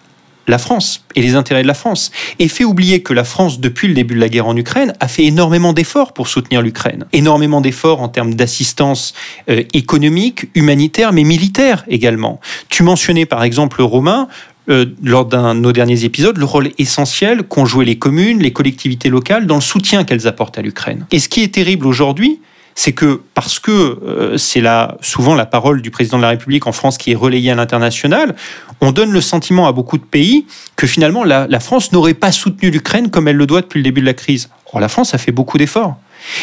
la 0.47 0.57
France 0.57 1.05
et 1.13 1.21
les 1.21 1.35
intérêts 1.35 1.61
de 1.61 1.67
la 1.67 1.75
France. 1.75 2.11
Et 2.39 2.47
fait 2.47 2.63
oublier 2.63 3.03
que 3.03 3.13
la 3.13 3.23
France, 3.23 3.59
depuis 3.59 3.87
le 3.87 3.93
début 3.93 4.15
de 4.15 4.19
la 4.19 4.27
guerre 4.27 4.47
en 4.47 4.57
Ukraine, 4.57 4.95
a 4.99 5.07
fait 5.07 5.25
énormément 5.25 5.73
d'efforts 5.73 6.13
pour 6.13 6.27
soutenir 6.27 6.63
l'Ukraine. 6.63 7.05
Énormément 7.13 7.61
d'efforts 7.61 8.01
en 8.01 8.09
termes 8.09 8.33
d'assistance 8.33 9.13
euh, 9.47 9.61
économique, 9.73 10.47
humanitaire, 10.55 11.13
mais 11.13 11.23
militaire 11.23 11.85
également. 11.87 12.39
Tu 12.69 12.81
mentionnais 12.81 13.27
par 13.27 13.43
exemple, 13.43 13.83
Romain, 13.83 14.27
euh, 14.69 14.87
lors 15.03 15.25
d'un 15.25 15.53
de 15.53 15.59
nos 15.59 15.71
derniers 15.71 16.03
épisodes, 16.03 16.35
le 16.35 16.45
rôle 16.45 16.71
essentiel 16.79 17.43
qu'ont 17.43 17.65
joué 17.65 17.85
les 17.85 17.99
communes, 17.99 18.39
les 18.39 18.53
collectivités 18.53 19.09
locales 19.09 19.45
dans 19.45 19.55
le 19.55 19.61
soutien 19.61 20.03
qu'elles 20.03 20.25
apportent 20.25 20.57
à 20.57 20.63
l'Ukraine. 20.63 21.05
Et 21.11 21.19
ce 21.19 21.29
qui 21.29 21.43
est 21.43 21.53
terrible 21.53 21.85
aujourd'hui, 21.85 22.39
c'est 22.75 22.93
que 22.93 23.21
parce 23.33 23.59
que 23.59 23.71
euh, 23.71 24.37
c'est 24.37 24.61
là 24.61 24.97
souvent 25.01 25.35
la 25.35 25.45
parole 25.45 25.81
du 25.81 25.91
président 25.91 26.17
de 26.17 26.23
la 26.23 26.29
République 26.29 26.67
en 26.67 26.71
France 26.71 26.97
qui 26.97 27.11
est 27.11 27.15
relayée 27.15 27.51
à 27.51 27.55
l'international, 27.55 28.35
on 28.81 28.91
donne 28.91 29.11
le 29.11 29.21
sentiment 29.21 29.67
à 29.67 29.71
beaucoup 29.71 29.97
de 29.97 30.03
pays 30.03 30.45
que 30.75 30.87
finalement 30.87 31.23
la, 31.23 31.59
France 31.59 31.91
n'aurait 31.91 32.13
pas 32.13 32.31
soutenu 32.31 32.71
l'Ukraine 32.71 33.09
comme 33.09 33.27
elle 33.27 33.35
le 33.35 33.45
doit 33.45 33.61
depuis 33.61 33.79
le 33.79 33.83
début 33.83 34.01
de 34.01 34.05
la 34.05 34.13
crise. 34.13 34.49
Or 34.73 34.79
la 34.79 34.89
France 34.89 35.13
a 35.13 35.17
fait 35.17 35.31
beaucoup 35.31 35.57
d'efforts. 35.57 35.97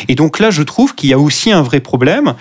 Et 0.09 0.15
donc 0.15 0.39
là, 0.39 0.51
je 0.51 0.63
trouve 0.63 0.95
qu'il 0.95 1.11
y 1.11 1.13
a 1.13 1.19
aussi 1.19 1.53
un 1.53 1.63
vrai 1.63 1.81
problème 1.81 2.35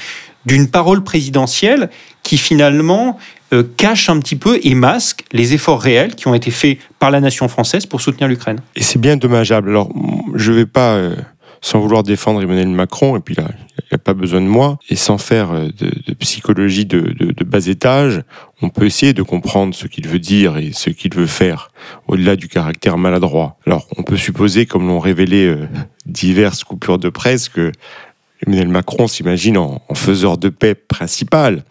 d'une 0.45 0.69
parole 0.69 1.03
présidentielle 1.03 1.89
qui 2.23 2.37
finalement 2.37 3.17
euh, 3.53 3.63
cache 3.77 4.09
un 4.09 4.19
petit 4.19 4.35
peu 4.35 4.59
et 4.63 4.75
masque 4.75 5.23
les 5.31 5.53
efforts 5.53 5.81
réels 5.81 6.15
qui 6.15 6.27
ont 6.27 6.33
été 6.33 6.51
faits 6.51 6.77
par 6.99 7.11
la 7.11 7.19
nation 7.19 7.47
française 7.47 7.85
pour 7.85 8.01
soutenir 8.01 8.27
l'Ukraine. 8.27 8.59
Et 8.75 8.83
c'est 8.83 8.99
bien 8.99 9.17
dommageable. 9.17 9.69
Alors, 9.69 9.89
je 10.35 10.51
ne 10.51 10.57
vais 10.57 10.65
pas, 10.65 10.93
euh, 10.93 11.15
sans 11.61 11.79
vouloir 11.79 12.03
défendre 12.03 12.41
Emmanuel 12.41 12.67
Macron, 12.67 13.17
et 13.17 13.19
puis 13.19 13.35
là, 13.35 13.45
il 13.79 13.85
n'y 13.91 13.95
a 13.95 13.97
pas 13.97 14.13
besoin 14.13 14.41
de 14.41 14.47
moi, 14.47 14.79
et 14.89 14.95
sans 14.95 15.17
faire 15.17 15.51
euh, 15.51 15.69
de, 15.79 16.13
psychologie 16.15 16.85
de, 16.85 16.99
de, 16.99 17.43
bas 17.43 17.67
étage, 17.67 18.21
on 18.61 18.69
peut 18.69 18.85
essayer 18.85 19.13
de 19.13 19.21
comprendre 19.21 19.75
ce 19.75 19.87
qu'il 19.87 20.07
veut 20.07 20.19
dire 20.19 20.57
et 20.57 20.71
ce 20.73 20.89
qu'il 20.89 21.13
veut 21.13 21.27
faire, 21.27 21.71
au-delà 22.07 22.35
du 22.35 22.47
caractère 22.47 22.97
maladroit. 22.97 23.57
Alors, 23.65 23.87
on 23.97 24.03
peut 24.03 24.17
supposer, 24.17 24.65
comme 24.65 24.87
l'ont 24.87 24.99
révélé 24.99 25.55
diverses 26.05 26.63
coupures 26.63 26.97
de 26.97 27.09
presse, 27.09 27.49
que 27.49 27.71
Emmanuel 28.47 28.69
Macron 28.69 29.07
s'imagine 29.07 29.57
en, 29.57 29.81
faiseur 29.93 30.37
de 30.37 30.47
paix 30.47 30.73
principal, 30.73 31.63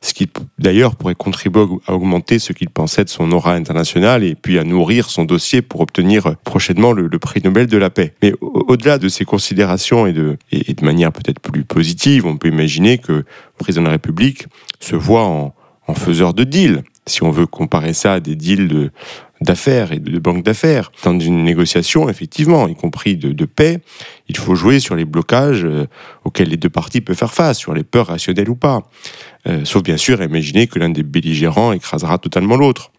ce 0.00 0.14
qui 0.14 0.28
d'ailleurs 0.58 0.96
pourrait 0.96 1.14
contribuer 1.14 1.64
à 1.86 1.94
augmenter 1.94 2.38
ce 2.40 2.52
qu'il 2.52 2.70
pensait 2.70 3.04
de 3.04 3.08
son 3.08 3.30
aura 3.30 3.54
internationale 3.54 4.24
et 4.24 4.34
puis 4.34 4.58
à 4.58 4.64
nourrir 4.64 5.10
son 5.10 5.24
dossier 5.24 5.62
pour 5.62 5.80
obtenir 5.80 6.34
prochainement 6.44 6.92
le, 6.92 7.08
prix 7.18 7.40
Nobel 7.44 7.68
de 7.68 7.78
la 7.78 7.90
paix. 7.90 8.14
Mais 8.22 8.34
au-delà 8.40 8.98
de 8.98 9.08
ces 9.08 9.24
considérations 9.24 10.06
et 10.06 10.12
de, 10.12 10.36
et 10.50 10.74
manière 10.82 11.12
peut-être 11.12 11.40
plus 11.40 11.64
positive, 11.64 12.26
on 12.26 12.36
peut 12.36 12.48
imaginer 12.48 12.98
que 12.98 13.12
le 13.12 13.24
président 13.58 13.82
de 13.82 13.86
la 13.86 13.92
République 13.92 14.46
se 14.80 14.96
voit 14.96 15.24
en, 15.24 15.54
en 15.86 15.94
faiseur 15.94 16.34
de 16.34 16.42
deal 16.44 16.82
si 17.06 17.22
on 17.22 17.30
veut 17.30 17.46
comparer 17.46 17.92
ça 17.92 18.14
à 18.14 18.20
des 18.20 18.34
deals 18.34 18.68
de, 18.68 18.90
d'affaires 19.44 19.92
et 19.92 19.98
de 19.98 20.18
banques 20.18 20.42
d'affaires. 20.42 20.90
Dans 21.04 21.18
une 21.18 21.44
négociation, 21.44 22.08
effectivement, 22.08 22.66
y 22.66 22.74
compris 22.74 23.16
de, 23.16 23.44
paix, 23.44 23.80
il 24.28 24.36
faut 24.36 24.54
jouer 24.54 24.80
sur 24.80 24.96
les 24.96 25.04
blocages 25.04 25.64
euh, 25.64 25.86
auxquels 26.24 26.48
les 26.48 26.56
deux 26.56 26.70
parties 26.70 27.00
peuvent 27.00 27.16
faire 27.16 27.32
face, 27.32 27.58
sur 27.58 27.74
les 27.74 27.84
peurs 27.84 28.08
rationnelles 28.08 28.50
ou 28.50 28.56
pas. 28.56 28.82
Euh, 29.46 29.64
sauf 29.64 29.82
bien 29.82 29.96
sûr 29.96 30.22
imaginer 30.22 30.66
que 30.66 30.78
l'un 30.78 30.88
des 30.88 31.02
belligérants 31.02 31.72
écrasera 31.72 32.18
totalement 32.18 32.56
l'autre. 32.56 32.90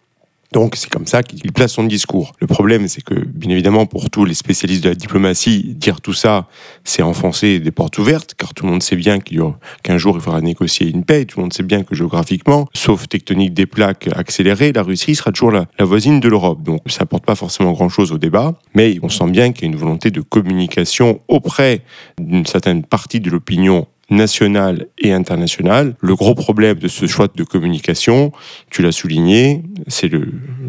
Donc 0.52 0.76
c'est 0.76 0.90
comme 0.90 1.08
ça 1.08 1.24
qu'il 1.24 1.52
place 1.52 1.74
son 1.74 1.84
discours. 1.84 2.34
Le 2.40 2.48
problème, 2.48 2.88
c'est 2.88 3.04
que, 3.04 3.14
bien 3.14 3.52
évidemment, 3.52 3.86
pour 3.86 4.10
tous 4.10 4.26
les 4.26 4.34
spécialistes 4.34 4.84
de 4.84 4.90
la 4.90 4.96
diplomatie, 4.96 5.74
dire 5.76 6.02
tout 6.02 6.14
ça, 6.14 6.48
c'est 6.84 7.02
enfoncer 7.02 7.60
des 7.60 7.72
portes 7.72 7.98
ouvertes, 7.98 8.36
car 8.36 8.54
tout 8.54 8.66
le 8.66 8.72
monde 8.72 8.84
sait 8.84 8.96
bien 8.96 9.20
qu'un 9.20 9.98
jour 9.98 10.16
il 10.16 10.22
faudra 10.22 10.42
négocier 10.42 10.90
une 10.90 11.04
paix, 11.04 11.26
tout 11.26 11.40
le 11.40 11.44
monde 11.44 11.54
sait 11.54 11.64
bien 11.64 11.84
que 11.84 11.96
géographiquement, 11.96 12.68
sauf 12.74 13.08
tectonique 13.08 13.54
des 13.54 13.66
plaques 13.66 14.10
accélérées, 14.16 14.72
la 14.72 14.84
Russie 14.84 15.16
sera 15.16 15.32
toujours 15.32 15.52
la, 15.52 15.66
la 15.78 15.86
voisine 15.86 16.20
de 16.20 16.30
l'Europe. 16.30 16.64
Donc 16.64 16.82
ça 16.88 17.02
apporte 17.04 17.26
pas 17.26 17.36
forcément 17.36 17.74
grand-chose 17.74 18.12
au 18.12 18.18
débat, 18.18 18.54
mais 18.74 18.98
on 19.04 19.10
sent 19.10 19.30
bien 19.32 19.52
qu'il 19.52 19.64
y 19.64 19.66
a 19.66 19.72
une 19.74 19.80
volonté 19.80 20.12
de 20.12 20.22
communication 20.22 21.22
auprès 21.28 21.82
d'une 22.20 22.46
certaine 22.46 22.84
partie 22.84 23.20
de 23.20 23.30
l'opinion 23.30 23.88
nationale 24.10 24.88
et 25.00 25.12
internationale. 25.12 25.96
Le 26.00 26.16
gros 26.16 26.36
problème 26.36 26.78
de 26.78 26.88
ce 26.88 27.08
choix 27.08 27.28
de 27.34 27.44
communication, 27.44 28.32
tu 28.70 28.82
l'as 28.82 28.92
souligné, 28.92 29.64
c'est 29.88 30.12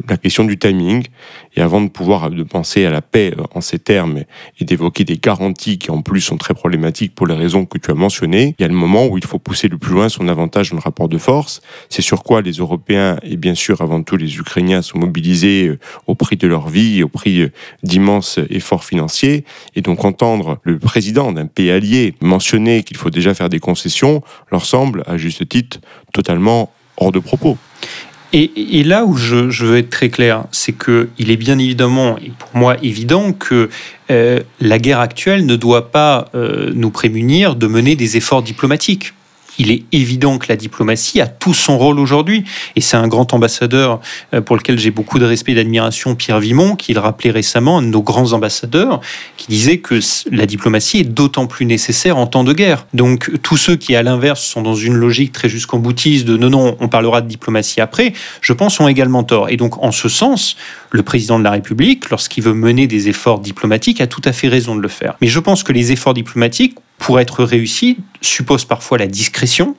la 0.08 0.16
question 0.16 0.44
du 0.44 0.58
timing. 0.58 1.04
Et 1.56 1.62
avant 1.62 1.80
de 1.80 1.88
pouvoir 1.88 2.30
de 2.30 2.42
penser 2.42 2.84
à 2.84 2.90
la 2.90 3.00
paix 3.00 3.32
en 3.54 3.62
ces 3.62 3.78
termes 3.78 4.24
et 4.60 4.64
d'évoquer 4.64 5.04
des 5.04 5.16
garanties 5.16 5.78
qui 5.78 5.90
en 5.90 6.02
plus 6.02 6.20
sont 6.20 6.36
très 6.36 6.52
problématiques 6.52 7.14
pour 7.14 7.26
les 7.26 7.34
raisons 7.34 7.64
que 7.64 7.78
tu 7.78 7.90
as 7.90 7.94
mentionnées, 7.94 8.54
il 8.58 8.62
y 8.62 8.64
a 8.64 8.68
le 8.68 8.74
moment 8.74 9.06
où 9.06 9.16
il 9.16 9.24
faut 9.24 9.38
pousser 9.38 9.68
le 9.68 9.78
plus 9.78 9.94
loin 9.94 10.10
son 10.10 10.28
avantage 10.28 10.70
dans 10.70 10.76
le 10.76 10.82
rapport 10.82 11.08
de 11.08 11.16
force. 11.16 11.62
C'est 11.88 12.02
sur 12.02 12.22
quoi 12.22 12.42
les 12.42 12.52
Européens 12.52 13.18
et 13.22 13.36
bien 13.36 13.54
sûr 13.54 13.80
avant 13.80 14.02
tout 14.02 14.16
les 14.16 14.36
Ukrainiens 14.36 14.82
sont 14.82 14.98
mobilisés 14.98 15.68
euh, 15.68 15.78
au 16.06 16.14
prix 16.14 16.36
de 16.36 16.46
leur 16.46 16.68
vie, 16.68 17.02
au 17.02 17.08
prix 17.08 17.40
euh, 17.40 17.52
d'immenses 17.82 18.38
efforts 18.50 18.84
financiers. 18.84 19.44
Et 19.74 19.80
donc 19.80 20.04
entendre 20.04 20.58
le 20.62 20.78
président 20.78 21.32
d'un 21.32 21.46
pays 21.46 21.70
allié 21.70 22.14
mentionner 22.20 22.82
qu'il 22.82 22.96
faut 22.96 23.10
déjà 23.10 23.25
faire 23.34 23.48
des 23.48 23.60
concessions 23.60 24.22
leur 24.50 24.64
semble, 24.64 25.02
à 25.06 25.16
juste 25.16 25.48
titre, 25.48 25.80
totalement 26.12 26.72
hors 26.96 27.12
de 27.12 27.18
propos. 27.18 27.58
Et, 28.32 28.82
là 28.82 29.06
où 29.06 29.16
je, 29.16 29.64
veux 29.64 29.78
être 29.78 29.88
très 29.88 30.10
clair, 30.10 30.44
c'est 30.50 30.76
qu'il 30.76 31.30
est 31.30 31.36
bien 31.36 31.58
évidemment, 31.58 32.18
et 32.18 32.32
pour 32.38 32.50
moi 32.54 32.76
évident, 32.82 33.32
que 33.32 33.70
euh, 34.10 34.40
la 34.60 34.78
guerre 34.78 35.00
actuelle 35.00 35.46
ne 35.46 35.56
doit 35.56 35.90
pas 35.90 36.28
euh, 36.34 36.70
nous 36.74 36.90
prémunir 36.90 37.56
de 37.56 37.66
mener 37.66 37.96
des 37.96 38.18
efforts 38.18 38.42
diplomatiques 38.42 39.14
il 39.58 39.70
est 39.70 39.84
évident 39.92 40.38
que 40.38 40.46
la 40.48 40.56
diplomatie 40.56 41.20
a 41.20 41.26
tout 41.26 41.54
son 41.54 41.78
rôle 41.78 41.98
aujourd'hui. 41.98 42.44
Et 42.74 42.80
c'est 42.80 42.96
un 42.96 43.08
grand 43.08 43.32
ambassadeur 43.32 44.00
euh, 44.34 44.40
pour 44.40 44.56
lequel 44.56 44.78
j'ai 44.78 44.90
beaucoup 44.90 45.18
de 45.18 45.24
respect 45.24 45.52
et 45.52 45.54
d'admiration, 45.54 46.14
Pierre 46.14 46.40
Vimon, 46.40 46.76
qui 46.76 46.92
le 46.92 47.00
rappelait 47.00 47.30
récemment, 47.30 47.78
un 47.78 47.82
de 47.82 47.88
nos 47.88 48.02
grands 48.02 48.32
ambassadeurs, 48.32 49.00
qui 49.36 49.46
disait 49.48 49.78
que 49.78 50.00
la 50.30 50.46
diplomatie 50.46 50.98
est 50.98 51.04
d'autant 51.04 51.46
plus 51.46 51.66
nécessaire 51.66 52.16
en 52.18 52.26
temps 52.26 52.44
de 52.44 52.52
guerre. 52.52 52.86
Donc 52.94 53.30
tous 53.42 53.56
ceux 53.56 53.76
qui, 53.76 53.94
à 53.94 54.02
l'inverse, 54.02 54.42
sont 54.42 54.62
dans 54.62 54.74
une 54.74 54.94
logique 54.94 55.32
très 55.32 55.48
jusqu'en 55.48 55.78
boutiste 55.78 56.26
de 56.26 56.36
non, 56.36 56.50
non, 56.50 56.76
on 56.80 56.88
parlera 56.88 57.20
de 57.20 57.28
diplomatie 57.28 57.80
après, 57.80 58.12
je 58.40 58.52
pense, 58.52 58.80
ont 58.80 58.88
également 58.88 59.24
tort. 59.24 59.48
Et 59.48 59.56
donc 59.56 59.82
en 59.82 59.92
ce 59.92 60.08
sens, 60.08 60.56
le 60.90 61.02
président 61.02 61.38
de 61.38 61.44
la 61.44 61.50
République, 61.50 62.10
lorsqu'il 62.10 62.42
veut 62.42 62.54
mener 62.54 62.86
des 62.86 63.08
efforts 63.08 63.40
diplomatiques, 63.40 64.00
a 64.00 64.06
tout 64.06 64.22
à 64.24 64.32
fait 64.32 64.48
raison 64.48 64.76
de 64.76 64.80
le 64.80 64.88
faire. 64.88 65.16
Mais 65.20 65.28
je 65.28 65.38
pense 65.38 65.62
que 65.62 65.72
les 65.72 65.92
efforts 65.92 66.14
diplomatiques 66.14 66.76
pour 66.98 67.20
être 67.20 67.44
réussi, 67.44 67.98
suppose 68.20 68.64
parfois 68.64 68.98
la 68.98 69.06
discrétion, 69.06 69.76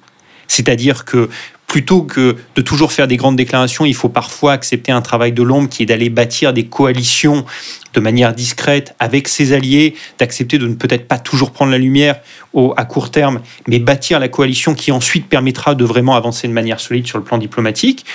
c'est-à-dire 0.48 1.06
que 1.06 1.30
plutôt 1.68 2.02
que 2.02 2.38
de 2.56 2.62
toujours 2.62 2.94
faire 2.94 3.08
des 3.08 3.18
grandes 3.18 3.36
déclarations, 3.36 3.86
il 3.86 3.94
faut 3.94 4.08
parfois 4.08 4.54
accepter 4.54 4.94
un 4.94 5.02
travail 5.02 5.34
de 5.34 5.44
l'ombre 5.44 5.68
qui 5.68 5.84
est 5.84 5.86
d'aller 5.86 6.10
bâtir 6.10 6.54
des 6.54 6.66
coalitions 6.66 7.46
de 7.94 8.00
manière 8.00 8.34
discrète 8.34 8.96
avec 9.00 9.28
ses 9.28 9.52
alliés, 9.52 9.96
d'accepter 10.18 10.58
de 10.58 10.68
ne 10.68 10.76
peut-être 10.76 11.08
pas 11.08 11.20
toujours 11.20 11.52
prendre 11.52 11.72
la 11.72 11.78
lumière 11.78 12.22
au, 12.54 12.74
à 12.78 12.86
court 12.86 13.12
terme, 13.12 13.42
mais 13.68 13.80
bâtir 13.80 14.20
la 14.20 14.30
coalition 14.30 14.76
qui 14.76 14.94
ensuite 14.94 15.28
permettra 15.28 15.76
de 15.76 15.84
vraiment 15.84 16.16
avancer 16.16 16.48
de 16.48 16.54
manière 16.54 16.80
solide 16.80 17.06
sur 17.06 17.18
le 17.18 17.24
plan 17.24 17.38
diplomatique. 17.38 18.06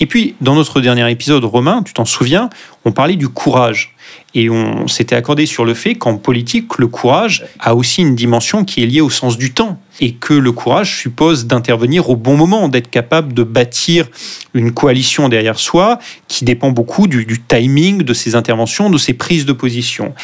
Et 0.00 0.06
puis, 0.06 0.34
dans 0.42 0.54
notre 0.54 0.80
dernier 0.82 1.10
épisode, 1.10 1.44
Romain, 1.44 1.82
tu 1.82 1.94
t'en 1.94 2.04
souviens, 2.04 2.50
on 2.84 2.92
parlait 2.92 3.16
du 3.16 3.28
courage. 3.28 3.94
Et 4.38 4.48
on 4.50 4.86
s'était 4.86 5.16
accordé 5.16 5.46
sur 5.46 5.64
le 5.64 5.74
fait 5.74 5.96
qu'en 5.96 6.16
politique, 6.16 6.78
le 6.78 6.86
courage 6.86 7.44
a 7.58 7.74
aussi 7.74 8.02
une 8.02 8.14
dimension 8.14 8.64
qui 8.64 8.84
est 8.84 8.86
liée 8.86 9.00
au 9.00 9.10
sens 9.10 9.36
du 9.36 9.52
temps. 9.52 9.80
Et 10.00 10.12
que 10.12 10.32
le 10.32 10.52
courage 10.52 10.96
suppose 10.96 11.48
d'intervenir 11.48 12.08
au 12.08 12.14
bon 12.14 12.36
moment, 12.36 12.68
d'être 12.68 12.88
capable 12.88 13.32
de 13.32 13.42
bâtir 13.42 14.06
une 14.54 14.70
coalition 14.70 15.28
derrière 15.28 15.58
soi 15.58 15.98
qui 16.28 16.44
dépend 16.44 16.70
beaucoup 16.70 17.08
du, 17.08 17.26
timing 17.48 18.04
de 18.04 18.14
ses 18.14 18.36
interventions, 18.36 18.90
de 18.90 18.96
ses 18.96 19.12
prises 19.12 19.44
de 19.44 19.52
position. 19.52 20.14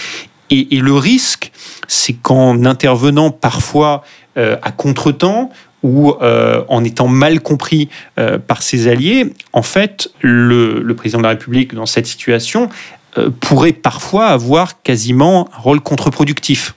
Et, 0.49 0.79
le 0.79 0.95
risque, 0.95 1.51
c'est 1.89 2.13
qu'en 2.13 2.65
intervenant 2.65 3.33
parfois 3.33 4.05
euh, 4.37 4.57
à 4.63 4.71
contretemps, 4.71 5.51
ou 5.83 6.15
euh, 6.23 6.63
en 6.69 6.85
étant 6.85 7.09
mal 7.09 7.41
compris 7.41 7.89
euh, 8.19 8.39
par 8.39 8.63
ses 8.63 8.87
alliés, 8.87 9.35
en 9.53 9.63
fait, 9.63 10.09
le, 10.21 10.81
le, 10.81 10.95
président 10.95 11.19
de 11.19 11.25
la 11.25 11.31
République, 11.31 11.75
dans 11.75 11.85
cette 11.85 12.07
situation, 12.07 12.71
pourrait 13.41 13.73
parfois 13.73 14.27
avoir 14.27 14.83
quasiment 14.83 15.49
un 15.57 15.61
rôle 15.61 15.81
contre-productif. 15.81 16.75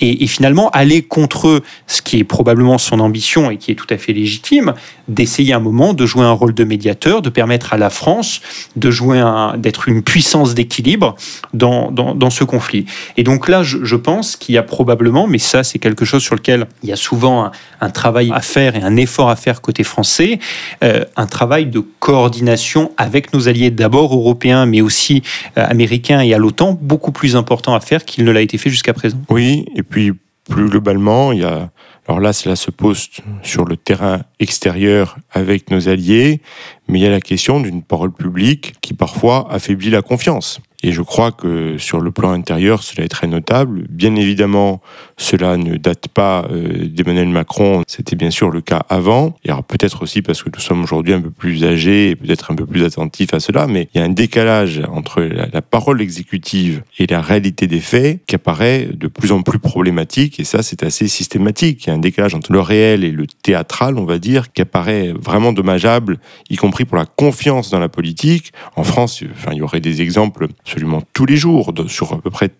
Et, 0.00 0.26
finalement, 0.26 0.70
aller 0.70 1.02
contre 1.02 1.62
ce 1.86 2.02
qui 2.02 2.18
est 2.18 2.24
probablement 2.24 2.78
son 2.78 3.00
ambition 3.00 3.50
et 3.50 3.56
qui 3.56 3.70
est 3.70 3.74
tout 3.74 3.86
à 3.90 3.98
fait 3.98 4.12
légitime, 4.12 4.74
d'essayer 5.08 5.52
un 5.52 5.60
moment 5.60 5.92
de 5.92 6.06
jouer 6.06 6.24
un 6.24 6.32
rôle 6.32 6.54
de 6.54 6.64
médiateur, 6.64 7.22
de 7.22 7.30
permettre 7.30 7.72
à 7.72 7.76
la 7.76 7.90
France 7.90 8.40
de 8.76 8.90
jouer 8.90 9.22
d'être 9.58 9.88
une 9.88 10.02
puissance 10.02 10.54
d'équilibre 10.54 11.16
dans, 11.52 11.90
dans, 11.90 12.30
ce 12.30 12.44
conflit. 12.44 12.86
Et 13.16 13.22
donc 13.22 13.48
là, 13.48 13.62
je, 13.62 13.96
pense 13.96 14.36
qu'il 14.36 14.54
y 14.54 14.58
a 14.58 14.62
probablement, 14.62 15.26
mais 15.26 15.38
ça 15.38 15.64
c'est 15.64 15.78
quelque 15.78 16.04
chose 16.04 16.22
sur 16.22 16.34
lequel 16.34 16.66
il 16.82 16.88
y 16.88 16.92
a 16.92 16.96
souvent 16.96 17.50
un, 17.80 17.90
travail 17.90 18.30
à 18.32 18.40
faire 18.40 18.76
et 18.76 18.82
un 18.82 18.96
effort 18.96 19.30
à 19.30 19.36
faire 19.36 19.60
côté 19.60 19.82
français, 19.82 20.38
euh, 20.84 21.04
un 21.16 21.26
travail 21.26 21.66
de 21.66 21.80
coordination 21.98 22.92
avec 22.96 23.34
nos 23.34 23.48
alliés 23.48 23.70
d'abord 23.70 24.14
européens, 24.14 24.64
mais 24.64 24.80
aussi 24.80 25.22
euh, 25.58 25.66
américains 25.66 26.20
et 26.20 26.32
à 26.32 26.38
l'OTAN, 26.38 26.78
beaucoup 26.80 27.12
plus 27.12 27.36
important 27.36 27.74
à 27.74 27.80
faire 27.80 28.04
qu'il 28.04 28.24
ne 28.24 28.30
l'a 28.30 28.40
été 28.40 28.58
fait 28.58 28.70
jusqu'à 28.70 28.92
présent. 28.92 29.18
Oui, 29.28 29.59
et 29.74 29.82
puis 29.82 30.12
plus 30.48 30.68
globalement, 30.68 31.32
il 31.32 31.40
y 31.40 31.44
a 31.44 31.70
Alors 32.08 32.20
là, 32.20 32.32
cela 32.32 32.56
se 32.56 32.70
pose 32.70 33.08
sur 33.42 33.64
le 33.64 33.76
terrain 33.76 34.22
extérieur 34.40 35.16
avec 35.30 35.70
nos 35.70 35.88
alliés, 35.88 36.40
mais 36.88 36.98
il 36.98 37.02
y 37.02 37.06
a 37.06 37.10
la 37.10 37.20
question 37.20 37.60
d'une 37.60 37.82
parole 37.82 38.12
publique 38.12 38.74
qui 38.80 38.94
parfois 38.94 39.46
affaiblit 39.50 39.90
la 39.90 40.02
confiance. 40.02 40.60
Et 40.82 40.92
je 40.92 41.02
crois 41.02 41.30
que 41.30 41.76
sur 41.78 42.00
le 42.00 42.10
plan 42.10 42.32
intérieur, 42.32 42.82
cela 42.82 43.04
est 43.04 43.08
très 43.08 43.26
notable. 43.26 43.84
Bien 43.90 44.14
évidemment, 44.16 44.80
cela 45.16 45.56
ne 45.56 45.76
date 45.76 46.08
pas 46.08 46.46
euh, 46.50 46.86
d'Emmanuel 46.86 47.28
Macron. 47.28 47.82
C'était 47.86 48.16
bien 48.16 48.30
sûr 48.30 48.50
le 48.50 48.60
cas 48.60 48.82
avant. 48.88 49.36
Et 49.44 49.50
alors 49.50 49.64
peut-être 49.64 50.02
aussi 50.02 50.22
parce 50.22 50.42
que 50.42 50.48
nous 50.52 50.60
sommes 50.60 50.82
aujourd'hui 50.82 51.12
un 51.12 51.20
peu 51.20 51.30
plus 51.30 51.64
âgés 51.64 52.10
et 52.10 52.16
peut-être 52.16 52.50
un 52.50 52.54
peu 52.54 52.64
plus 52.64 52.84
attentifs 52.84 53.34
à 53.34 53.40
cela, 53.40 53.66
mais 53.66 53.88
il 53.94 53.98
y 53.98 54.02
a 54.02 54.04
un 54.04 54.10
décalage 54.10 54.82
entre 54.90 55.20
la, 55.20 55.46
la, 55.52 55.62
parole 55.62 56.00
exécutive 56.00 56.82
et 56.98 57.06
la 57.06 57.20
réalité 57.20 57.66
des 57.66 57.80
faits 57.80 58.20
qui 58.26 58.34
apparaît 58.34 58.88
de 58.92 59.06
plus 59.06 59.32
en 59.32 59.42
plus 59.42 59.58
problématique. 59.58 60.40
Et 60.40 60.44
ça, 60.44 60.62
c'est 60.62 60.82
assez 60.82 61.08
systématique. 61.08 61.84
Il 61.84 61.88
y 61.88 61.90
a 61.90 61.94
un 61.94 61.98
décalage 61.98 62.34
entre 62.34 62.52
le 62.52 62.60
réel 62.60 63.04
et 63.04 63.10
le 63.10 63.26
théâtral, 63.26 63.98
on 63.98 64.04
va 64.04 64.18
dire, 64.18 64.52
qui 64.52 64.62
apparaît 64.62 65.12
vraiment 65.12 65.52
dommageable, 65.52 66.18
y 66.48 66.56
compris 66.56 66.84
pour 66.84 66.96
la 66.96 67.04
confiance 67.04 67.70
dans 67.70 67.78
la 67.78 67.88
politique. 67.88 68.52
En 68.76 68.84
France, 68.84 69.22
enfin, 69.32 69.52
il 69.52 69.58
y 69.58 69.62
aurait 69.62 69.80
des 69.80 70.02
exemples 70.02 70.48
absolument 70.70 71.02
tous 71.12 71.26
les 71.26 71.36
jours, 71.36 71.74
sur 71.88 72.12
à 72.12 72.20
peu 72.20 72.30
près 72.30 72.50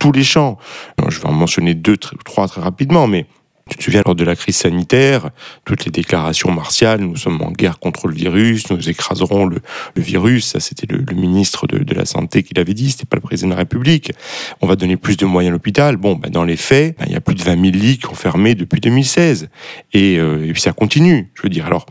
tous 0.00 0.10
les 0.10 0.24
champs. 0.24 0.58
je 1.08 1.20
vais 1.20 1.26
en 1.26 1.32
mentionner 1.32 1.74
deux, 1.74 1.96
trois 1.96 2.48
très 2.48 2.60
rapidement, 2.60 3.06
mais 3.06 3.26
tu 3.70 3.76
te 3.76 3.82
souviens, 3.84 4.02
lors 4.04 4.14
de 4.14 4.24
la 4.24 4.36
crise 4.36 4.56
sanitaire, 4.56 5.30
toutes 5.64 5.84
les 5.84 5.90
déclarations 5.90 6.50
martiales, 6.50 7.00
nous 7.00 7.16
sommes 7.16 7.40
en 7.40 7.50
guerre 7.50 7.78
contre 7.78 8.08
le 8.08 8.14
virus, 8.14 8.68
nous 8.70 8.88
écraserons 8.88 9.46
le, 9.46 9.60
virus, 9.96 10.46
ça 10.46 10.60
c'était 10.60 10.86
le, 10.92 11.04
ministre 11.14 11.66
de, 11.66 11.94
la 11.94 12.04
Santé 12.04 12.42
qui 12.42 12.54
l'avait 12.54 12.74
dit, 12.74 12.90
c'était 12.90 13.06
pas 13.06 13.16
le 13.16 13.22
président 13.22 13.48
de 13.48 13.54
la 13.54 13.58
République. 13.58 14.12
On 14.60 14.66
va 14.66 14.76
donner 14.76 14.96
plus 14.96 15.16
de 15.16 15.24
moyens 15.24 15.50
à 15.50 15.52
l'hôpital. 15.52 15.96
Bon, 15.96 16.16
ben, 16.16 16.30
dans 16.30 16.44
les 16.44 16.56
faits, 16.56 16.98
ben, 16.98 17.04
il 17.06 17.12
y 17.12 17.16
a 17.16 17.20
plus 17.20 17.34
de 17.34 17.42
20 17.42 17.52
000 17.52 17.76
lits 17.76 17.98
qui 17.98 18.06
ont 18.06 18.14
fermé 18.14 18.54
depuis 18.54 18.80
2016. 18.80 19.48
Et, 19.92 20.18
euh, 20.18 20.46
et 20.46 20.52
puis 20.52 20.60
ça 20.60 20.72
continue, 20.72 21.30
je 21.34 21.42
veux 21.42 21.48
dire. 21.48 21.66
Alors, 21.66 21.86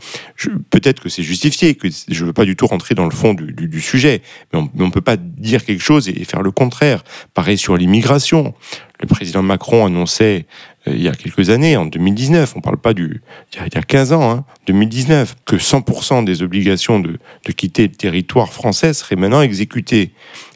peut-être 0.70 1.02
que 1.02 1.08
c'est 1.08 1.22
justifié, 1.22 1.74
que 1.74 1.88
je 2.08 2.24
veux 2.24 2.32
pas 2.32 2.44
du 2.44 2.56
tout 2.56 2.66
rentrer 2.66 2.94
dans 2.94 3.06
le 3.06 3.10
fond 3.10 3.34
du, 3.34 3.80
sujet, 3.80 4.20
mais 4.52 4.58
on, 4.58 4.84
ne 4.84 4.90
peut 4.90 5.00
pas 5.00 5.16
dire 5.16 5.64
quelque 5.64 5.82
chose 5.82 6.08
et, 6.08 6.20
et 6.20 6.24
faire 6.24 6.42
le 6.42 6.50
contraire. 6.50 7.02
Pareil 7.32 7.56
sur 7.56 7.76
l'immigration 7.76 8.54
le 9.00 9.06
président 9.06 9.42
Macron 9.42 9.86
annonçait 9.86 10.46
il 10.86 11.02
y 11.02 11.08
a 11.08 11.12
quelques 11.12 11.50
années, 11.50 11.76
en 11.76 11.86
2019, 11.86 12.54
on 12.54 12.58
ne 12.58 12.62
parle 12.62 12.78
pas 12.78 12.94
du, 12.94 13.22
il 13.54 13.74
y 13.74 13.78
a 13.78 13.82
15 13.82 14.12
ans, 14.12 14.30
hein, 14.30 14.44
2019, 14.66 15.36
que 15.44 15.56
100% 15.56 16.24
des 16.24 16.42
obligations 16.42 17.00
de, 17.00 17.18
quitter 17.52 17.82
le 17.82 17.94
territoire 17.94 18.52
français 18.52 18.92
seraient 18.92 19.16
maintenant 19.16 19.42
exécutées. 19.42 20.12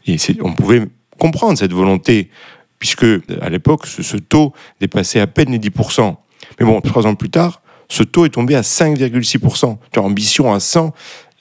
Et 0.07 0.17
on 0.41 0.55
pouvait 0.55 0.87
comprendre 1.19 1.59
cette 1.59 1.73
volonté, 1.73 2.31
puisque 2.79 3.07
à 3.41 3.51
l'époque, 3.51 3.87
ce, 3.87 4.17
taux 4.17 4.53
dépassait 4.81 5.21
à 5.21 5.27
peine 5.27 5.51
les 5.51 5.59
10%. 5.59 6.17
Mais 6.59 6.67
bon, 6.67 6.81
trois 6.81 7.07
ans 7.07 7.15
plus 7.15 7.31
tard, 7.31 7.61
ce 7.89 8.03
taux 8.03 8.25
est 8.25 8.31
tombé 8.31 8.55
à 8.55 8.63
5,6%. 8.63 9.77
Ambition 9.97 10.53
à 10.53 10.61
100, 10.61 10.87
euh, 10.87 10.91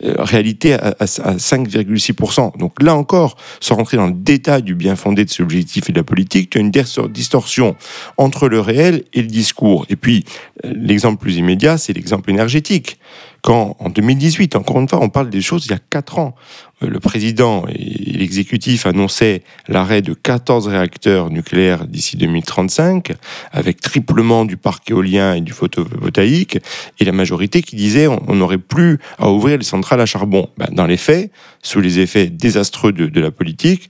réalité 0.04 0.74
à, 0.74 0.92
5,6%. 1.06 2.58
Donc 2.58 2.82
là 2.82 2.96
encore, 2.96 3.38
sans 3.60 3.76
rentrer 3.76 3.98
dans 3.98 4.08
le 4.08 4.14
détail 4.14 4.64
du 4.64 4.76
bien 4.76 4.96
fondé 4.96 5.26
de 5.26 5.30
ce 5.30 5.42
objectif 5.44 5.90
et 5.90 5.94
de 5.94 5.98
la 5.98 6.04
politique, 6.04 6.50
tu 6.50 6.58
as 6.58 6.62
une 6.62 6.72
distorsion 6.72 7.76
entre 8.18 8.48
le 8.48 8.60
réel 8.60 9.04
et 9.14 9.22
le 9.22 9.28
discours. 9.28 9.86
Et 9.90 9.96
puis, 9.96 10.26
euh, 10.66 10.74
l'exemple 10.76 11.22
plus 11.22 11.38
immédiat, 11.38 11.78
c'est 11.78 11.94
l'exemple 11.94 12.30
énergétique. 12.30 13.00
Quand, 13.42 13.76
en 13.80 13.90
2018, 13.90 14.56
encore 14.56 14.80
une 14.80 14.88
fois, 14.88 15.00
on 15.02 15.10
parle 15.10 15.30
des 15.30 15.42
choses 15.42 15.66
il 15.66 15.72
y 15.72 15.76
a 15.76 15.80
4 15.90 16.20
ans, 16.20 16.36
euh, 16.36 16.73
le 16.88 17.00
président 17.00 17.66
et 17.68 18.14
l'exécutif 18.18 18.86
annonçaient 18.86 19.44
l'arrêt 19.68 20.02
de 20.02 20.14
14 20.14 20.68
réacteurs 20.68 21.30
nucléaires 21.30 21.86
d'ici 21.88 22.18
2035, 22.18 23.14
avec 23.52 23.82
triplement 23.82 24.46
du 24.46 24.58
parc 24.58 24.90
éolien 24.90 25.36
et 25.36 25.42
du 25.42 25.52
photovoltaïque, 25.52 26.60
et 27.00 27.06
la 27.06 27.12
majorité 27.12 27.62
qui 27.62 27.76
disait 27.76 28.08
on 28.08 28.36
n'aurait 28.36 28.58
plus 28.58 29.00
à 29.20 29.30
ouvrir 29.30 29.58
les 29.58 29.64
centrales 29.64 30.02
à 30.02 30.06
charbon. 30.06 30.50
Ben, 30.58 30.68
dans 30.72 30.86
les 30.86 30.98
faits, 30.98 31.32
sous 31.62 31.80
les 31.80 32.00
effets 32.00 32.28
désastreux 32.28 32.92
de, 32.92 33.20
la 33.20 33.32
politique, 33.32 33.90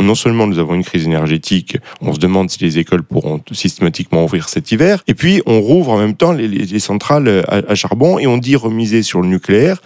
non 0.00 0.14
seulement 0.14 0.46
nous 0.46 0.58
avons 0.58 0.74
une 0.74 0.84
crise 0.84 1.04
énergétique, 1.04 1.78
on 2.00 2.12
se 2.12 2.18
demande 2.18 2.50
si 2.50 2.60
les 2.60 2.78
écoles 2.78 3.02
pourront 3.02 3.40
systématiquement 3.52 4.24
ouvrir 4.24 4.48
cet 4.48 4.70
hiver, 4.72 5.02
et 5.06 5.14
puis 5.14 5.42
on 5.46 5.60
rouvre 5.60 5.90
en 5.90 5.98
même 5.98 6.14
temps 6.14 6.32
les, 6.32 6.78
centrales 6.78 7.44
à, 7.48 7.74
charbon 7.74 8.18
et 8.18 8.26
on 8.26 8.38
dit 8.38 8.56
remiser 8.56 9.02
sur 9.02 9.22
le 9.22 9.28
nucléaire 9.28 9.80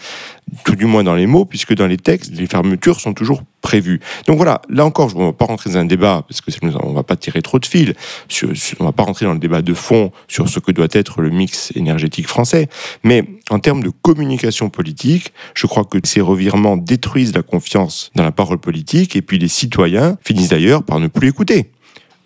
tout 0.65 0.77
du 0.77 0.87
moins 0.87 1.05
dans 1.05 1.15
les 1.15 1.27
mots, 1.27 1.45
puisque 1.45 1.75
dans 1.75 1.87
les 1.87 1.97
textes, 1.97 2.33
les 2.35 2.47
fermetures 2.47 3.01
sont 3.01 3.15
toujours 3.15 3.43
prévues. 3.61 4.01
Donc 4.27 4.37
voilà, 4.37 4.63
là 4.69 4.85
encore, 4.85 5.11
on 5.17 5.21
ne 5.21 5.27
va 5.27 5.33
pas 5.33 5.45
rentrer 5.45 5.71
dans 5.71 5.79
un 5.79 5.85
débat, 5.85 6.25
parce 6.29 6.41
que 6.41 6.51
on 6.83 6.91
ne 6.91 6.95
va 6.95 7.03
pas 7.03 7.17
tirer 7.17 7.43
trop 7.43 7.59
de 7.59 7.67
fils, 7.67 7.95
on 8.43 8.49
ne 8.49 8.89
va 8.89 8.93
pas 8.93 9.03
rentrer 9.03 9.27
dans 9.27 9.33
le 9.33 9.39
débat 9.39 9.63
de 9.63 9.75
fond 9.75 10.13
sur 10.29 10.49
ce 10.49 10.59
que 10.59 10.73
doit 10.73 10.89
être 10.93 11.21
le 11.21 11.31
mix 11.31 11.73
énergétique 11.75 12.29
français, 12.29 12.69
mais 13.05 13.25
en 13.51 13.59
termes 13.59 13.83
de 13.83 13.91
communication 13.91 14.71
politique, 14.71 15.33
je 15.55 15.67
crois 15.67 15.85
que 15.85 15.99
ces 16.05 16.21
revirements 16.21 16.77
détruisent 16.77 17.35
la 17.35 17.43
confiance 17.43 18.11
dans 18.15 18.25
la 18.25 18.33
parole 18.33 18.59
politique, 18.59 19.17
et 19.17 19.23
puis 19.23 19.39
les 19.39 19.49
citoyens 19.49 20.19
finissent 20.23 20.51
d'ailleurs 20.51 20.83
par 20.83 21.01
ne 21.01 21.09
plus 21.09 21.29
écouter. 21.29 21.71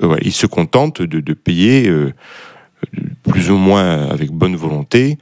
Euh, 0.02 0.16
ils 0.22 0.32
se 0.32 0.46
contentent 0.46 1.02
de, 1.02 1.34
payer... 1.34 1.88
Euh, 1.88 2.12
plus 3.22 3.50
ou 3.50 3.56
moins 3.56 4.08
avec 4.08 4.30
bonne 4.30 4.56
volonté 4.56 5.18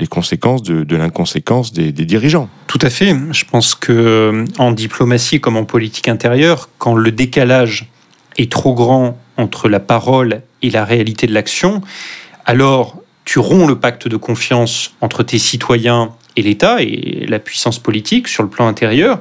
les 0.00 0.06
conséquences 0.06 0.62
de, 0.62 0.96
l'inconséquence 0.96 1.72
des, 1.72 1.92
dirigeants. 1.92 2.48
Tout 2.66 2.80
à 2.82 2.90
fait. 2.90 3.14
Je 3.30 3.44
pense 3.44 3.74
que 3.74 3.92
euh, 3.92 4.44
en 4.58 4.72
diplomatie 4.72 5.40
comme 5.40 5.56
en 5.56 5.64
politique 5.64 6.08
intérieure, 6.08 6.68
quand 6.78 6.94
le 6.94 7.12
décalage 7.12 7.86
est 8.36 8.50
trop 8.50 8.74
grand 8.74 9.16
entre 9.36 9.68
la 9.68 9.80
parole 9.80 10.42
et 10.62 10.70
la 10.70 10.84
réalité 10.84 11.26
de 11.26 11.32
l'action, 11.32 11.80
alors 12.44 13.00
tu 13.24 13.38
romps 13.38 13.66
le 13.66 13.78
pacte 13.78 14.08
de 14.08 14.16
confiance 14.16 14.94
entre 15.00 15.22
tes 15.22 15.38
citoyens 15.38 16.10
et 16.36 16.42
l'État 16.42 16.82
et 16.82 17.26
la 17.28 17.38
puissance 17.38 17.78
politique 17.78 18.28
sur 18.28 18.42
le 18.42 18.48
plan 18.48 18.66
intérieur. 18.66 19.20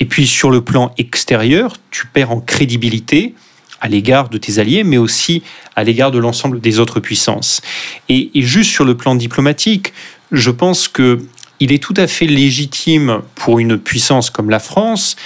Et 0.00 0.06
puis 0.06 0.26
sur 0.26 0.50
le 0.50 0.62
plan 0.62 0.92
extérieur, 0.98 1.76
tu 1.90 2.06
perds 2.06 2.32
en 2.32 2.40
crédibilité 2.40 3.34
à 3.80 3.88
l'égard 3.88 4.30
de 4.30 4.38
tes 4.38 4.58
alliés, 4.58 4.82
mais 4.82 4.96
aussi 4.96 5.42
à 5.76 5.84
l'égard 5.84 6.10
de 6.10 6.18
l'ensemble 6.18 6.60
des 6.60 6.78
autres 6.78 7.00
puissances. 7.00 7.60
Et, 8.08 8.30
et, 8.34 8.42
juste 8.42 8.70
sur 8.70 8.84
le 8.84 8.96
plan 8.96 9.14
diplomatique, 9.14 9.92
je 10.32 10.50
pense 10.50 10.88
que 10.88 11.18
il 11.60 11.72
est 11.72 11.82
tout 11.82 11.94
à 11.96 12.06
fait 12.06 12.26
légitime 12.26 13.20
pour 13.34 13.58
une 13.58 13.78
puissance 13.78 14.28
comme 14.30 14.50
la 14.50 14.58
France 14.58 15.16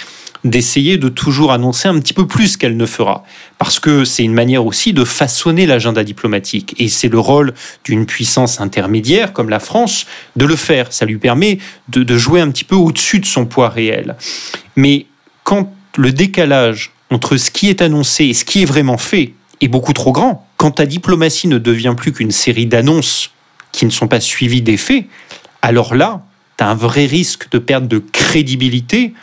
d'essayer 0.45 0.97
de 0.97 1.09
toujours 1.09 1.51
annoncer 1.51 1.87
un 1.87 1.99
petit 1.99 2.13
peu 2.13 2.25
plus 2.25 2.55
qu'elle 2.55 2.77
ne 2.77 2.85
fera. 2.85 3.23
Parce 3.57 3.79
que 3.79 4.05
c'est 4.05 4.23
une 4.23 4.33
manière 4.33 4.65
aussi 4.65 4.93
de 4.93 5.03
façonner 5.03 5.65
l'agenda 5.65 6.03
diplomatique. 6.03 6.75
Et 6.79 6.87
c'est 6.87 7.09
le 7.09 7.19
rôle 7.19 7.53
d'une 7.83 8.05
puissance 8.05 8.61
intermédiaire 8.61 9.33
comme 9.33 9.49
la 9.49 9.59
France 9.59 10.05
de 10.37 10.45
le 10.45 10.55
faire. 10.55 10.93
Ça 10.93 11.05
lui 11.05 11.17
permet 11.17 11.57
de, 11.89 12.03
de 12.03 12.17
jouer 12.17 12.39
un 12.39 12.49
petit 12.51 12.63
peu 12.63 12.75
au-dessus 12.75 13.19
de 13.19 13.25
son 13.25 13.45
poids 13.45 13.69
réel. 13.69 14.15
Mais 14.75 15.07
quand 15.43 15.73
le 15.97 16.11
décalage 16.11 16.93
entre 17.09 17.37
ce 17.37 17.51
qui 17.51 17.69
est 17.69 17.81
annoncé 17.81 18.25
et 18.25 18.33
ce 18.33 18.45
qui 18.45 18.61
est 18.61 18.65
vraiment 18.65 18.97
fait 18.97 19.33
est 19.61 19.67
beaucoup 19.67 19.93
trop 19.93 20.13
grand, 20.13 20.47
quand 20.55 20.71
ta 20.71 20.85
diplomatie 20.85 21.47
ne 21.47 21.57
devient 21.57 21.95
plus 21.97 22.13
qu'une 22.13 22.31
série 22.31 22.65
d'annonces 22.65 23.31
qui 23.71 23.85
ne 23.85 23.91
sont 23.91 24.07
pas 24.07 24.19
suivis 24.19 24.61
des 24.61 24.77
faits, 24.77 25.05
alors 25.61 25.95
là, 25.95 26.23
tu 26.57 26.63
as 26.63 26.69
un 26.69 26.75
vrai 26.75 27.05
risque 27.05 27.49
de 27.51 27.59
perte 27.59 27.87
de 27.87 27.99
crédibilité 27.99 29.13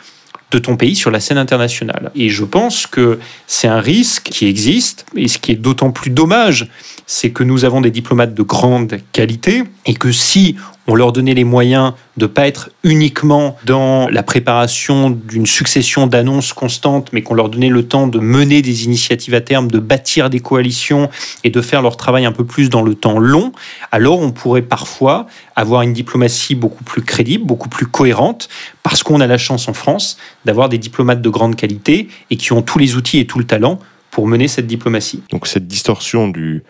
de 0.51 0.59
ton 0.59 0.77
pays 0.77 0.95
sur 0.95 1.11
la 1.11 1.19
scène 1.19 1.37
internationale. 1.37 2.11
Et 2.15 2.29
je 2.29 2.45
pense 2.45 2.87
que 2.87 3.19
c'est 3.47 3.67
un 3.67 3.81
risque 3.81 4.23
qui 4.23 4.47
existe, 4.47 5.05
et 5.15 5.27
ce 5.27 5.37
qui 5.37 5.51
est 5.51 5.55
d'autant 5.55 5.91
plus 5.91 6.09
dommage, 6.09 6.69
c'est 7.07 7.31
que 7.31 7.43
nous 7.43 7.63
avons 7.63 7.79
des 7.79 7.89
diplomates 7.89 8.35
de 8.35 8.43
grande 8.43 8.99
qualité, 9.13 9.63
et 9.85 9.93
que 9.93 10.11
si 10.11 10.57
on 10.87 10.95
leur 10.95 11.11
donnait 11.13 11.33
les 11.33 11.45
moyens 11.45 11.93
de 12.17 12.25
ne 12.25 12.27
pas 12.27 12.47
être 12.47 12.69
uniquement 12.83 13.57
dans 13.65 14.07
la 14.09 14.23
préparation 14.23 15.09
d'une 15.09 15.45
succession 15.45 16.05
d'annonces 16.05 16.53
constantes, 16.53 17.11
mais 17.13 17.23
qu'on 17.23 17.33
leur 17.33 17.49
donnait 17.49 17.69
le 17.69 17.87
temps 17.87 18.07
de 18.07 18.19
mener 18.19 18.61
des 18.61 18.85
initiatives 18.85 19.33
à 19.33 19.41
terme, 19.41 19.69
de 19.71 19.79
bâtir 19.79 20.29
des 20.29 20.41
coalitions 20.41 21.09
et 21.43 21.49
de 21.49 21.61
faire 21.61 21.81
leur 21.81 21.95
travail 21.97 22.25
un 22.25 22.31
peu 22.31 22.45
plus 22.45 22.69
dans 22.69 22.81
le 22.81 22.93
temps 22.93 23.19
long, 23.19 23.53
alors 23.91 24.19
on 24.19 24.31
pourrait 24.31 24.61
parfois 24.61 25.27
avoir 25.55 25.81
une 25.83 25.93
diplomatie 25.93 26.55
beaucoup 26.55 26.83
plus 26.83 27.01
crédible, 27.01 27.45
beaucoup 27.45 27.69
plus 27.69 27.85
cohérente, 27.85 28.49
parce 28.83 29.03
qu'on 29.03 29.21
a 29.21 29.27
la 29.27 29.37
chance 29.37 29.69
en 29.69 29.73
France 29.73 30.17
d'avoir 30.43 30.67
des 30.67 30.77
diplomates 30.77 31.21
de 31.21 31.29
grande 31.29 31.55
qualité 31.55 32.09
et 32.29 32.35
qui 32.35 32.51
ont 32.51 32.61
tous 32.61 32.79
les 32.79 32.95
outils 32.95 33.19
et 33.19 33.27
tout 33.27 33.39
le 33.39 33.45
talent 33.45 33.79
pour 34.11 34.27
mener 34.27 34.47
cette 34.47 34.67
diplomatie. 34.67 35.21
Donc 35.31 35.47
cette 35.47 35.67
distorsion 35.67 36.27
du, 36.27 36.63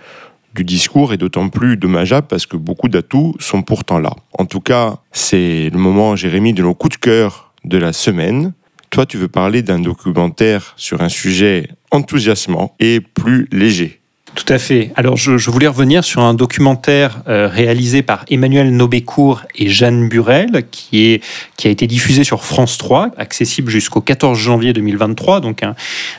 du 0.57 0.63
discours 0.63 1.13
est 1.13 1.17
d'autant 1.17 1.49
plus 1.49 1.77
dommageable 1.77 2.27
parce 2.27 2.45
que 2.45 2.57
beaucoup 2.57 2.89
d'atouts 2.89 3.35
sont 3.39 3.61
pourtant 3.61 3.99
là. 3.99 4.11
En 4.37 4.45
tout 4.45 4.61
cas, 4.61 4.97
c'est 5.11 5.69
le 5.71 5.77
moment, 5.77 6.15
Jérémy, 6.15 6.53
de 6.53 6.63
nos 6.63 6.73
coups 6.73 6.97
de 6.97 6.99
cœur 6.99 7.53
de 7.63 7.77
la 7.77 7.93
semaine. 7.93 8.53
Toi, 8.89 9.05
tu 9.05 9.17
veux 9.17 9.27
parler 9.27 9.61
d'un 9.61 9.79
documentaire 9.79 10.73
sur 10.77 11.01
un 11.01 11.09
sujet 11.09 11.69
enthousiasmant 11.91 12.75
et 12.79 12.99
plus 13.01 13.47
léger. 13.51 13.96
Tout 14.37 14.53
à 14.53 14.59
fait. 14.59 14.91
Alors, 14.95 15.17
je, 15.17 15.49
voulais 15.49 15.65
revenir 15.65 16.03
sur 16.03 16.21
un 16.21 16.35
documentaire 16.35 17.23
euh, 17.27 17.47
réalisé 17.47 18.03
par 18.03 18.23
Emmanuel 18.29 18.69
Nobécourt 18.69 19.41
et 19.55 19.67
Jeanne 19.67 20.07
Burel, 20.09 20.63
qui, 20.69 21.19
a 21.65 21.67
été 21.67 21.87
diffusé 21.87 22.23
sur 22.23 22.45
France 22.45 22.77
3, 22.77 23.13
accessible 23.17 23.71
jusqu'au 23.71 23.99
14 23.99 24.37
janvier 24.37 24.73
2023. 24.73 25.39
Donc, 25.39 25.63
un, 25.63 25.73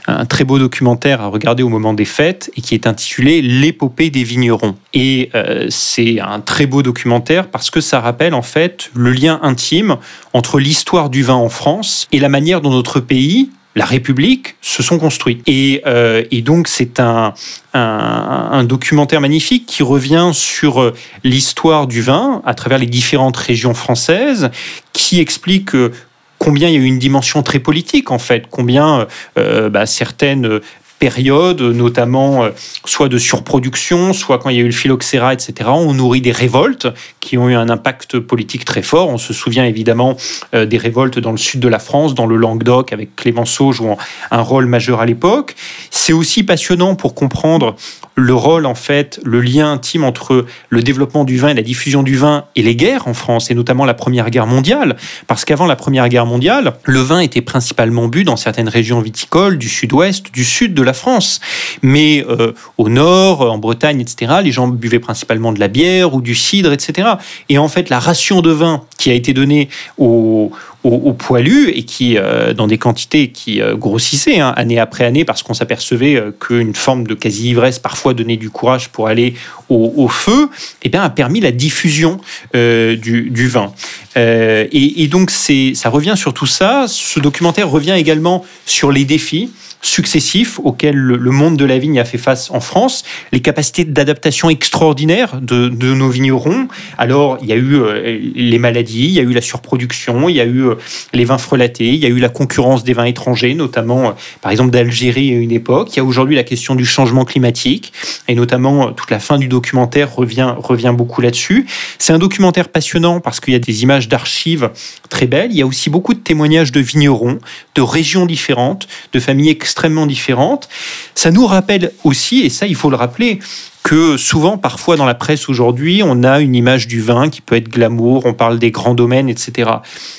un, 0.09 0.27
très 0.27 0.43
beau 0.43 0.59
documentaire 0.59 1.21
à 1.21 1.29
regarder 1.29 1.63
au 1.63 1.69
moment 1.69 1.95
des 1.95 2.05
fêtes 2.05 2.51
et 2.57 2.61
qui 2.61 2.75
est 2.75 2.89
intitulé 2.89 3.41
L'épopée 3.41 4.11
des 4.11 4.25
vignerons. 4.25 4.75
Et 4.95 5.31
euh, 5.37 5.69
c'est 5.71 6.19
un 6.19 6.41
très 6.41 6.67
beau 6.67 6.83
documentaire 6.83 7.47
parce 7.47 7.71
que 7.71 7.81
ça 7.81 8.01
rappelle 8.01 8.35
en 8.35 8.43
fait 8.43 8.91
le 8.95 9.13
lien 9.13 9.39
intime 9.45 9.97
entre 10.33 10.59
l'histoire 10.59 11.09
du 11.09 11.23
vin 11.23 11.35
en 11.35 11.49
France 11.49 12.09
et 12.11 12.19
la 12.19 12.29
manière 12.29 12.63
dont 12.63 12.71
notre 12.71 12.99
pays 12.99 13.51
la 13.79 13.85
République 13.85 14.57
se 14.61 14.83
sont 14.83 14.99
construits. 14.99 15.41
Et, 15.47 15.83
euh, 15.87 16.25
donc 16.43 16.67
c'est 16.67 16.99
un, 16.99 17.33
un, 17.75 18.65
documentaire 18.65 19.21
magnifique 19.21 19.67
qui 19.67 19.85
revient 19.85 20.31
sur 20.33 20.83
euh, 20.83 20.95
l'histoire 21.23 21.87
du 21.87 22.03
vin 22.03 22.43
à 22.45 22.55
travers 22.55 22.79
les 22.79 22.87
différentes 22.87 23.37
régions 23.37 23.75
françaises, 23.75 24.51
qui 24.93 25.21
explique 25.21 25.77
euh, 25.77 25.93
combien 26.39 26.67
il 26.69 26.75
y 26.75 26.77
a 26.77 26.81
eu 26.81 26.87
une 26.87 26.99
dimension 26.99 27.45
très 27.45 27.61
politique 27.61 28.11
en 28.11 28.19
fait, 28.19 28.47
combien 28.51 29.07
bah, 29.37 29.87
certaines 29.87 30.61
période, 30.99 31.61
notamment 31.61 32.45
euh, 32.45 32.51
soit 32.85 33.09
de 33.09 33.19
surproduction, 33.19 34.13
soit 34.13 34.39
quand 34.39 34.51
il 34.51 34.57
y 34.57 34.61
a 34.61 34.63
eu 34.63 34.67
le 34.67 34.73
phylloxéra, 34.73 35.33
etc. 35.33 35.71
On 35.73 35.95
nourrit 35.95 36.21
des 36.21 36.33
révoltes 36.33 36.89
qui 37.21 37.39
ont 37.39 37.49
eu 37.49 37.55
un 37.55 37.69
impact 37.69 38.19
politique 38.19 38.65
très 38.65 38.83
fort. 38.83 39.09
On 39.09 39.19
se 39.19 39.33
souvient 39.33 39.65
évidemment 39.65 40.17
euh, 40.55 40.67
des 40.67 40.79
révoltes 40.79 41.19
dans 41.19 41.33
le 41.33 41.37
sud 41.37 41.61
de 41.61 41.69
la 41.69 41.79
France, 41.79 42.15
dans 42.15 42.27
le 42.27 42.37
Languedoc, 42.37 42.93
avec 42.93 43.17
Clémenceau 43.17 43.73
jouant 43.73 43.99
un 44.31 44.41
rôle 44.41 44.67
majeur 44.67 45.01
à 45.01 45.07
l'époque. 45.07 45.55
C'est 45.91 46.13
aussi 46.13 46.43
passionnant 46.43 46.95
pour 46.95 47.15
comprendre 47.15 47.77
le 48.19 48.35
rôle, 48.35 48.67
en 48.67 48.75
fait, 48.75 49.21
le 49.25 49.41
lien 49.41 49.71
intime 49.71 50.03
entre 50.03 50.45
le 50.71 50.83
développement 50.83 51.25
du 51.25 51.39
vin 51.39 51.49
et 51.49 51.55
la 51.55 51.63
diffusion 51.63 52.03
du 52.03 52.17
vin 52.17 52.47
et 52.57 52.63
les 52.63 52.75
guerres 52.75 53.07
en 53.07 53.15
France, 53.15 53.51
et 53.51 53.55
notamment 53.55 53.85
la 53.85 53.95
Première 53.95 54.31
Guerre 54.31 54.47
mondiale. 54.47 54.97
Parce 55.29 55.45
qu'avant 55.45 55.67
la 55.67 55.77
Première 55.77 56.09
Guerre 56.09 56.27
mondiale, 56.27 56.75
le 56.85 56.99
vin 56.99 57.21
était 57.21 57.43
principalement 57.43 58.09
bu 58.09 58.25
dans 58.25 58.37
certaines 58.37 58.69
régions 58.69 59.01
viticoles 59.01 59.57
du 59.57 59.69
sud-ouest, 59.69 60.33
du 60.33 60.45
sud 60.45 60.75
de 60.75 60.83
la 60.83 60.88
France. 60.93 61.41
Mais 61.83 62.25
euh, 62.29 62.53
au 62.77 62.89
nord, 62.89 63.43
en 63.43 63.59
Bretagne, 63.59 64.01
etc., 64.01 64.35
les 64.43 64.53
gens 64.53 64.69
buvaient 64.69 64.99
principalement 64.99 65.53
de 65.53 65.61
la 65.61 65.69
bière 65.69 66.15
ou 66.15 66.21
du 66.21 66.35
cidre, 66.35 66.73
etc. 66.73 67.09
Et 67.49 67.59
en 67.59 67.69
fait, 67.69 67.91
la 67.91 67.99
ration 67.99 68.41
de 68.41 68.51
vin 68.51 68.83
qui 68.99 69.11
a 69.11 69.15
été 69.15 69.33
donnée 69.33 69.69
aux, 69.97 70.51
au, 70.85 71.13
poilu 71.13 71.71
et 71.71 71.85
qui, 71.85 72.17
euh, 72.17 72.53
dans 72.53 72.67
des 72.67 72.79
quantités 72.79 73.29
qui 73.31 73.61
euh, 73.61 73.77
grossissaient 73.77 74.41
hein, 74.41 74.53
année 74.57 74.79
après 74.79 75.05
année, 75.05 75.25
parce 75.25 75.43
qu'on 75.43 75.55
s'apercevait 75.55 76.23
qu'une 76.41 76.75
forme 76.75 77.07
de 77.07 77.15
quasi-ivresse 77.15 77.79
parfois 77.79 78.15
donnait 78.15 78.37
du 78.37 78.51
courage 78.51 78.89
pour 78.89 79.09
aller 79.09 79.35
au, 79.69 80.09
feu, 80.09 80.49
eh 80.83 80.89
bien, 80.89 81.03
a 81.03 81.11
permis 81.11 81.41
la 81.41 81.53
diffusion 81.53 82.19
du, 82.55 83.49
vin. 83.49 83.73
Et, 84.19 85.03
et, 85.03 85.09
donc, 85.09 85.31
ça 85.31 85.91
revient 85.91 86.15
sur 86.17 86.35
tout 86.35 86.47
ça. 86.47 86.87
Ce 86.89 87.21
documentaire 87.21 87.69
revient 87.69 87.95
également 87.97 88.45
sur 88.67 88.91
les 88.91 89.05
défis 89.05 89.51
successifs 89.83 90.59
auxquels 90.63 90.97
le 90.97 91.31
monde 91.31 91.57
de 91.57 91.65
la 91.65 91.79
vigne 91.79 91.99
a 92.01 92.05
fait 92.05 92.19
face 92.19 92.51
en 92.51 92.61
France, 92.61 93.05
les 93.33 93.41
capacités 93.41 93.85
d'adaptation 93.85 94.51
extraordinaires 94.51 95.41
de, 95.41 95.69
nos 95.69 96.11
vignerons. 96.11 96.69
Alors, 96.97 97.39
il 97.43 97.49
y 97.49 97.53
a 97.53 97.57
eu 97.57 97.75
euh, 97.77 98.19
les 98.35 98.59
maladies, 98.59 99.05
il 99.05 99.13
y 99.13 99.21
a 99.21 99.23
eu 99.23 99.33
la 99.33 99.41
surproduction, 99.41 100.29
il 100.29 100.37
y 100.37 100.41
a 100.41 100.45
eu 100.45 100.69
euh, 100.69 100.75
les 101.13 101.25
vins 101.25 101.39
frelatés, 101.39 101.89
il 101.89 101.97
y 101.97 102.07
a 102.07 102.09
eu 102.09 102.19
la 102.19 102.29
concurrence 102.29 102.85
des 102.85 102.93
vins 102.93 103.05
étrangers, 103.05 103.55
notamment, 103.55 104.09
euh, 104.09 104.13
par 104.43 104.53
exemple, 104.53 104.71
d'Algérie 104.71 105.31
à 105.33 105.39
une 105.39 105.53
époque. 105.53 105.95
Il 105.95 105.97
y 105.99 106.01
a 106.01 106.05
aujourd'hui 106.05 106.37
la 106.37 106.45
question 106.45 106.75
du 106.75 106.85
changement 106.85 107.25
climatique, 107.25 107.93
et 108.27 108.35
notamment 108.35 108.93
toute 108.93 109.11
la 109.11 109.21
fin 109.21 109.39
du 109.39 109.49
documentaire 109.49 110.15
revient, 110.15 110.55
revient 110.59 110.95
beaucoup 110.95 111.21
là-dessus. 111.21 111.67
C'est 111.99 112.13
un 112.13 112.19
documentaire 112.19 112.69
passionnant 112.69 113.21
parce 113.21 113.41
qu'il 113.41 113.53
y 113.53 113.57
a 113.57 113.61
des 113.61 113.83
images 113.83 114.08
d'archives 114.09 114.71
très 115.09 115.27
belles. 115.27 115.51
Il 115.51 115.57
y 115.57 115.63
a 115.63 115.67
aussi 115.67 115.91
beaucoup 115.91 116.15
de 116.15 116.19
témoignages 116.19 116.73
de 116.73 116.81
vignerons, 116.81 117.39
de 117.75 117.83
régions 117.83 118.27
différentes, 118.27 118.89
de 119.13 119.21
familles 119.21 119.51
extrêmement 119.51 120.07
différentes. 120.07 120.69
Ça 121.15 121.31
nous 121.31 121.47
rappelle 121.47 121.93
aussi, 122.05 122.41
et 122.41 122.51
ça 122.51 122.67
il 122.67 122.75
faut 122.75 122.91
le 122.91 122.97
rappeler, 122.97 123.39
que 123.83 124.17
souvent, 124.17 124.59
parfois 124.59 124.97
dans 124.97 125.07
la 125.07 125.15
presse 125.15 125.49
aujourd'hui, 125.49 126.03
on 126.05 126.23
a 126.23 126.41
une 126.41 126.55
image 126.55 126.89
du 126.89 127.01
vin 127.01 127.31
qui 127.31 127.41
peut 127.41 127.57
être 127.57 127.71
glamour, 127.71 128.27
on 128.27 128.35
parle 128.35 128.59
des 128.59 128.71
grands 128.71 128.95
domaines, 128.95 129.29
etc. 129.31 129.71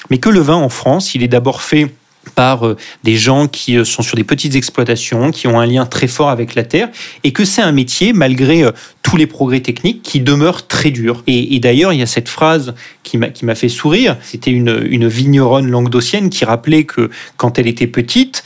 Mais 0.10 0.18
que 0.18 0.30
le 0.30 0.40
vin 0.40 0.56
en 0.56 0.70
France, 0.70 1.14
il 1.14 1.22
est 1.22 1.28
d'abord 1.28 1.62
fait 1.62 1.92
par 2.36 2.66
euh, 2.66 2.78
des 3.04 3.16
gens 3.16 3.48
qui 3.48 3.78
euh, 3.78 3.84
sont 3.84 4.02
sur 4.02 4.16
des 4.16 4.24
petites 4.24 4.56
exploitations, 4.56 5.32
qui 5.32 5.48
ont 5.48 5.60
un 5.60 5.66
lien 5.66 5.86
très 5.86 6.08
fort 6.08 6.30
avec 6.30 6.56
la 6.56 6.64
terre, 6.64 6.90
et 7.24 7.32
que 7.32 7.46
c'est 7.46 7.62
un 7.62 7.72
métier, 7.72 8.14
malgré 8.14 8.64
euh, 8.64 8.72
tous 9.04 9.18
les 9.18 9.28
progrès 9.28 9.62
techniques, 9.62 10.04
qui 10.04 10.20
demeure 10.20 10.68
très 10.68 10.92
dur. 10.92 11.24
Et, 11.28 11.60
d'ailleurs, 11.60 11.94
il 11.94 12.00
y 12.00 12.04
a 12.04 12.08
cette 12.08 12.30
phrase 12.30 12.76
qui 13.04 13.18
m'a 13.18 13.56
fait 13.56 13.70
sourire, 13.70 14.18
c'était 14.22 14.52
une, 14.52 15.08
vigneronne 15.08 15.68
languedocienne 15.68 16.30
qui 16.30 16.46
rappelait 16.46 16.84
que 16.84 17.10
quand 17.38 17.58
elle 17.58 17.66
était 17.66 17.88
petite, 17.88 18.44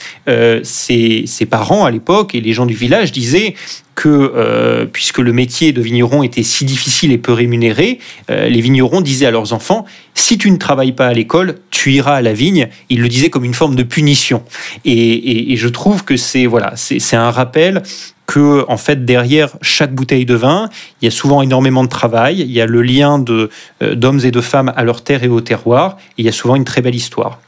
ses, 0.63 1.23
ses 1.25 1.45
parents 1.45 1.83
à 1.83 1.91
l'époque 1.91 2.33
et 2.33 2.39
les 2.39 2.53
gens 2.53 2.65
du 2.65 2.75
village 2.75 3.11
disaient 3.11 3.55
que, 3.95 4.09
euh, 4.35 4.85
puisque 4.85 5.19
le 5.19 5.33
métier 5.33 5.71
de 5.71 5.81
vigneron 5.81 6.23
était 6.23 6.43
si 6.43 6.65
difficile 6.65 7.11
et 7.11 7.17
peu 7.17 7.33
rémunéré, 7.33 7.99
euh, 8.29 8.49
les 8.49 8.61
vignerons 8.61 9.01
disaient 9.01 9.25
à 9.25 9.31
leurs 9.31 9.53
enfants, 9.53 9.85
si 10.15 10.37
tu 10.37 10.49
ne 10.51 10.57
travailles 10.57 10.93
pas 10.93 11.07
à 11.07 11.13
l'école, 11.13 11.55
tu 11.69 11.93
iras 11.93 12.15
à 12.15 12.21
la 12.21 12.33
vigne. 12.33 12.69
Ils 12.89 13.01
le 13.01 13.09
disaient 13.09 13.29
comme 13.29 13.45
une 13.45 13.53
forme 13.53 13.75
de 13.75 13.83
punition. 13.83 14.43
Et, 14.85 15.55
je 15.55 15.67
trouve 15.67 16.03
que 16.03 16.17
c'est 16.17 16.45
voilà, 16.45 16.73
c'est 16.75 17.15
un 17.15 17.29
rappel 17.29 17.83
que 18.25 18.65
en 18.67 18.77
fait 18.77 19.05
derrière 19.05 19.49
chaque 19.61 19.93
bouteille 19.93 20.25
de 20.25 20.33
vin, 20.33 20.69
il 21.01 21.05
y 21.05 21.07
a 21.07 21.11
souvent 21.11 21.41
énormément 21.41 21.83
de 21.83 21.89
travail, 21.89 22.39
il 22.39 22.51
y 22.51 22.61
a 22.61 22.65
le 22.65 22.81
lien 22.81 23.19
de 23.19 23.49
euh, 23.81 23.95
d'hommes 23.95 24.21
et 24.23 24.31
de 24.31 24.41
femmes 24.41 24.73
à 24.75 24.83
leur 24.83 25.03
terre 25.03 25.23
et 25.23 25.27
au 25.27 25.41
terroir, 25.41 25.97
et 26.17 26.23
il 26.23 26.25
y 26.25 26.29
a 26.29 26.31
souvent 26.31 26.55
une 26.55 26.63
très 26.63 26.81
belle 26.81 26.95
histoire. 26.95 27.39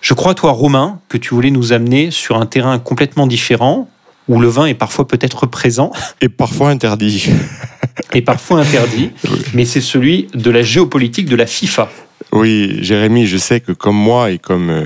Je 0.00 0.14
crois, 0.14 0.34
toi, 0.34 0.52
Romain, 0.52 0.98
que 1.08 1.18
tu 1.18 1.34
voulais 1.34 1.50
nous 1.50 1.72
amener 1.72 2.10
sur 2.10 2.36
un 2.36 2.46
terrain 2.46 2.78
complètement 2.78 3.26
différent, 3.26 3.88
où 4.30 4.40
le 4.40 4.48
vin 4.48 4.66
est 4.66 4.74
parfois 4.74 5.06
peut-être 5.06 5.46
présent. 5.46 5.90
Et 6.20 6.28
parfois 6.28 6.70
interdit. 6.70 7.30
et 8.14 8.22
parfois 8.22 8.60
interdit, 8.60 9.10
mais 9.54 9.64
c'est 9.64 9.80
celui 9.80 10.28
de 10.32 10.50
la 10.50 10.62
géopolitique 10.62 11.26
de 11.26 11.36
la 11.36 11.46
FIFA. 11.46 11.90
Oui, 12.32 12.78
Jérémy, 12.80 13.26
je 13.26 13.36
sais 13.36 13.60
que 13.60 13.72
comme 13.72 13.96
moi 13.96 14.30
et 14.30 14.38
comme 14.38 14.70
euh, 14.70 14.84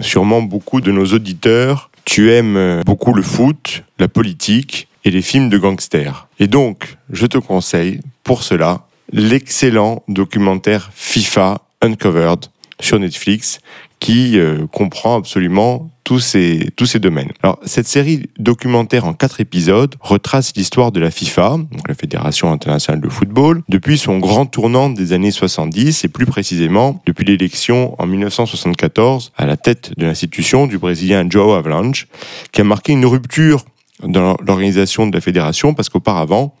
sûrement 0.00 0.42
beaucoup 0.42 0.80
de 0.80 0.92
nos 0.92 1.06
auditeurs, 1.06 1.90
tu 2.04 2.30
aimes 2.30 2.56
euh, 2.56 2.82
beaucoup 2.84 3.12
le 3.12 3.22
foot, 3.22 3.82
la 3.98 4.06
politique 4.06 4.86
et 5.04 5.10
les 5.10 5.22
films 5.22 5.48
de 5.48 5.58
gangsters. 5.58 6.28
Et 6.38 6.46
donc, 6.46 6.96
je 7.10 7.26
te 7.26 7.36
conseille, 7.36 8.00
pour 8.22 8.44
cela, 8.44 8.86
l'excellent 9.12 10.04
documentaire 10.06 10.90
FIFA 10.94 11.62
Uncovered 11.82 12.46
sur 12.80 13.00
Netflix, 13.00 13.58
qui 14.00 14.38
euh, 14.38 14.66
comprend 14.66 15.16
absolument 15.16 15.90
tous 16.04 16.20
ces, 16.20 16.70
tous 16.76 16.86
ces 16.86 17.00
domaines. 17.00 17.32
Alors, 17.42 17.58
cette 17.64 17.86
série 17.86 18.30
documentaire 18.38 19.04
en 19.04 19.12
quatre 19.12 19.40
épisodes 19.40 19.94
retrace 20.00 20.54
l'histoire 20.56 20.90
de 20.90 21.00
la 21.00 21.10
FIFA, 21.10 21.58
donc 21.70 21.86
la 21.86 21.94
Fédération 21.94 22.50
internationale 22.50 23.02
de 23.02 23.08
football, 23.08 23.62
depuis 23.68 23.98
son 23.98 24.18
grand 24.18 24.46
tournant 24.46 24.88
des 24.88 25.12
années 25.12 25.30
70 25.30 26.04
et 26.04 26.08
plus 26.08 26.24
précisément 26.24 27.02
depuis 27.06 27.26
l'élection 27.26 27.94
en 28.00 28.06
1974 28.06 29.32
à 29.36 29.44
la 29.44 29.58
tête 29.58 29.92
de 29.98 30.06
l'institution 30.06 30.66
du 30.66 30.78
Brésilien 30.78 31.28
João 31.28 31.54
Avalanche, 31.54 32.06
qui 32.52 32.62
a 32.62 32.64
marqué 32.64 32.92
une 32.92 33.04
rupture 33.04 33.64
dans 34.02 34.36
l'organisation 34.46 35.08
de 35.08 35.14
la 35.14 35.20
fédération 35.20 35.74
parce 35.74 35.88
qu'auparavant, 35.88 36.54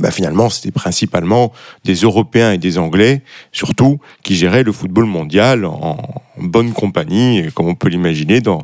bah 0.00 0.10
finalement, 0.10 0.48
c'était 0.48 0.70
principalement 0.70 1.52
des 1.84 1.94
Européens 1.94 2.52
et 2.52 2.58
des 2.58 2.78
Anglais, 2.78 3.22
surtout, 3.52 4.00
qui 4.22 4.36
géraient 4.36 4.62
le 4.62 4.72
football 4.72 5.04
mondial 5.04 5.64
en 5.64 5.98
bonne 6.38 6.72
compagnie, 6.72 7.44
comme 7.54 7.68
on 7.68 7.74
peut 7.74 7.88
l'imaginer 7.88 8.40
dans, 8.40 8.62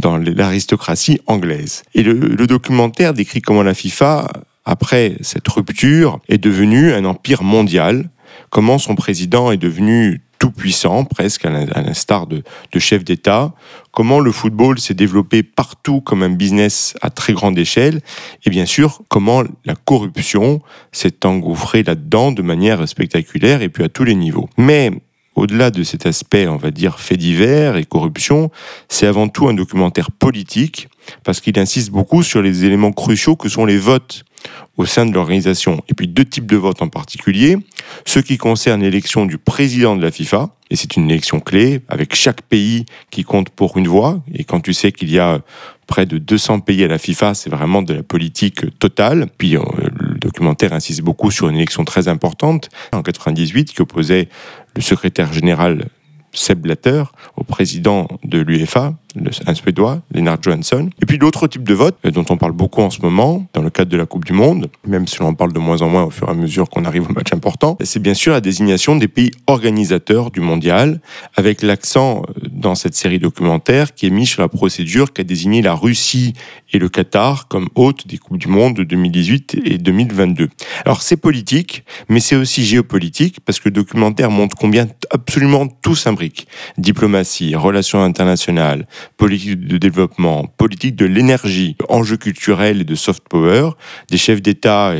dans 0.00 0.16
l'aristocratie 0.16 1.20
anglaise. 1.26 1.82
Et 1.94 2.02
le 2.02 2.46
documentaire 2.46 3.12
décrit 3.12 3.42
comment 3.42 3.62
la 3.62 3.74
FIFA, 3.74 4.28
après 4.64 5.16
cette 5.20 5.46
rupture, 5.48 6.18
est 6.28 6.38
devenue 6.38 6.92
un 6.92 7.04
empire 7.04 7.42
mondial, 7.42 8.08
comment 8.48 8.78
son 8.78 8.94
président 8.94 9.52
est 9.52 9.58
devenu 9.58 10.22
tout 10.40 10.50
puissant, 10.50 11.04
presque 11.04 11.44
à 11.44 11.50
l'instar 11.50 12.26
de, 12.26 12.42
de 12.72 12.78
chefs 12.80 13.04
d'État, 13.04 13.52
comment 13.92 14.18
le 14.18 14.32
football 14.32 14.80
s'est 14.80 14.94
développé 14.94 15.44
partout 15.44 16.00
comme 16.00 16.24
un 16.24 16.30
business 16.30 16.94
à 17.02 17.10
très 17.10 17.34
grande 17.34 17.58
échelle, 17.58 18.00
et 18.44 18.50
bien 18.50 18.66
sûr 18.66 19.02
comment 19.08 19.44
la 19.64 19.74
corruption 19.76 20.62
s'est 20.90 21.24
engouffrée 21.24 21.82
là-dedans 21.82 22.32
de 22.32 22.42
manière 22.42 22.88
spectaculaire 22.88 23.62
et 23.62 23.68
puis 23.68 23.84
à 23.84 23.88
tous 23.88 24.04
les 24.04 24.14
niveaux. 24.14 24.48
Mais 24.56 24.90
au-delà 25.36 25.70
de 25.70 25.82
cet 25.82 26.06
aspect, 26.06 26.48
on 26.48 26.56
va 26.56 26.70
dire, 26.70 26.98
fait 26.98 27.16
divers 27.16 27.76
et 27.76 27.84
corruption, 27.84 28.50
c'est 28.88 29.06
avant 29.06 29.28
tout 29.28 29.46
un 29.46 29.54
documentaire 29.54 30.10
politique, 30.10 30.88
parce 31.24 31.40
qu'il 31.40 31.58
insiste 31.58 31.90
beaucoup 31.90 32.22
sur 32.22 32.42
les 32.42 32.64
éléments 32.64 32.92
cruciaux 32.92 33.36
que 33.36 33.48
sont 33.48 33.64
les 33.64 33.78
votes 33.78 34.24
au 34.76 34.86
sein 34.86 35.04
de 35.04 35.12
l'organisation. 35.12 35.82
Et 35.88 35.94
puis 35.94 36.08
deux 36.08 36.24
types 36.24 36.46
de 36.46 36.56
votes 36.56 36.82
en 36.82 36.88
particulier, 36.88 37.58
ceux 38.06 38.22
qui 38.22 38.38
concernent 38.38 38.82
l'élection 38.82 39.26
du 39.26 39.38
président 39.38 39.96
de 39.96 40.02
la 40.02 40.10
FIFA, 40.10 40.50
et 40.70 40.76
c'est 40.76 40.96
une 40.96 41.10
élection 41.10 41.40
clé 41.40 41.80
avec 41.88 42.14
chaque 42.14 42.42
pays 42.42 42.86
qui 43.10 43.24
compte 43.24 43.50
pour 43.50 43.76
une 43.76 43.88
voix. 43.88 44.22
Et 44.32 44.44
quand 44.44 44.60
tu 44.60 44.72
sais 44.72 44.92
qu'il 44.92 45.10
y 45.10 45.18
a 45.18 45.40
près 45.86 46.06
de 46.06 46.18
200 46.18 46.60
pays 46.60 46.84
à 46.84 46.88
la 46.88 46.98
FIFA, 46.98 47.34
c'est 47.34 47.50
vraiment 47.50 47.82
de 47.82 47.94
la 47.94 48.02
politique 48.04 48.78
totale. 48.78 49.26
Puis 49.36 49.56
euh, 49.56 49.62
le 49.98 50.14
documentaire 50.18 50.72
insiste 50.72 51.02
beaucoup 51.02 51.32
sur 51.32 51.48
une 51.48 51.56
élection 51.56 51.84
très 51.84 52.06
importante 52.06 52.68
en 52.92 53.02
98 53.02 53.72
qui 53.72 53.82
opposait 53.82 54.28
le 54.76 54.80
secrétaire 54.80 55.32
général 55.32 55.88
Seb 56.32 56.60
Blatter 56.60 57.02
au 57.36 57.42
président 57.42 58.06
de 58.22 58.38
l'UEFA, 58.38 58.94
un 59.46 59.54
Suédois, 59.54 60.00
Lennart 60.12 60.38
Johansson. 60.42 60.90
Et 61.02 61.06
puis 61.06 61.18
d'autres 61.18 61.46
types 61.46 61.64
de 61.64 61.74
votes 61.74 61.96
euh, 62.04 62.10
dont 62.10 62.24
on 62.30 62.36
parle 62.36 62.52
beaucoup 62.52 62.82
en 62.82 62.90
ce 62.90 63.00
moment 63.00 63.46
dans 63.54 63.62
le 63.62 63.70
cadre 63.70 63.90
de 63.90 63.96
la 63.96 64.06
Coupe 64.06 64.24
du 64.24 64.32
Monde, 64.32 64.68
même 64.86 65.06
si 65.06 65.20
on 65.22 65.26
en 65.26 65.34
parle 65.34 65.52
de 65.52 65.58
moins 65.58 65.82
en 65.82 65.88
moins 65.88 66.04
au 66.04 66.10
fur 66.10 66.28
et 66.28 66.30
à 66.30 66.34
mesure 66.34 66.68
qu'on 66.68 66.84
arrive 66.84 67.08
au 67.08 67.12
match 67.12 67.32
important, 67.32 67.76
c'est 67.82 68.00
bien 68.00 68.14
sûr 68.14 68.32
la 68.32 68.40
désignation 68.40 68.96
des 68.96 69.08
pays 69.08 69.30
organisateurs 69.46 70.30
du 70.30 70.40
mondial, 70.40 71.00
avec 71.36 71.62
l'accent 71.62 72.22
euh, 72.22 72.48
dans 72.50 72.74
cette 72.74 72.94
série 72.94 73.18
documentaire 73.18 73.94
qui 73.94 74.06
est 74.06 74.10
mis 74.10 74.26
sur 74.26 74.42
la 74.42 74.48
procédure 74.48 75.12
qu'a 75.12 75.24
désigné 75.24 75.62
la 75.62 75.74
Russie 75.74 76.34
et 76.72 76.78
le 76.78 76.88
Qatar 76.88 77.48
comme 77.48 77.68
hôtes 77.74 78.06
des 78.06 78.18
Coupes 78.18 78.38
du 78.38 78.48
Monde 78.48 78.74
de 78.74 78.84
2018 78.84 79.60
et 79.64 79.78
2022. 79.78 80.48
Alors 80.84 81.02
c'est 81.02 81.16
politique, 81.16 81.84
mais 82.08 82.20
c'est 82.20 82.36
aussi 82.36 82.64
géopolitique, 82.64 83.40
parce 83.44 83.58
que 83.58 83.68
le 83.68 83.72
documentaire 83.72 84.30
montre 84.30 84.56
combien 84.56 84.86
absolument 85.10 85.66
tout 85.66 85.94
s'imbrique. 85.94 86.46
Diplomatie, 86.78 87.54
relations 87.54 88.02
internationales, 88.02 88.86
politique 89.16 89.60
de 89.60 89.78
développement, 89.78 90.46
politique 90.56 90.96
de 90.96 91.06
l'énergie, 91.06 91.76
enjeux 91.88 92.16
culturels 92.16 92.80
et 92.80 92.84
de 92.84 92.94
soft 92.94 93.24
power, 93.28 93.70
des 94.10 94.18
chefs 94.18 94.42
d'État 94.42 94.94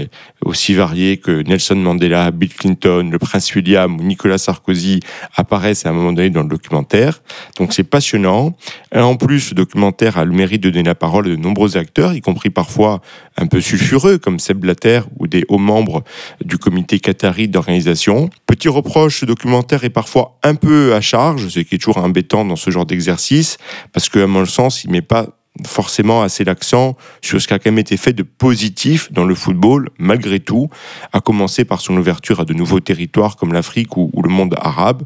aussi 0.44 0.74
variés 0.74 1.18
que 1.18 1.42
Nelson 1.42 1.76
Mandela, 1.76 2.30
Bill 2.30 2.52
Clinton, 2.52 3.08
le 3.10 3.18
prince 3.18 3.54
William 3.54 3.98
ou 3.98 4.02
Nicolas 4.02 4.38
Sarkozy 4.38 5.00
apparaissent 5.36 5.86
à 5.86 5.90
un 5.90 5.92
moment 5.92 6.12
donné 6.12 6.30
dans 6.30 6.42
le 6.42 6.48
documentaire. 6.48 7.22
Donc 7.56 7.72
c'est 7.72 7.84
passionnant. 7.84 8.56
en 8.94 9.16
plus, 9.16 9.50
le 9.50 9.54
documentaire 9.56 10.18
a 10.18 10.24
le 10.24 10.32
mérite 10.32 10.62
de 10.62 10.70
donner 10.70 10.84
la 10.84 10.94
parole 10.94 11.26
à 11.26 11.30
de 11.30 11.36
nombreux 11.36 11.76
acteurs, 11.76 12.14
y 12.14 12.20
compris 12.20 12.50
parfois 12.50 13.00
un 13.36 13.46
peu 13.46 13.60
sulfureux, 13.60 14.18
comme 14.18 14.38
Seb 14.38 14.58
Blatter 14.58 15.00
ou 15.18 15.26
des 15.26 15.44
hauts 15.48 15.58
membres 15.58 16.04
du 16.44 16.58
comité 16.58 17.00
qatari 17.00 17.48
d'organisation. 17.48 18.30
Petit 18.46 18.68
reproche, 18.68 19.20
ce 19.20 19.26
documentaire 19.26 19.84
est 19.84 19.90
parfois 19.90 20.38
un 20.42 20.54
peu 20.54 20.94
à 20.94 21.00
charge, 21.00 21.48
ce 21.48 21.60
qui 21.60 21.74
est 21.74 21.78
toujours 21.78 21.98
embêtant 21.98 22.44
dans 22.44 22.56
ce 22.56 22.70
genre 22.70 22.86
d'exercice, 22.86 23.58
parce 23.92 24.08
qu'à 24.08 24.26
mon 24.26 24.44
sens, 24.44 24.84
il 24.84 24.90
met 24.90 25.02
pas 25.02 25.26
forcément 25.66 26.22
assez 26.22 26.44
l'accent 26.44 26.96
sur 27.22 27.40
ce 27.40 27.48
qui 27.48 27.54
a 27.54 27.58
quand 27.58 27.70
même 27.70 27.78
été 27.78 27.96
fait 27.96 28.12
de 28.12 28.22
positif 28.22 29.12
dans 29.12 29.24
le 29.24 29.34
football, 29.34 29.90
malgré 29.98 30.40
tout, 30.40 30.70
à 31.12 31.20
commencer 31.20 31.64
par 31.64 31.80
son 31.80 31.96
ouverture 31.96 32.40
à 32.40 32.44
de 32.44 32.54
nouveaux 32.54 32.80
territoires 32.80 33.36
comme 33.36 33.52
l'Afrique 33.52 33.96
ou, 33.96 34.10
ou, 34.14 34.22
le 34.22 34.30
monde 34.30 34.54
arabe, 34.58 35.02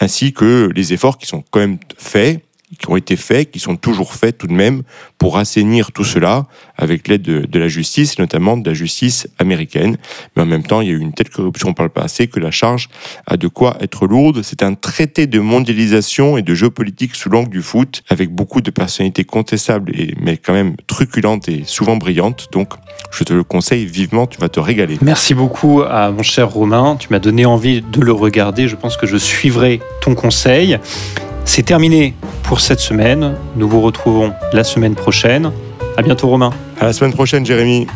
ainsi 0.00 0.32
que 0.32 0.70
les 0.74 0.92
efforts 0.92 1.18
qui 1.18 1.26
sont 1.26 1.42
quand 1.50 1.60
même 1.60 1.78
faits 1.98 2.47
qui 2.76 2.90
ont 2.90 2.96
été 2.96 3.16
faits, 3.16 3.50
qui 3.50 3.58
sont 3.58 3.76
toujours 3.76 4.14
faits 4.14 4.38
tout 4.38 4.46
de 4.46 4.52
même 4.52 4.82
pour 5.16 5.38
assainir 5.38 5.92
tout 5.92 6.04
cela 6.04 6.46
avec 6.76 7.08
l'aide 7.08 7.22
de, 7.22 7.58
la 7.58 7.68
justice, 7.68 8.18
notamment 8.18 8.56
de 8.56 8.68
la 8.68 8.74
justice 8.74 9.26
américaine. 9.38 9.96
Mais 10.36 10.42
en 10.42 10.46
même 10.46 10.62
temps, 10.62 10.80
il 10.80 10.88
y 10.88 10.90
a 10.90 10.94
eu 10.94 11.00
une 11.00 11.12
telle 11.12 11.30
corruption 11.30 11.72
par 11.72 11.84
le 11.84 11.90
passé 11.90 12.28
que 12.28 12.38
la 12.38 12.50
charge 12.50 12.88
a 13.26 13.36
de 13.36 13.48
quoi 13.48 13.76
être 13.80 14.06
lourde. 14.06 14.42
C'est 14.42 14.62
un 14.62 14.74
traité 14.74 15.26
de 15.26 15.40
mondialisation 15.40 16.36
et 16.36 16.42
de 16.42 16.54
géopolitique 16.54 17.14
sous 17.14 17.30
l'angle 17.30 17.50
du 17.50 17.62
foot, 17.62 18.02
avec 18.08 18.30
beaucoup 18.30 18.60
de 18.60 18.70
personnalités 18.70 19.24
contestables, 19.24 19.92
et, 19.98 20.14
mais 20.20 20.36
quand 20.36 20.52
même 20.52 20.76
truculentes 20.86 21.48
et 21.48 21.62
souvent 21.64 21.96
brillantes. 21.96 22.48
Donc, 22.52 22.74
je 23.10 23.24
te 23.24 23.32
le 23.32 23.44
conseille 23.44 23.86
vivement, 23.86 24.26
tu 24.26 24.38
vas 24.38 24.48
te 24.48 24.60
régaler. 24.60 24.98
Merci 25.02 25.34
beaucoup 25.34 25.82
à 25.82 26.10
mon 26.10 26.22
cher 26.22 26.50
Romain. 26.50 26.96
Tu 26.98 27.08
m'as 27.10 27.18
donné 27.18 27.46
envie 27.46 27.80
de 27.80 28.00
le 28.00 28.12
regarder. 28.12 28.68
Je 28.68 28.76
pense 28.76 28.96
que 28.96 29.06
je 29.06 29.16
suivrai 29.16 29.80
ton 30.00 30.14
conseil. 30.14 30.78
C'est 31.48 31.62
terminé 31.62 32.12
pour 32.42 32.60
cette 32.60 32.78
semaine. 32.78 33.34
Nous 33.56 33.66
vous 33.66 33.80
retrouvons 33.80 34.34
la 34.52 34.64
semaine 34.64 34.94
prochaine. 34.94 35.50
À 35.96 36.02
bientôt 36.02 36.28
Romain. 36.28 36.50
À 36.78 36.84
la 36.84 36.92
semaine 36.92 37.14
prochaine 37.14 37.46
Jérémy. 37.46 37.86